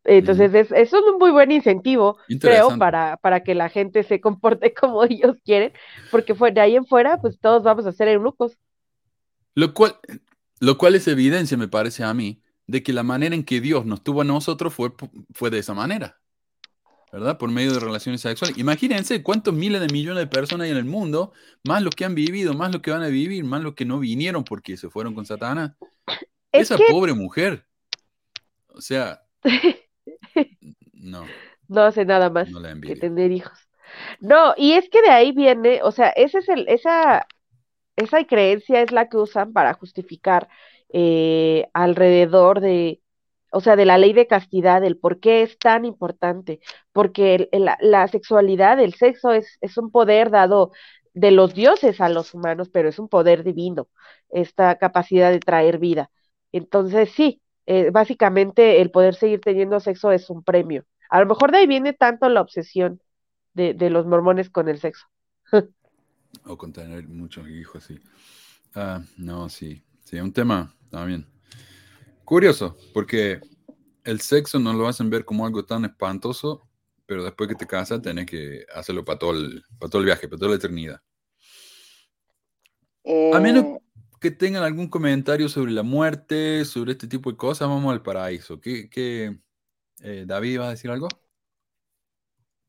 [0.05, 4.73] Entonces, es, es un muy buen incentivo, creo, para, para que la gente se comporte
[4.79, 5.73] como ellos quieren,
[6.11, 8.57] porque fue de ahí en fuera, pues todos vamos a ser eunucos.
[9.55, 9.97] Lo cual,
[10.59, 13.85] lo cual es evidencia, me parece a mí, de que la manera en que Dios
[13.85, 14.93] nos tuvo a nosotros fue,
[15.33, 16.19] fue de esa manera.
[17.11, 17.37] ¿Verdad?
[17.37, 18.57] Por medio de relaciones sexuales.
[18.57, 21.31] Imagínense cuántos miles de millones de personas hay en el mundo,
[21.63, 23.99] más los que han vivido, más los que van a vivir, más los que no
[23.99, 25.71] vinieron porque se fueron con Satanás.
[26.51, 27.65] Es Esa que pobre mujer.
[28.67, 29.21] O sea,
[31.05, 31.35] no,
[31.67, 33.57] no hace nada más no que tener hijos.
[34.19, 37.27] No, y es que de ahí viene, o sea, ese es el, esa,
[37.95, 40.49] esa creencia es la que usan para justificar
[40.93, 43.01] eh, alrededor de,
[43.51, 46.59] o sea, de la ley de castidad, el por qué es tan importante,
[46.93, 50.71] porque el- el- la, la sexualidad, el sexo es, es un poder dado
[51.13, 53.87] de los dioses a los humanos, pero es un poder divino,
[54.29, 56.11] esta capacidad de traer vida.
[56.51, 60.85] Entonces, sí, eh, básicamente el poder seguir teniendo sexo es un premio.
[61.09, 63.01] A lo mejor de ahí viene tanto la obsesión
[63.53, 65.07] de, de los mormones con el sexo.
[66.45, 67.99] O con tener muchos hijos, sí.
[68.75, 69.83] Ah, no, sí.
[70.03, 71.27] Sí, un tema también.
[72.23, 73.41] Curioso, porque
[74.03, 76.67] el sexo nos lo hacen ver como algo tan espantoso,
[77.05, 80.27] pero después que te casas tenés que hacerlo para todo el, para todo el viaje,
[80.27, 81.01] para toda la eternidad.
[83.29, 83.79] A menos Eh,
[84.19, 88.59] que tengan algún comentario sobre la muerte, sobre este tipo de cosas, vamos al paraíso.
[88.59, 89.39] ¿Qué, qué,
[90.01, 91.07] eh, David, ¿vas a decir algo?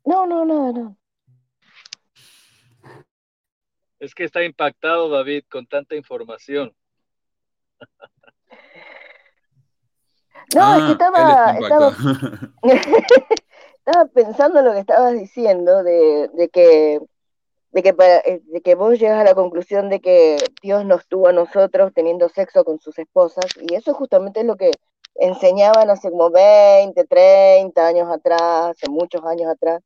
[0.04, 0.96] no, no, no, no.
[3.98, 6.74] Es que está impactado David con tanta información.
[10.54, 11.96] No, es que Ah, estaba,
[13.78, 17.00] estaba pensando lo que estabas diciendo de, de que,
[17.72, 21.08] de que para, eh, de que vos llegas a la conclusión de que Dios nos
[21.08, 24.70] tuvo a nosotros teniendo sexo con sus esposas, y eso justamente es lo que
[25.20, 29.82] enseñaban hace como 20, 30 años atrás, hace muchos años atrás.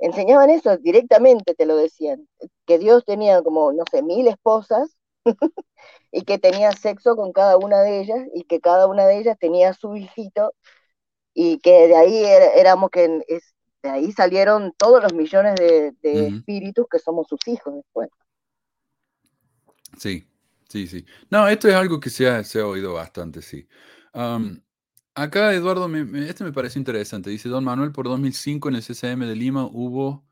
[0.00, 2.28] Enseñaban eso directamente, te lo decían,
[2.66, 4.96] que Dios tenía como, no sé, mil esposas
[6.12, 9.38] y que tenía sexo con cada una de ellas y que cada una de ellas
[9.38, 10.52] tenía su hijito
[11.34, 15.92] y que de ahí era- éramos que es, de ahí salieron todos los millones de,
[16.02, 16.28] de Ujú.
[16.28, 18.08] espíritus que somos sus hijos después.
[19.98, 20.26] Sí,
[20.68, 21.04] sí, sí.
[21.30, 23.68] No, esto es algo que se ha, se ha oído bastante, sí.
[25.16, 27.30] Acá, Eduardo, me- me- este me parece interesante.
[27.30, 30.24] Dice, Don Manuel, por 2005 en el CCM de Lima hubo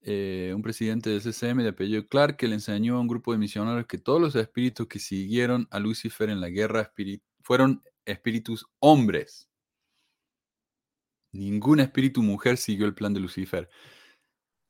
[0.00, 3.38] eh, un presidente del CCM de apellido Clark que le enseñó a un grupo de
[3.38, 6.92] misioneros que todos los espíritus que siguieron a Lucifer en la guerra
[7.42, 9.48] fueron espíritus hombres.
[11.32, 13.68] Ningún espíritu mujer siguió el plan de Lucifer,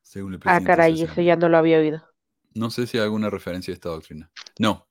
[0.03, 2.03] según el Ah, presidente del caray, eso ya no lo había oído.
[2.55, 4.31] No sé si hay alguna referencia a esta doctrina.
[4.59, 4.87] No,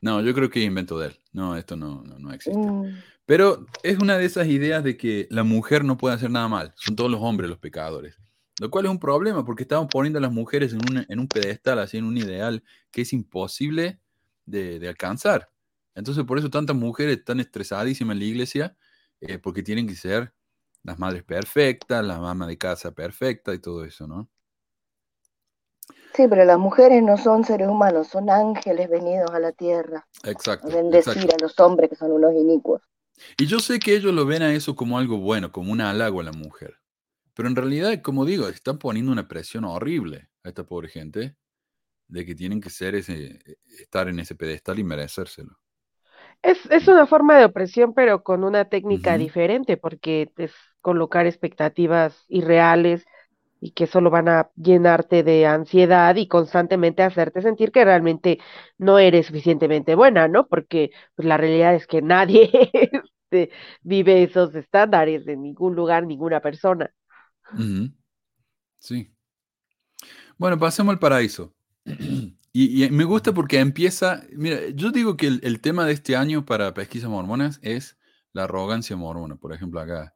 [0.00, 1.23] no, yo creo que invento de él.
[1.34, 2.58] No, esto no, no, no existe.
[2.58, 6.48] Mm, Pero es una de esas ideas de que la mujer no puede hacer nada
[6.48, 6.72] mal.
[6.76, 8.16] Son todos los hombres los pecadores.
[8.60, 11.26] Lo cual es un problema porque estamos poniendo a las mujeres en un, en un
[11.26, 12.62] pedestal, así en un ideal
[12.92, 13.98] que es imposible
[14.46, 15.50] de, de alcanzar.
[15.96, 18.76] Entonces por eso tantas mujeres están estresadísimas en la iglesia
[19.20, 20.32] eh, porque tienen que ser
[20.84, 24.30] las madres perfectas, la mamá de casa perfecta y todo eso, ¿no?
[26.14, 30.08] Sí, pero las mujeres no son seres humanos, son ángeles venidos a la tierra
[30.62, 30.70] a Exacto.
[30.70, 31.34] bendecir exacto.
[31.34, 32.82] a los hombres que son unos inicuos.
[33.38, 36.20] Y yo sé que ellos lo ven a eso como algo bueno, como un halago
[36.20, 36.76] a la mujer.
[37.34, 41.36] Pero en realidad, como digo, están poniendo una presión horrible a esta pobre gente
[42.08, 43.40] de que tienen que ser ese,
[43.80, 45.58] estar en ese pedestal y merecérselo.
[46.42, 52.24] Es, es una forma de opresión, pero con una técnica diferente, porque es colocar expectativas
[52.28, 53.06] irreales
[53.60, 58.38] y que solo van a llenarte de ansiedad y constantemente hacerte sentir que realmente
[58.78, 60.46] no eres suficientemente buena, ¿no?
[60.46, 62.50] Porque pues, la realidad es que nadie
[63.30, 63.50] este,
[63.82, 66.92] vive esos estándares en ningún lugar, ninguna persona.
[68.78, 69.10] Sí.
[70.36, 71.54] Bueno, pasemos al paraíso.
[72.56, 76.46] Y, me gusta porque empieza, mira, yo digo que el, el tema de este año
[76.46, 77.98] para pesquisas mormonas es
[78.32, 79.34] la arrogancia mormona.
[79.34, 80.14] Por ejemplo, acá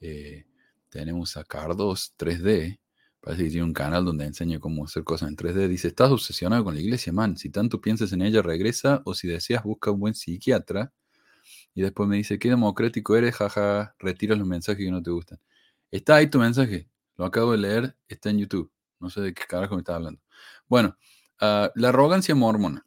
[0.00, 0.46] eh,
[0.94, 2.78] tenemos a Cardos 3D,
[3.20, 5.66] parece que tiene un canal donde enseña cómo hacer cosas en 3D.
[5.66, 7.36] Dice, estás obsesionado con la iglesia, man.
[7.36, 10.92] Si tanto piensas en ella, regresa o si deseas, busca un buen psiquiatra.
[11.74, 15.40] Y después me dice, qué democrático eres, jaja, retira los mensajes que no te gustan.
[15.90, 18.70] Está ahí tu mensaje, lo acabo de leer, está en YouTube.
[19.00, 20.20] No sé de qué carajo me estás hablando.
[20.68, 20.96] Bueno,
[21.40, 22.86] ah, la arrogancia mormona.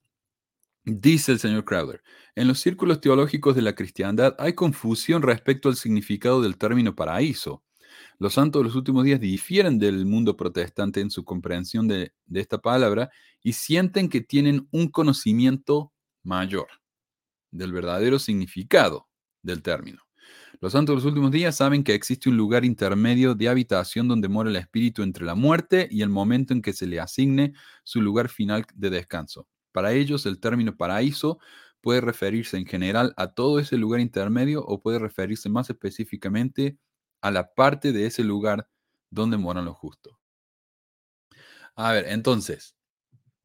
[0.86, 2.02] Dice el señor Crowder,
[2.36, 7.64] en los círculos teológicos de la cristiandad hay confusión respecto al significado del término paraíso.
[8.20, 12.58] Los santos de los últimos días difieren del mundo protestante en su comprensión de, esta
[12.58, 13.12] palabra
[13.44, 16.68] y sienten que tienen un conocimiento mayor
[17.52, 19.08] del verdadero significado
[19.44, 20.02] del término.
[20.60, 24.28] Los santos de los últimos días saben que existe un lugar intermedio de habitación donde
[24.28, 27.54] mora el espíritu entre la muerte y el momento en que se le asigne
[27.84, 29.48] su lugar final de descanso.
[29.72, 31.38] Para ellos, el término paraíso
[31.82, 36.80] puede referirse en general a todo ese lugar intermedio o puede referirse más específicamente
[37.28, 38.70] a la parte de ese lugar
[39.10, 40.18] donde moran los justos.
[41.76, 42.76] A ver, entonces,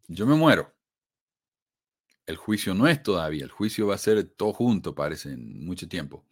[0.09, 0.75] yo me muero.
[2.25, 5.89] El juicio no es todavía, el juicio va a ser todo junto, parece, en mucho
[5.89, 6.25] tiempo.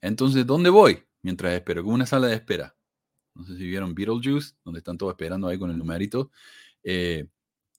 [0.00, 1.04] Entonces, ¿dónde voy?
[1.22, 2.76] Mientras espero, como una sala de espera.
[3.34, 6.30] No sé si vieron Beetlejuice, donde están todos esperando ahí con el numerito.
[6.82, 7.28] Eh,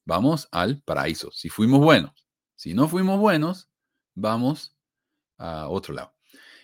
[0.05, 2.27] vamos al paraíso, si fuimos buenos.
[2.55, 3.69] Si no fuimos buenos,
[4.13, 4.75] vamos
[5.37, 6.13] a otro lado.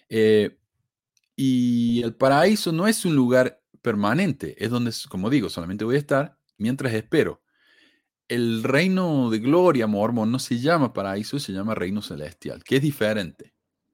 [0.09, 0.58] Eh,
[1.41, 5.99] y el paraíso no es un lugar permanente, es donde, como digo, solamente voy a
[5.99, 7.41] estar mientras espero.
[8.27, 12.81] El reino de gloria mormón no se llama paraíso, se llama reino celestial, que es
[12.81, 13.53] diferente.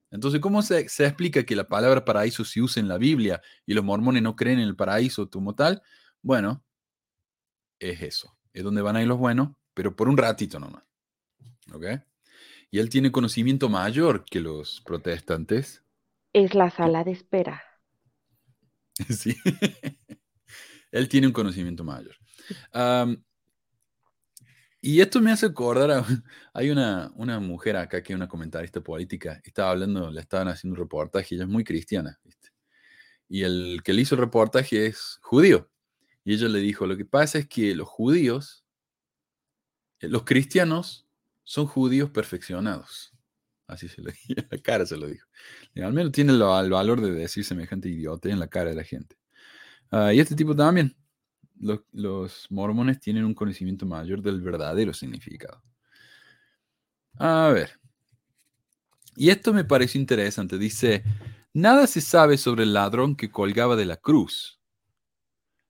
[0.09, 3.85] Entonces, ¿cómo se, explica que la palabra paraíso se usa en la Biblia y los
[3.85, 5.83] mormones no creen en el paraíso como tal?
[6.23, 6.65] Bueno,
[7.77, 8.35] es eso.
[8.53, 10.83] Es donde van a ir los buenos, pero por un ratito nomás.
[11.71, 11.85] ¿Ok?
[12.71, 15.84] Y él tiene conocimiento mayor que los protestantes.
[16.35, 17.63] Es la sala de espera.
[19.09, 19.33] Sí.
[20.91, 22.17] Él tiene un conocimiento mayor.
[24.81, 26.03] Y esto me hace acordar
[26.53, 30.73] hay una, una mujer acá que es una comentarista política, estaba hablando, le estaban haciendo
[30.73, 32.49] un reportaje, ella es muy cristiana, ¿viste?
[33.29, 35.69] Y el que le hizo el reportaje es judío.
[36.25, 38.65] Y ella le dijo, lo que pasa es que los judíos,
[40.01, 41.07] eh, los cristianos
[41.45, 43.14] son judíos perfeccionados.
[43.67, 45.27] Así se lo dijo, en la cara se lo dijo.
[45.75, 49.17] Al menos tiene el valor de decir semejante idiota en la cara de la gente.
[49.91, 50.95] Ah, y este tipo también.
[51.57, 55.63] Los, los mormones tienen un conocimiento mayor del verdadero significado.
[57.17, 57.79] A ver.
[59.15, 60.57] Y esto me pareció interesante.
[60.57, 61.03] Dice,
[61.53, 64.59] nada se sabe sobre el ladrón que colgaba de la cruz.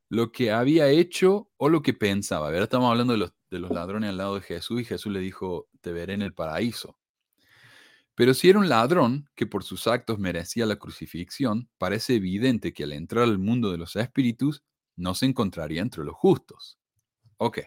[0.10, 2.48] Lo que había hecho o lo que pensaba.
[2.48, 5.12] A ver, estamos hablando de los, de los ladrones al lado de Jesús y Jesús
[5.12, 6.98] le dijo, te veré en el paraíso.
[8.16, 12.84] Pero si era un ladrón que por sus actos merecía la crucifixión, parece evidente que
[12.84, 14.64] al entrar al mundo de los espíritus
[14.96, 16.80] no se encontraría entre los justos.
[17.38, 17.60] Ok,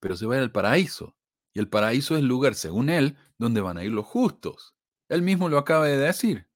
[0.00, 1.16] pero se va al paraíso.
[1.54, 4.74] Y el paraíso es el lugar, según él, donde van a ir los justos.
[5.08, 6.48] Él mismo lo acaba de decir.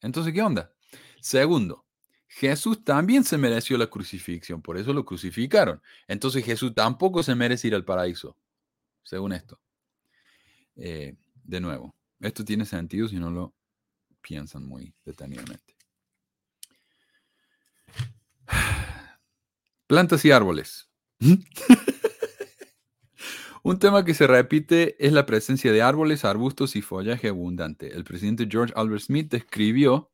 [0.00, 0.72] Entonces, ¿qué onda?
[1.20, 1.84] Segundo,
[2.28, 5.82] Jesús también se mereció la crucifixión, por eso lo crucificaron.
[6.06, 8.36] Entonces Jesús tampoco se merece ir al paraíso,
[9.02, 9.60] según esto.
[10.76, 13.54] Eh, de nuevo, esto tiene sentido si no lo
[14.20, 15.76] piensan muy detenidamente.
[19.86, 20.88] Plantas y árboles.
[23.62, 27.94] Un tema que se repite es la presencia de árboles, arbustos y follaje abundante.
[27.94, 30.10] El presidente George Albert Smith escribió,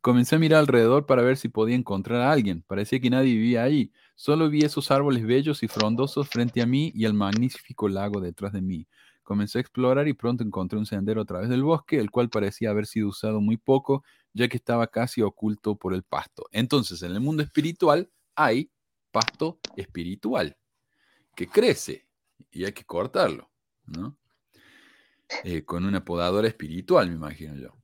[0.00, 2.62] comencé a mirar alrededor para ver si podía encontrar a alguien.
[2.66, 3.92] Parecía que nadie vivía ahí.
[4.14, 8.52] Solo vi esos árboles bellos y frondosos frente a mí y el magnífico lago detrás
[8.52, 8.86] de mí.
[9.22, 12.70] Comencé a explorar y pronto encontré un sendero a través del bosque, el cual parecía
[12.70, 16.46] haber sido usado muy poco, ya que estaba casi oculto por el pasto.
[16.50, 18.70] Entonces, en el mundo espiritual hay
[19.10, 20.56] pasto espiritual
[21.36, 22.08] que crece
[22.50, 23.50] y hay que cortarlo,
[23.86, 24.16] ¿no?
[25.44, 27.76] Eh, con una podadora espiritual, me imagino yo.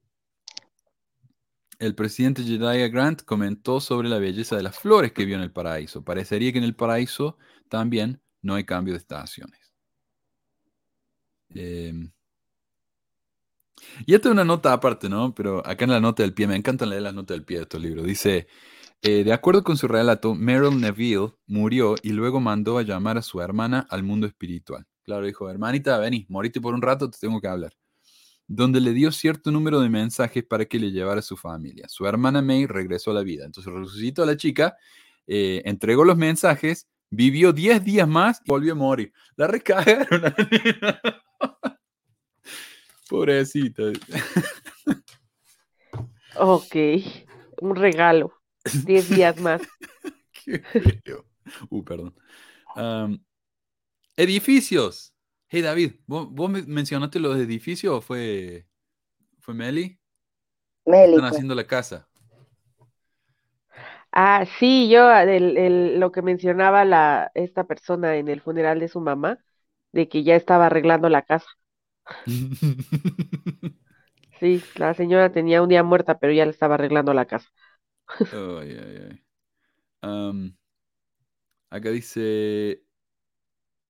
[1.79, 5.53] El presidente Jedediah Grant comentó sobre la belleza de las flores que vio en el
[5.53, 6.03] paraíso.
[6.03, 7.39] Parecería que en el paraíso
[7.69, 9.68] también no hay cambio de estaciones.
[11.55, 11.93] Eh,
[14.07, 15.35] y esta es una nota aparte, ¿no?
[15.35, 17.63] Pero acá en la nota del pie, me encanta leer las notas del pie de
[17.65, 18.07] estos libros.
[18.07, 18.49] Dice,
[19.03, 23.23] eh, de acuerdo con su relato, Meryl Neville murió y luego mandó a llamar a
[23.23, 24.87] su hermana al mundo espiritual.
[25.05, 27.73] Claro, dijo, hermanita, vení, morite por un rato, te tengo que hablar.
[28.47, 31.87] Donde le dio cierto número de mensajes para que le llevara a su familia.
[31.89, 33.45] Su hermana May regresó a la vida.
[33.45, 34.77] Entonces resucitó a la chica,
[35.27, 39.13] eh, entregó los mensajes, vivió 10 días más y volvió a morir.
[39.37, 40.35] La recagaron la.
[43.09, 43.85] Pobrecita.
[46.37, 46.77] Ok,
[47.61, 48.33] un regalo.
[48.85, 49.63] Diez días más.
[50.33, 50.61] Qué
[51.05, 51.25] feo.
[51.71, 52.15] Uh, perdón.
[54.17, 55.15] Edificios.
[55.49, 58.67] Hey David, ¿vos, vos me- mencionaste los edificios o fue,
[59.41, 59.99] fue Meli?
[60.87, 61.33] Meli, Están pues.
[61.33, 62.09] haciendo la casa.
[64.13, 68.89] Ah, sí, yo el- el- lo que mencionaba la, esta persona en el funeral de
[68.89, 69.39] su mamá,
[69.93, 71.47] de que ya estaba arreglando la casa.
[74.41, 77.49] Sí, la señora tenía un día muerta, pero ya le estaba arreglando la casa.
[78.33, 79.25] Ay, ay, ay.
[80.03, 80.57] Am,
[81.71, 82.83] acá dice.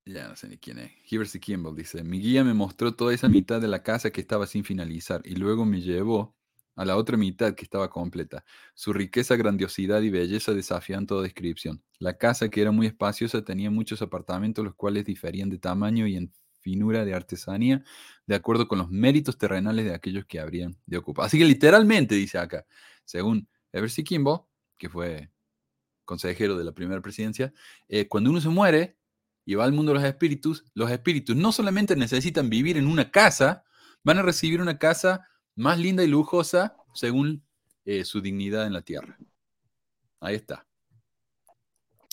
[0.07, 0.93] Ya no sé ni quién es.
[1.11, 4.47] Hiversi Kimball dice: Mi guía me mostró toda esa mitad de la casa que estaba
[4.47, 6.35] sin finalizar y luego me llevó
[6.79, 8.45] a la otra mitad que estaba completa.
[8.73, 11.83] Su riqueza, grandiosidad y belleza desafían toda descripción.
[11.99, 16.15] La casa, que era muy espaciosa, tenía muchos apartamentos, los cuales diferían de tamaño y
[16.15, 17.83] en finura de artesanía,
[18.29, 21.27] de acuerdo con los méritos terrenales de aquellos que habrían de ocupar.
[21.27, 22.65] Así que literalmente dice acá,
[23.05, 24.43] según Eversy Kimball,
[24.79, 25.33] que fue
[26.05, 27.53] consejero de la primera presidencia,
[27.89, 28.97] eh, cuando uno se muere
[29.45, 33.11] y va al mundo de los espíritus, los espíritus no solamente necesitan vivir en una
[33.11, 33.65] casa,
[34.05, 35.27] van a recibir una casa
[35.59, 37.43] más linda y lujosa según
[37.85, 39.19] eh, su dignidad en la tierra.
[40.21, 40.65] Ahí está.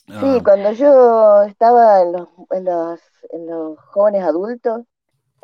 [0.07, 2.99] Sí, Ah, cuando yo estaba en los, en los,
[3.31, 4.81] en los jóvenes adultos,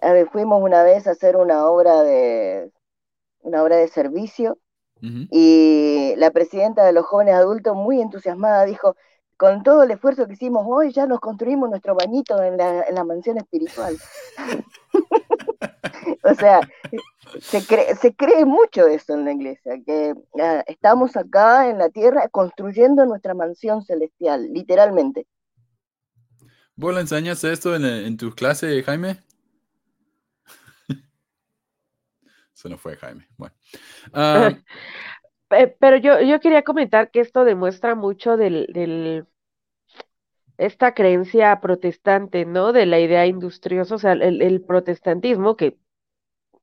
[0.01, 2.71] a ver, fuimos una vez a hacer una obra de,
[3.41, 4.57] una obra de servicio
[5.01, 8.95] y la presidenta de los jóvenes adultos, muy entusiasmada, dijo,
[9.35, 12.93] con todo el esfuerzo que hicimos hoy, ya nos construimos nuestro bañito en la, en
[12.93, 13.97] la mansión espiritual.
[16.23, 16.67] O sea,
[17.51, 21.89] se cree, se cree mucho eso en la iglesia, que ah, estamos acá en la
[21.89, 25.27] tierra construyendo nuestra mansión celestial, literalmente.
[26.75, 29.19] ¿Vos le enseñas esto en, en tus clases, Jaime?
[32.55, 33.27] Eso no fue Jaime.
[33.37, 33.55] Bueno.
[34.13, 34.57] Ah,
[35.49, 39.27] Pe- Pero yo, yo quería comentar que esto demuestra mucho del, del,
[40.57, 42.71] esta creencia protestante, ¿no?
[42.73, 45.77] De la idea industriosa, o sea, el, el protestantismo, que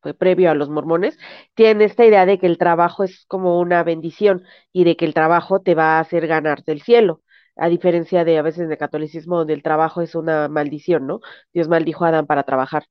[0.00, 1.18] fue previo a los mormones,
[1.54, 5.14] tiene esta idea de que el trabajo es como una bendición y de que el
[5.14, 7.22] trabajo te va a hacer ganarte el cielo,
[7.56, 11.20] a diferencia de a veces el catolicismo donde el trabajo es una maldición, ¿no?
[11.52, 12.84] Dios maldijo a Adán para trabajar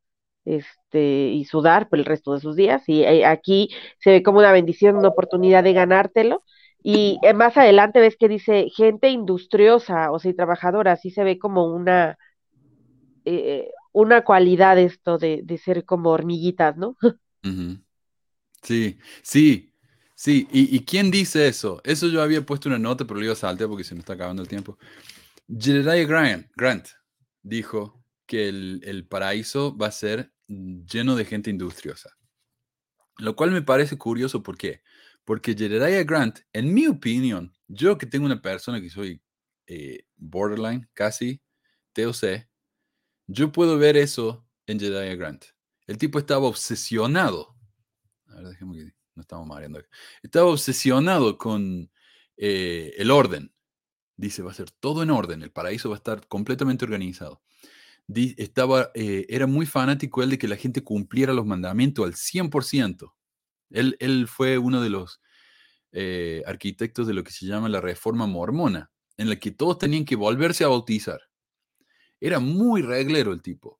[0.46, 3.70] este, y sudar por el resto de sus días, y eh, aquí
[4.00, 6.44] se ve como una bendición, una oportunidad de ganártelo,
[6.84, 11.24] y eh, más adelante ves que dice gente industriosa, o sea, y trabajadora, así se
[11.24, 12.18] ve como una,
[13.26, 16.95] eh, una cualidad esto de, de ser como hormiguitas, ¿no?
[18.61, 19.74] Sí, sí,
[20.15, 20.48] sí.
[20.52, 21.82] ¿Y, y quién dice eso?
[21.84, 24.14] Eso yo había puesto una nota, pero lo iba a saltear porque se me está
[24.14, 24.78] acabando el tiempo.
[25.48, 26.88] Jedediah Grant, Grant
[27.41, 32.18] dijo que el, el paraíso va a ser lleno de gente industriosa.
[33.18, 34.82] Lo cual me parece curioso, ¿por qué?
[35.26, 39.22] Porque Jedediah Grant, en mi opinión, yo que tengo una persona que soy
[39.68, 41.41] eh, borderline, casi
[41.94, 42.47] TOC,
[43.28, 45.45] yo puedo ver eso en Jedediah Grant.
[45.86, 47.56] El tipo estaba obsesionado.
[48.28, 49.90] A ver, dejemos que no estamos mareando acá.
[50.22, 51.91] Estaba obsesionado con
[52.38, 53.54] eh, el orden.
[54.16, 55.44] Dice, va a ser todo en orden.
[55.44, 57.41] El paraíso va a estar completamente organizado.
[58.08, 63.14] Estaba, eh, era muy fanático él de que la gente cumpliera los mandamientos al 100%.
[63.70, 65.22] Él, él fue uno de los
[65.91, 70.06] eh, arquitectos de lo que se llama la reforma mormona, en la que todos tenían
[70.06, 71.27] que volverse a bautizar.
[72.19, 73.80] Era muy reglero el tipo.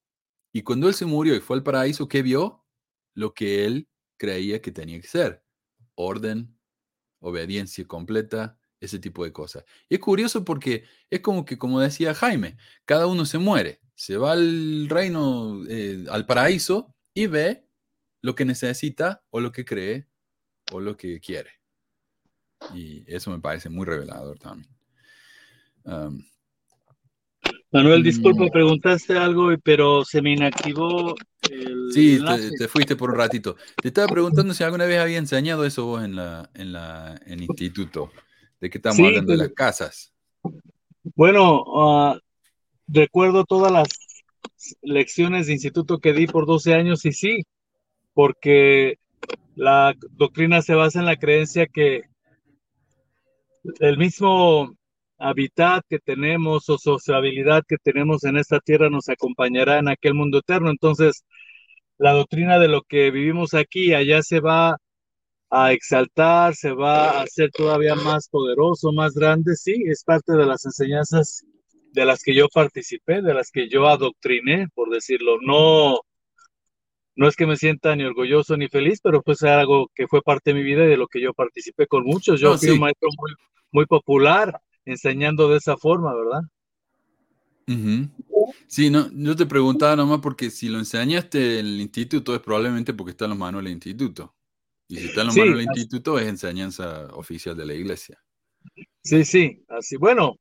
[0.54, 2.66] Y cuando él se murió y fue al paraíso, ¿qué vio?
[3.14, 3.88] Lo que él
[4.18, 5.44] creía que tenía que ser.
[5.96, 6.58] Orden,
[7.20, 9.66] obediencia completa, ese tipo de cosas.
[9.90, 14.18] Y es curioso porque es como que, como decía Jaime, cada uno se muere, se
[14.18, 17.68] va al reino, eh, al paraíso y ve
[18.22, 20.08] lo que necesita o lo que cree
[20.72, 21.52] o lo que quiere.
[22.74, 24.76] Y eso me parece muy revelador también.
[27.78, 28.04] Manuel, Mm.
[28.06, 33.56] disculpa, preguntaste algo, pero se me inactivó el Sí, te, te fuiste por un ratito.
[33.80, 37.44] Te estaba preguntando si alguna vez había enseñado eso vos en la, en la, en
[37.44, 38.12] instituto.
[38.60, 39.32] ¿De qué estamos Sí, hablando?
[39.34, 40.12] De pues, las casas.
[41.16, 42.20] Bueno, ah,
[42.88, 43.88] recuerdo todas las
[44.82, 47.44] lecciones de instituto que di por 12 años y sí,
[48.16, 48.98] porque
[49.56, 52.06] la doctrina se basa en la creencia que
[53.80, 54.76] el mismo
[55.18, 60.40] hábitat que tenemos o sociabilidad que tenemos en esta tierra nos acompañará en aquel mundo
[60.40, 60.70] eterno.
[60.70, 61.26] Entonces,
[61.98, 64.78] la doctrina de lo que vivimos aquí, allá se va
[65.50, 69.56] a exaltar, se va a hacer todavía más poderoso, más grande.
[69.56, 71.46] Sí, es parte de las enseñanzas
[71.94, 75.38] de las que yo participé, de las que yo adoctriné, por decirlo.
[75.42, 76.00] No,
[77.16, 80.22] no es que me sienta ni orgulloso ni feliz, pero pues es algo que fue
[80.22, 82.40] parte de mi vida y de lo que yo participé con muchos.
[82.40, 82.80] Yo No, fui un sí.
[82.80, 83.32] maestro muy,
[83.72, 86.42] muy popular enseñando de esa forma, ¿verdad?
[88.68, 92.94] Sí, no, yo te preguntaba nomás porque si lo enseñaste en el instituto es probablemente
[92.94, 94.36] porque está en los manuales del instituto.
[94.90, 97.74] Y si está en los Sí, manuales del así- instituto es enseñanza oficial de la
[97.74, 98.20] iglesia.
[99.04, 99.98] Sí, sí, así.
[99.98, 100.36] Bueno,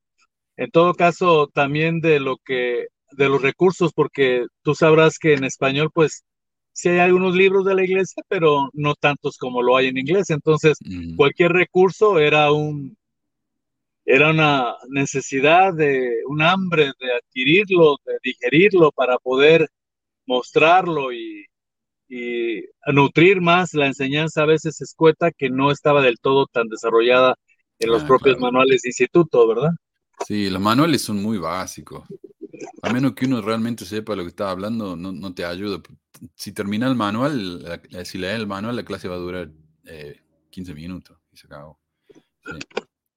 [0.56, 5.44] en todo caso, también de lo que, de los recursos, porque tú sabrás que en
[5.44, 6.24] español, pues,
[6.72, 10.30] sí hay algunos libros de la iglesia, pero no tantos como lo hay en inglés.
[10.30, 10.78] Entonces,
[11.16, 12.96] cualquier recurso era un,
[14.06, 19.68] era una necesidad de, un hambre de adquirirlo, de digerirlo para poder
[20.26, 21.46] mostrarlo y,
[22.08, 22.62] y
[22.92, 27.36] nutrir más la enseñanza a veces escueta que no estaba del todo tan desarrollada
[27.80, 28.40] en los Ah, propios claro.
[28.40, 29.70] manuales de instituto, ¿verdad?
[30.18, 32.04] Sí, los manuales son muy básicos.
[32.82, 35.82] A menos que uno realmente sepa lo que está hablando, no, no te ayuda.
[36.36, 39.52] Si termina el manual, la- la- si lees el manual, la clase va a durar
[39.86, 41.80] eh, 15 minutos y se acabó.
[42.44, 42.66] Sí,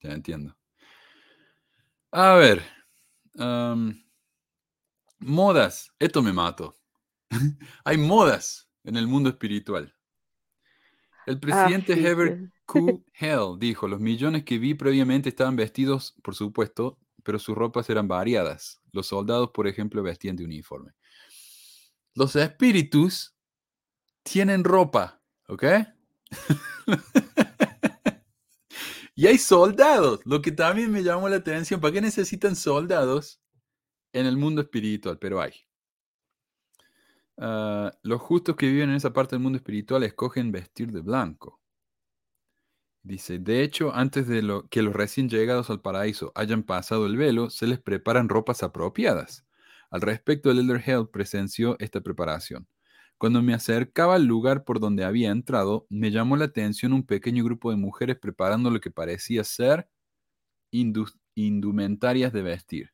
[0.02, 0.58] ya entiendo.
[2.12, 2.64] A ver.
[5.20, 5.92] modas.
[6.00, 6.76] Esto me mato.
[7.86, 9.94] Hay modas en el mundo espiritual.
[11.28, 12.50] El Ah, presidente sí, Herbert sí.
[12.66, 13.06] Q.
[13.14, 18.08] Hell dijo, los millones que vi previamente estaban vestidos, por supuesto, pero sus ropas eran
[18.08, 18.82] variadas.
[18.92, 20.94] Los soldados, por ejemplo, vestían de uniforme.
[22.16, 23.36] Los espíritus
[24.24, 25.64] tienen ropa, ¿ok?
[29.20, 31.82] y hay soldados, lo que también me llamó la atención.
[31.82, 33.42] ¿Para qué necesitan soldados
[34.14, 35.20] en el mundo espiritual?
[35.20, 35.52] Pero hay.
[37.36, 41.60] Ah, los justos que viven en esa parte del mundo espiritual escogen vestir de blanco.
[43.04, 47.50] Dice, de hecho, antes de que los recién llegados al paraíso hayan pasado el velo,
[47.50, 49.46] se les preparan ropas apropiadas.
[49.90, 52.70] Al respecto, el Elder Hell presenció esta preparación.
[53.20, 57.44] Cuando me acercaba al lugar por donde había entrado, me llamó la atención un pequeño
[57.44, 59.90] grupo de mujeres preparando lo que parecía ser
[61.36, 62.94] indumentarias de vestir.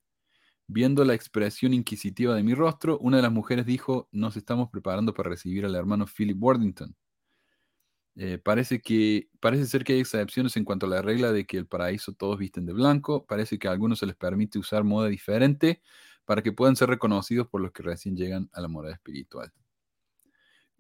[0.65, 5.13] Viendo la expresión inquisitiva de mi rostro, una de las mujeres dijo, nos estamos preparando
[5.13, 6.95] para recibir al hermano Philip Worthington.
[8.15, 11.57] Eh, parece, que, parece ser que hay excepciones en cuanto a la regla de que
[11.57, 13.27] el paraíso todos visten de blanco.
[13.27, 15.83] Parece que a algunos se les permite usar moda diferente
[16.25, 19.53] para que puedan ser reconocidos por los que recién llegan a la morada espiritual.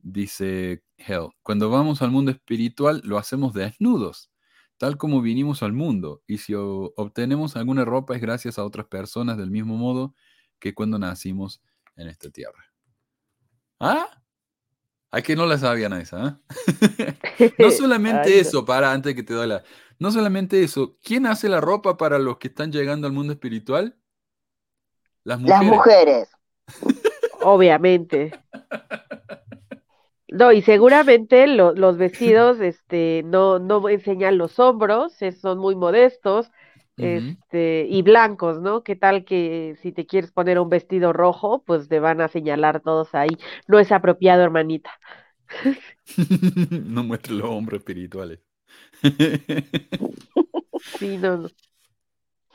[0.07, 4.29] Dice Hell, cuando vamos al mundo espiritual lo hacemos desnudos,
[4.77, 9.35] tal como vinimos al mundo, y si obtenemos alguna ropa es gracias a otras personas
[9.35, 10.13] del mismo modo
[10.59, 11.59] que cuando nacimos
[11.95, 12.71] en esta tierra.
[13.79, 14.07] ¿Ah?
[15.09, 16.39] ¿A que no la sabían esa?
[17.39, 17.53] ¿eh?
[17.57, 19.63] no solamente eso, para, antes de que te doy la...
[19.97, 23.97] No solamente eso, ¿quién hace la ropa para los que están llegando al mundo espiritual?
[25.23, 25.61] Las mujeres.
[25.61, 26.29] Las mujeres.
[27.41, 28.31] Obviamente.
[30.27, 36.49] No, y seguramente los vestidos este, no, no enseñan los hombros, son muy modestos
[36.97, 38.83] este, y blancos, ¿no?
[38.83, 42.81] ¿Qué tal que si te quieres poner un vestido rojo, pues te van a señalar
[42.81, 43.37] todos ahí?
[43.67, 44.91] No es apropiado, hermanita.
[46.85, 48.39] no muestre los hombros espirituales.
[50.97, 51.49] sí, no, no.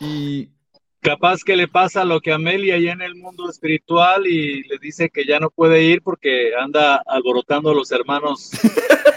[0.00, 0.50] Y
[1.00, 4.78] capaz que le pasa lo que a Amelia allá en el mundo espiritual y le
[4.78, 8.50] dice que ya no puede ir porque anda alborotando a los hermanos.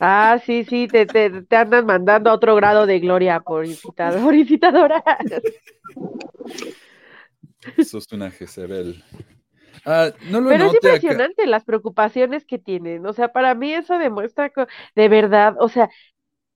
[0.00, 5.02] Ah, sí, sí, te, te, andan mandando a otro grado de gloria por incitador, incitadora.
[7.82, 9.02] Sos una Jezebel.
[9.86, 13.06] Ah, no lo Pero es impresionante las preocupaciones que tienen.
[13.06, 14.52] O sea, para mí eso demuestra
[14.94, 15.88] de verdad, o sea,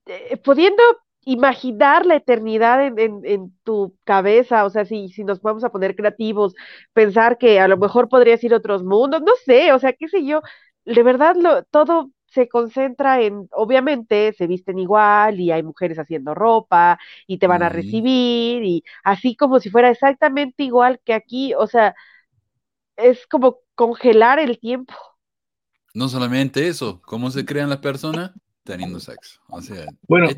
[0.07, 0.83] eh, pudiendo
[1.25, 5.95] imaginar la eternidad en, en, tu cabeza, o sea, si, si nos vamos a poner
[5.95, 6.55] creativos,
[6.93, 10.09] pensar que a lo mejor podrías ir a otros mundos, no sé, o sea, qué
[10.09, 10.41] sé yo,
[10.85, 16.35] de verdad lo, todo se concentra en, obviamente, se visten igual y hay mujeres haciendo
[16.35, 21.55] ropa y te van a recibir y así como si fuera exactamente igual que aquí,
[21.55, 21.95] o sea,
[22.97, 24.95] es como congelar el tiempo.
[25.95, 28.33] No solamente eso, ¿cómo se crean las personas?
[28.63, 29.41] Teniendo sexo.
[29.49, 30.29] O sea, bueno,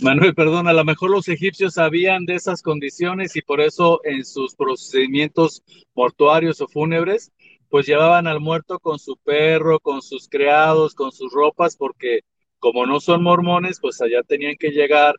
[0.00, 4.24] Manuel, perdón, a lo mejor los egipcios sabían de esas condiciones y por eso en
[4.24, 5.62] sus procedimientos
[5.94, 7.32] mortuarios o fúnebres,
[7.68, 12.20] pues llevaban al muerto con su perro, con sus criados, con sus ropas, porque
[12.58, 15.16] como no son mormones, pues allá tenían que llegar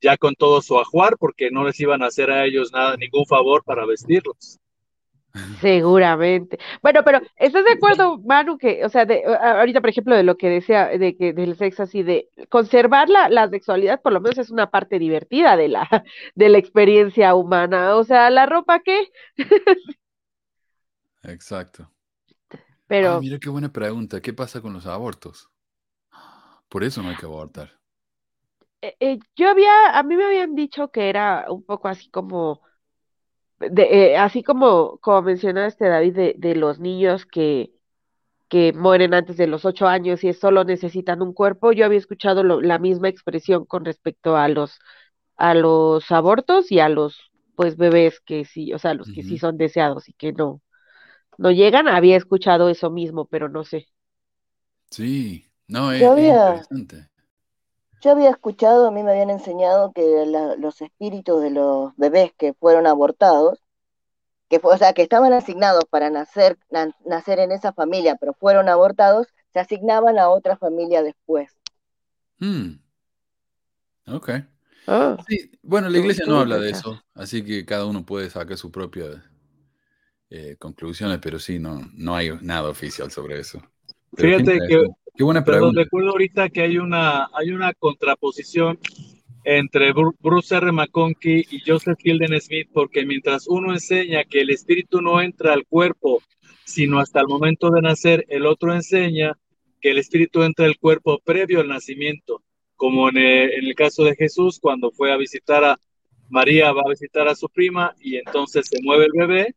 [0.00, 3.26] ya con todo su ajuar, porque no les iban a hacer a ellos nada, ningún
[3.26, 4.58] favor para vestirlos.
[5.60, 6.58] Seguramente.
[6.80, 10.36] Bueno, pero ¿estás de acuerdo, Manu, que, o sea, de, ahorita, por ejemplo, de lo
[10.36, 14.38] que decía, de que del sexo así, de conservar la, la sexualidad, por lo menos
[14.38, 15.88] es una parte divertida de la,
[16.34, 17.96] de la experiencia humana.
[17.96, 19.10] O sea, ¿la ropa qué?
[21.24, 21.90] Exacto.
[22.86, 23.20] Pero.
[23.20, 24.20] mira qué buena pregunta.
[24.20, 25.50] ¿Qué pasa con los abortos?
[26.68, 27.72] Por eso no hay que abortar.
[28.82, 32.60] Eh, eh, yo había, a mí me habían dicho que era un poco así como
[33.60, 37.72] de, eh, así como, como mencionaste, David, de, de los niños que,
[38.48, 42.44] que mueren antes de los ocho años y solo necesitan un cuerpo, yo había escuchado
[42.44, 44.78] la misma expresión con respecto a los,
[45.36, 49.38] a los abortos y a los pues bebés que sí, o sea, los que sí
[49.38, 50.60] son deseados y que no,
[51.38, 53.86] no llegan, había escuchado eso mismo, pero no sé.
[54.90, 57.08] Sí, no, es, interesante.
[58.04, 60.26] Yo había escuchado, a mí me habían enseñado que
[60.58, 63.60] los espíritus de los bebés que fueron abortados,
[64.50, 66.58] que fue, o sea, que estaban asignados para nacer,
[67.06, 71.56] nacer en esa familia, pero fueron abortados, se asignaban a otra familia después.
[72.38, 72.72] Hmm.
[74.08, 74.32] Ok.
[74.86, 75.16] Ah.
[75.62, 79.16] bueno, la iglesia no habla de eso, así que cada uno puede sacar sus propias
[80.28, 83.62] eh, conclusiones, pero sí, no, no hay nada oficial sobre eso.
[84.14, 84.84] Fíjate que
[85.16, 85.82] Qué buena pregunta.
[85.82, 88.78] recuerdo ahorita que hay una, hay una contraposición
[89.44, 90.72] entre Bruce R.
[90.72, 95.66] McConkie y Joseph Hilden Smith, porque mientras uno enseña que el espíritu no entra al
[95.66, 96.20] cuerpo,
[96.64, 99.38] sino hasta el momento de nacer, el otro enseña
[99.80, 102.42] que el espíritu entra al cuerpo previo al nacimiento,
[102.74, 105.78] como en el, en el caso de Jesús, cuando fue a visitar a
[106.28, 109.54] María, va a visitar a su prima y entonces se mueve el bebé,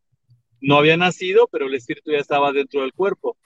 [0.62, 3.38] no había nacido, pero el espíritu ya estaba dentro del cuerpo.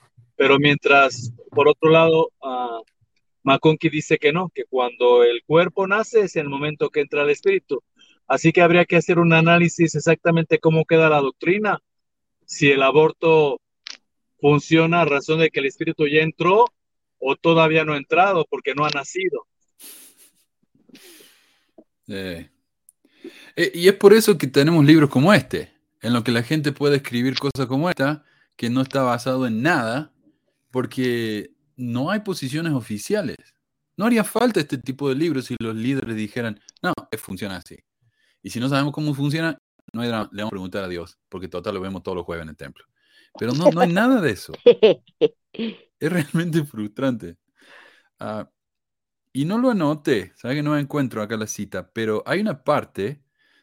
[0.42, 6.34] Pero mientras, por otro lado, uh, dice que no, que cuando el cuerpo nace es
[6.34, 7.80] el momento que entra el espíritu.
[8.26, 11.78] Así que habría que hacer un análisis exactamente cómo queda la doctrina,
[12.44, 13.60] si el aborto
[14.40, 16.64] funciona a razón de que el espíritu ya entró
[17.20, 19.46] o todavía no ha entrado porque no ha nacido.
[22.08, 22.50] Eh,
[23.74, 25.70] y es por eso que tenemos libros como este,
[26.00, 28.24] en los que la gente puede escribir cosas como esta,
[28.56, 30.11] que no está basado en nada,
[30.72, 33.36] porque no hay posiciones oficiales.
[33.96, 37.78] No haría falta este tipo de libros si los líderes dijeran, no, funciona así.
[38.42, 39.56] Y si no sabemos cómo funciona,
[39.92, 42.24] no hay drama, le vamos a preguntar a Dios, porque total lo vemos todos los
[42.24, 42.84] jueves en el templo.
[43.38, 44.52] Pero no, no hay nada de eso.
[46.00, 47.36] Es realmente frustrante.
[48.18, 48.50] Ah,
[49.32, 51.92] y no lo anoté, ¿sabes que no encuentro acá la cita?
[51.92, 53.22] Pero hay una parte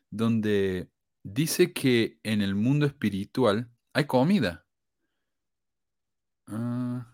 [0.10, 0.90] donde
[1.24, 4.66] dice que en el mundo espiritual hay comida.
[6.50, 7.06] Ah,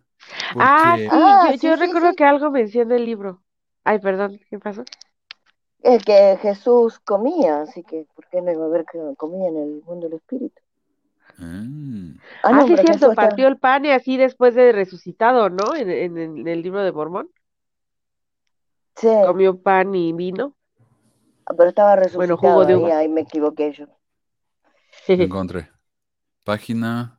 [0.57, 2.16] Ah, sí, Ah, yo, sí, yo sí, recuerdo sí.
[2.16, 3.44] que algo menciona el libro.
[3.84, 4.88] Ay, perdón, ¿qué pasó?
[5.84, 9.56] Es que Jesús comía, así que ¿por qué no iba a haber que comía en
[9.56, 10.62] el mundo del espíritu?
[11.40, 11.64] Ah,
[12.44, 15.76] Ah, Ah, sí, pero cierto, partió el pan y así después de resucitado, ¿no?
[15.76, 17.30] En, en- en el libro de Mormón,
[18.98, 20.56] Sí, comió pan y vino.
[21.57, 22.91] pero estaba Bueno, resucitado jugo de ahí, uva.
[22.91, 23.88] ahí me equivoqué yo.
[25.18, 25.70] encontré.
[26.45, 27.15] Página,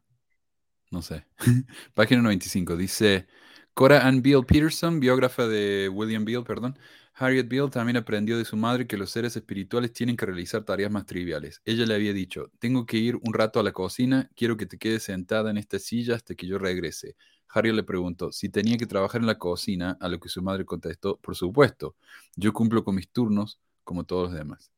[0.90, 1.26] no sé,
[1.94, 2.76] página 95.
[2.76, 3.26] Dice,
[3.74, 6.78] Cora Ann Beale Peterson, biógrafa de William Beale, perdón.
[7.18, 10.90] Harriet Beale también aprendió de su madre que los seres espirituales tienen que realizar tareas
[10.90, 11.62] más triviales.
[11.64, 14.78] Ella le había dicho, tengo que ir un rato a la cocina, quiero que te
[14.78, 17.16] quedes sentada en esta silla hasta que yo regrese.
[17.48, 20.66] Harriet le preguntó si tenía que trabajar en la cocina, a lo que su madre
[20.66, 21.96] contestó, por supuesto,
[22.34, 24.70] yo cumplo con mis turnos como todos los demás.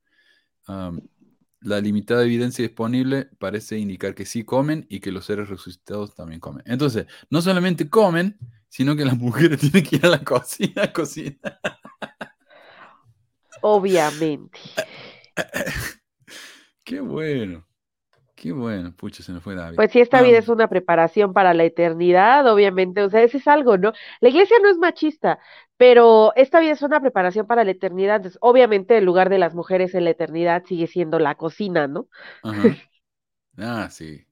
[1.60, 6.40] La limitada evidencia disponible parece indicar que sí comen y que los seres resucitados también
[6.40, 6.62] comen.
[6.66, 10.92] Entonces, no solamente comen, sino que las mujeres tienen que ir a la cocina a
[10.92, 11.60] cocinar.
[13.60, 14.60] Obviamente.
[16.84, 17.66] Qué bueno.
[18.34, 18.94] Qué bueno.
[18.96, 19.76] Pucha, se nos fue David.
[19.76, 23.38] Pues si esta vida Ah, es una preparación para la eternidad, obviamente, o sea, ese
[23.38, 23.92] es algo, ¿no?
[24.20, 25.40] La iglesia no es machista,
[25.78, 29.54] pero esta vida es una preparación para la eternidad, entonces, obviamente el lugar de las
[29.54, 32.08] mujeres en la eternidad sigue siendo la cocina, ¿no?
[32.42, 32.64] Ajá.
[33.60, 34.24] Ah, sí.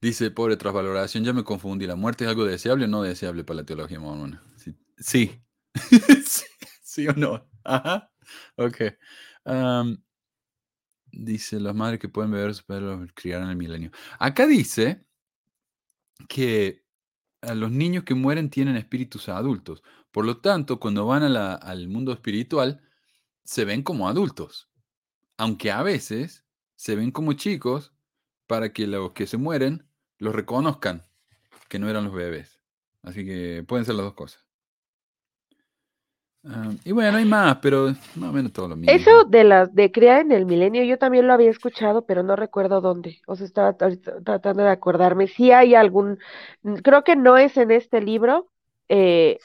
[0.00, 1.86] Dice, pobre trasvaloración, ya me confundí.
[1.86, 4.42] ¿La muerte es algo deseable o no deseable para la teología mormona?
[4.56, 4.74] Sí.
[4.98, 5.42] Sí.
[6.26, 6.44] sí,
[6.82, 7.46] sí o no.
[7.64, 8.10] Ajá.
[8.56, 8.78] Ok.
[11.12, 12.64] Dice, las madres que pueden beber sus
[13.14, 13.90] criarán en el milenio.
[14.18, 15.04] Acá dice
[16.28, 16.84] que
[17.42, 19.82] a los niños que mueren tienen espíritus adultos.
[20.12, 22.80] Por lo tanto, cuando van a la- al mundo espiritual,
[23.44, 24.70] se ven como adultos.
[25.38, 26.44] Aunque a veces
[26.76, 27.92] se ven como chicos
[28.46, 29.86] para que los que se mueren
[30.18, 31.04] los reconozcan
[31.68, 32.60] que no eran los bebés.
[33.02, 34.44] Así que pueden ser las dos cosas.
[36.84, 38.92] Y bueno, hay más, pero más o menos todo lo mismo.
[38.94, 42.34] Eso de las de criar en el milenio, yo también lo había escuchado, pero no
[42.34, 43.20] recuerdo dónde.
[43.28, 45.28] O sea, estaba tratando de acordarme.
[45.28, 46.18] Si hay algún,
[46.82, 48.50] creo que no es en este libro,
[48.88, 49.38] eh,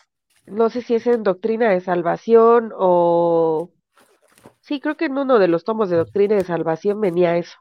[0.48, 3.72] no sé si es en Doctrina de Salvación o...
[4.62, 7.58] Sí, creo que en uno de los tomos de Doctrina de Salvación venía eso.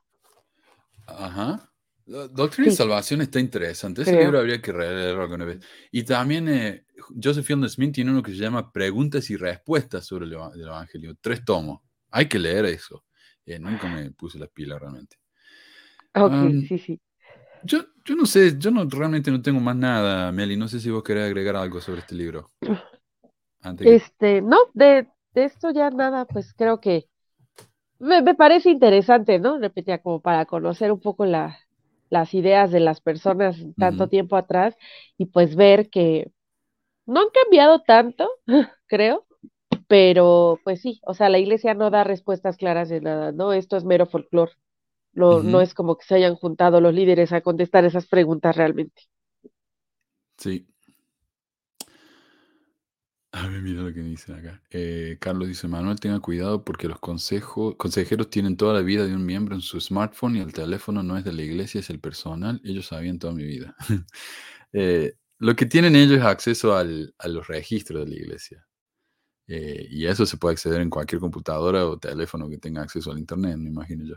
[1.07, 1.71] Ajá.
[2.05, 2.77] Do- Doctrina Sí.
[2.77, 4.03] Salvación está interesante.
[4.03, 4.23] Ese Creo.
[4.25, 5.65] libro habría que leerlo alguna vez.
[5.91, 6.85] Y también eh,
[7.23, 10.63] Joseph Fielding Smith tiene uno que se llama Preguntas y Respuestas sobre el, eva- el
[10.63, 11.17] Evangelio.
[11.21, 11.81] Tres tomos.
[12.11, 13.05] Hay que leer eso.
[13.45, 15.17] Eh, nunca me puse las pilas realmente.
[16.15, 16.33] Ok,
[16.69, 17.01] sí, sí.
[17.67, 20.57] Yo, yo no sé, yo no, realmente no tengo más nada, Meli.
[20.57, 22.53] No sé si vos querés agregar algo sobre este libro.
[23.63, 27.09] Antes que- Este, no, de, de esto ya nada, pues creo que
[27.99, 29.59] me, me parece interesante, ¿no?
[29.59, 31.59] Repetía, como para conocer un poco la,
[32.11, 34.77] las ideas de las personas tanto tiempo atrás
[35.19, 36.33] y pues ver que
[37.07, 38.29] no han cambiado tanto,
[38.89, 39.27] creo,
[39.89, 43.53] pero pues sí, o sea, la iglesia no da respuestas claras de nada, ¿no?
[43.55, 44.53] Esto es mero folclore.
[45.17, 49.03] No, no es como que se hayan juntado los líderes a contestar esas preguntas realmente.
[50.39, 50.67] Sí.
[53.33, 54.63] A ver, mira lo que dice acá.
[54.71, 59.15] Eh, Carlos dice, Manuel, tenga cuidado porque los consejos, consejeros tienen toda la vida de
[59.15, 62.01] un miembro en su smartphone y el teléfono no es de la iglesia, es el
[62.01, 62.61] personal.
[62.65, 63.75] Ellos sabían toda mi vida.
[64.73, 68.67] Eh, lo que tienen ellos es acceso al- a los registros de la iglesia.
[69.49, 73.13] Eh, y a eso se puede acceder en cualquier computadora o teléfono que tenga acceso
[73.13, 74.17] al internet, me imagino yo.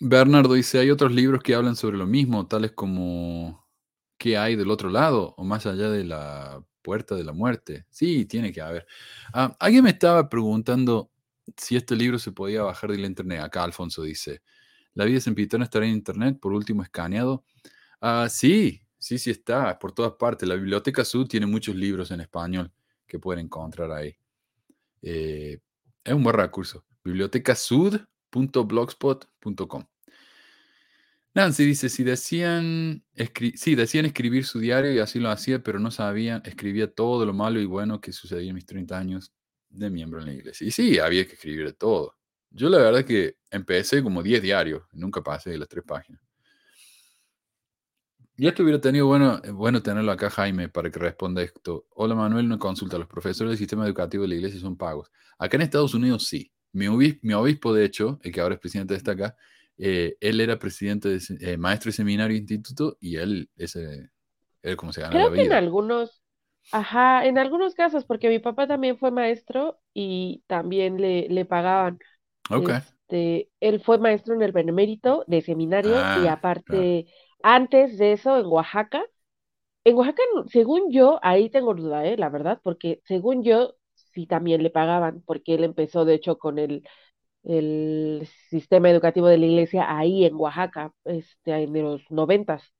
[0.00, 3.66] Bernardo dice, hay otros libros que hablan sobre lo mismo, tales como
[4.18, 7.86] ¿qué hay del otro lado o más allá de la puerta de la muerte?
[7.90, 8.86] Sí, tiene que haber.
[9.58, 11.10] Alguien me estaba preguntando
[11.56, 13.40] si este libro se podía bajar de internet.
[13.42, 14.42] Acá Alfonso dice,
[14.94, 16.38] ¿La vida sempiterna estará en internet?
[16.40, 17.44] Por último, escaneado.
[18.00, 20.48] Ah, sí, sí, sí está, por todas partes.
[20.48, 22.72] La Biblioteca Sud tiene muchos libros en español
[23.06, 24.16] que pueden encontrar ahí.
[25.02, 25.58] Eh,
[26.04, 26.84] es un buen recurso.
[28.32, 29.84] bibliotecasud.blogspot.com.
[31.34, 33.04] Nancy dice, si decían,
[33.56, 37.34] sí, decían escribir su diario y así lo hacía, pero no sabían, escribía todo lo
[37.34, 39.34] malo y bueno que sucedía en mis 30 años
[39.68, 40.66] de miembro en la iglesia.
[40.66, 42.16] Y sí, había que escribir de todo.
[42.50, 46.22] Yo la verdad que empecé como 10 diarios, nunca pasé de las tres páginas.
[48.38, 51.86] Y esto hubiera tenido bueno, eh, bueno tenerlo acá, Jaime, para que responda esto.
[51.94, 52.98] Hola Manuel, una consulta.
[52.98, 55.10] Los profesores del sistema educativo de la iglesia son pagos.
[55.38, 56.50] Acá en Estados Unidos sí.
[56.76, 59.36] Mi obispo, mi obispo, de hecho, el que ahora es presidente de esta acá,
[59.78, 64.10] eh, él era presidente, de, eh, maestro de seminario instituto, y él, ese,
[64.62, 65.52] él como se gana Creo la que en vida.
[65.52, 66.22] algunos,
[66.70, 71.98] ajá, en algunos casos, porque mi papá también fue maestro y también le, le pagaban.
[72.50, 72.70] Ok.
[73.08, 76.88] Este, él fue maestro en el Benemérito de seminario y Ah, claro.
[76.88, 77.06] aparte,
[77.42, 79.04] antes de eso, en Oaxaca.
[79.84, 82.16] En Oaxaca, según yo, ahí tengo duda, ¿eh?
[82.18, 83.76] La verdad, porque según yo,
[84.16, 86.88] sí también le pagaban, porque él empezó, de hecho, con el,
[87.44, 92.72] el sistema educativo de la iglesia ahí en Oaxaca, este, en los noventas.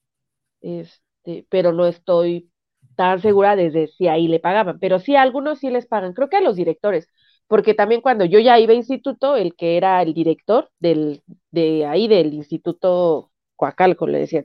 [0.60, 2.50] Este, pero no estoy
[2.96, 6.28] tan segura desde si ahí le pagaban, pero sí a algunos sí les pagan, creo
[6.28, 7.08] que a los directores,
[7.46, 11.86] porque también cuando yo ya iba a instituto, el que era el director del, de
[11.86, 14.44] ahí del instituto Coacalco, le decían,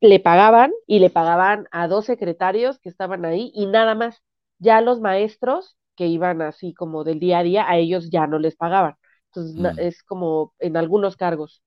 [0.00, 4.22] le pagaban y le pagaban a dos secretarios que estaban ahí y nada más.
[4.58, 8.38] Ya los maestros que iban así como del día a día, a ellos ya no
[8.38, 8.94] les pagaban.
[9.26, 9.78] Entonces Mm.
[9.78, 11.62] es como en algunos cargos.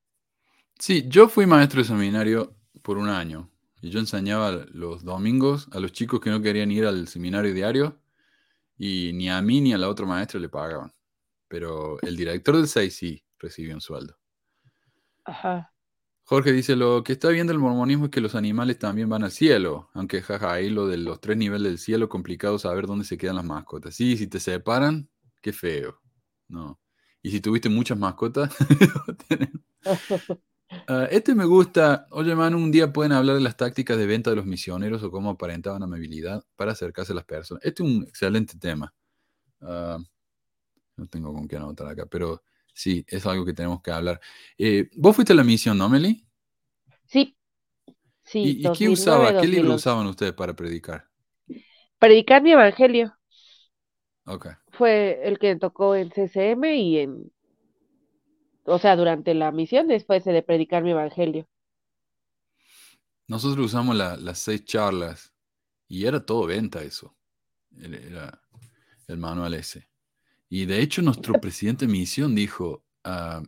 [0.79, 3.49] Sí, yo fui maestro de seminario por un año
[3.81, 7.99] y yo enseñaba los domingos a los chicos que no querían ir al seminario diario
[8.77, 10.93] y ni a mí ni a la otra maestra le pagaban.
[11.49, 14.17] Pero el director del 6 sí recibió un sueldo.
[15.23, 15.71] Ajá.
[16.25, 19.31] Jorge dice, lo que está viendo el mormonismo es que los animales también van al
[19.31, 23.17] cielo, aunque jaja, ahí lo de los tres niveles del cielo, complicado saber dónde se
[23.17, 23.95] quedan las mascotas.
[23.95, 25.09] Sí, si te separan,
[25.41, 26.01] qué feo.
[26.47, 26.79] No.
[27.21, 28.55] Y si tuviste muchas mascotas,
[30.87, 32.07] Ah, este me gusta.
[32.11, 35.11] Oye, Manu, un día pueden hablar de las tácticas de venta de los misioneros o
[35.11, 37.63] cómo aparentaban amabilidad para acercarse a las personas.
[37.63, 38.93] Este es un excelente tema.
[39.61, 39.97] Ah,
[40.97, 42.43] no tengo con qué anotar acá, pero
[42.75, 44.21] sí, es algo que tenemos que hablar.
[44.59, 46.27] Eh, Vos fuiste a la misión, ¿no, Meli?
[47.07, 47.35] Sí,
[48.23, 49.35] sí, ¿Y, qué 2009, usaba?
[49.35, 49.73] ¿Qué libro 2011.
[49.73, 51.09] usaban ustedes para predicar?
[51.99, 53.13] Predicar mi evangelio
[54.27, 54.45] Ok.
[54.73, 57.31] fue el que tocó en CCM y en,
[58.65, 61.47] o sea, durante la misión después de predicar mi evangelio.
[63.27, 65.31] Nosotros usamos la- las seis charlas
[65.87, 67.15] y era todo venta eso.
[67.81, 68.41] Era
[69.07, 69.89] el manual ese.
[70.49, 73.43] Y de hecho nuestro presidente de misión dijo ah,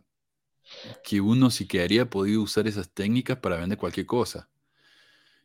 [1.02, 4.48] que uno si quería podía usar esas técnicas para vender cualquier cosa.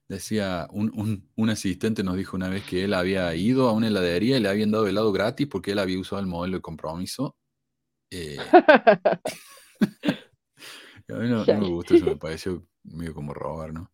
[0.08, 3.88] Decía, un, un- un asistente nos dijo una vez que él había ido a una
[3.88, 7.36] heladería y le habían dado helado gratis porque él había usado el modelo de compromiso.
[8.12, 8.38] Eh,
[11.10, 13.92] a mí no, no me gustó eso, me pareció medio como robar, ¿no?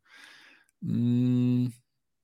[0.82, 1.68] Mm,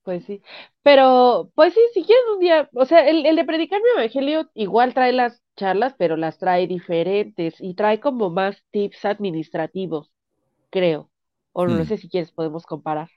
[0.06, 0.42] Pues sí,
[0.84, 4.48] pero pues sí, si quieres un día, o sea, el, el de predicar mi evangelio
[4.54, 10.12] igual trae las charlas, pero las trae diferentes y trae como más tips administrativos,
[10.70, 11.10] creo.
[11.52, 11.86] O no Hmm.
[11.86, 13.10] sé si quieres, podemos comparar.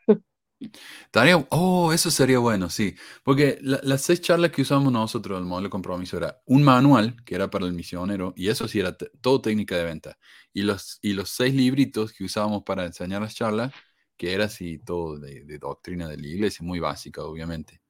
[1.11, 2.95] Tarea, oh, eso sería bueno, sí.
[3.23, 7.15] Porque la- las seis charlas que usamos nosotros del modelo de compromiso era un manual
[7.25, 10.17] que era para el misionero, y eso sí era todo técnica de venta.
[10.53, 13.73] Y los, y los seis libritos que usábamos para enseñar las charlas,
[14.19, 17.81] que era así todo de, de doctrina de la iglesia, muy básica, obviamente.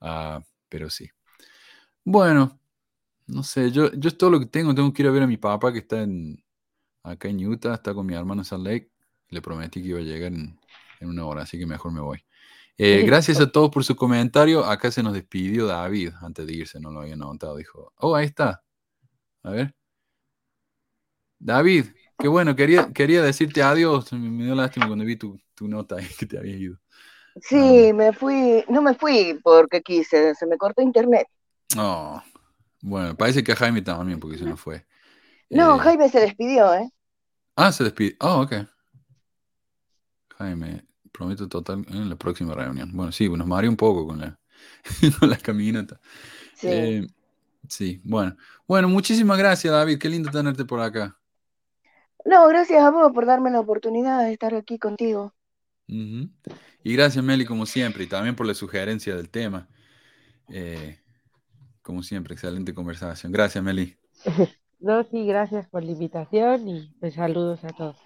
[0.00, 1.10] Ah, pero sí.
[2.02, 2.58] Bueno,
[3.26, 4.74] no sé, yo, yo es todo lo que tengo.
[4.74, 6.42] Tengo que ir a ver a mi papá que está en,
[7.02, 8.90] acá en Utah, está con mi hermano Salt Lake.
[9.28, 10.58] Le prometí que iba a llegar en,
[11.00, 12.24] en una hora, así que mejor me voy.
[12.78, 14.64] Eh, gracias a todos por su comentario.
[14.64, 17.56] Acá se nos despidió David antes de irse, no lo había notado.
[17.56, 18.64] Dijo, oh, ahí está.
[19.42, 19.74] A ver.
[21.38, 21.86] David,
[22.18, 24.10] qué bueno, quería, quería decirte adiós.
[24.14, 26.78] Me, me dio lástima cuando vi tu, tu nota que te había ido.
[27.42, 31.26] Sí, me fui, no me fui porque quise, se me cortó internet.
[31.76, 32.22] Oh,
[32.82, 34.86] bueno, parece que a Jaime también, porque se nos fue.
[35.50, 36.90] No, Eh, Jaime se despidió, ¿eh?
[37.56, 38.16] Ah, se despide.
[38.20, 38.52] Oh, ok.
[40.38, 42.90] Jaime, prometo total en la próxima reunión.
[42.94, 44.38] Bueno, sí, nos mareó un poco con la,
[45.20, 46.00] con la caminata.
[46.52, 46.68] Sí.
[46.68, 47.06] Eh,
[47.68, 48.36] sí, bueno.
[48.68, 49.98] Bueno, muchísimas gracias, David.
[49.98, 51.18] Qué lindo tenerte por acá.
[52.24, 55.32] No, gracias a vos por darme la oportunidad de estar aquí contigo.
[55.88, 59.68] Y gracias, Meli, como siempre, y también por la sugerencia del tema.
[60.50, 60.98] Eh,
[61.82, 63.32] como siempre, excelente conversación.
[63.32, 63.96] Gracias, Meli.
[64.80, 67.96] No, sí, gracias por la invitación y pues saludos a todos.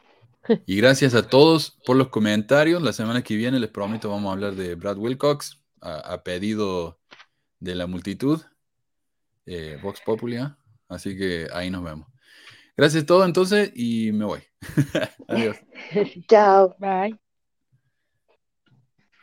[0.67, 2.83] Y gracias a todos por los comentarios.
[2.83, 6.99] La semana que viene les prometo vamos a hablar de Brad Wilcox a, a pedido
[7.61, 8.41] de la multitud,
[9.47, 10.57] eh, Vox Popular.
[10.89, 12.09] Así que ahí nos vemos.
[12.77, 14.41] Gracias a todos entonces y me voy.
[15.29, 15.57] Adiós.
[16.29, 16.75] Chao.
[16.79, 17.22] Bye.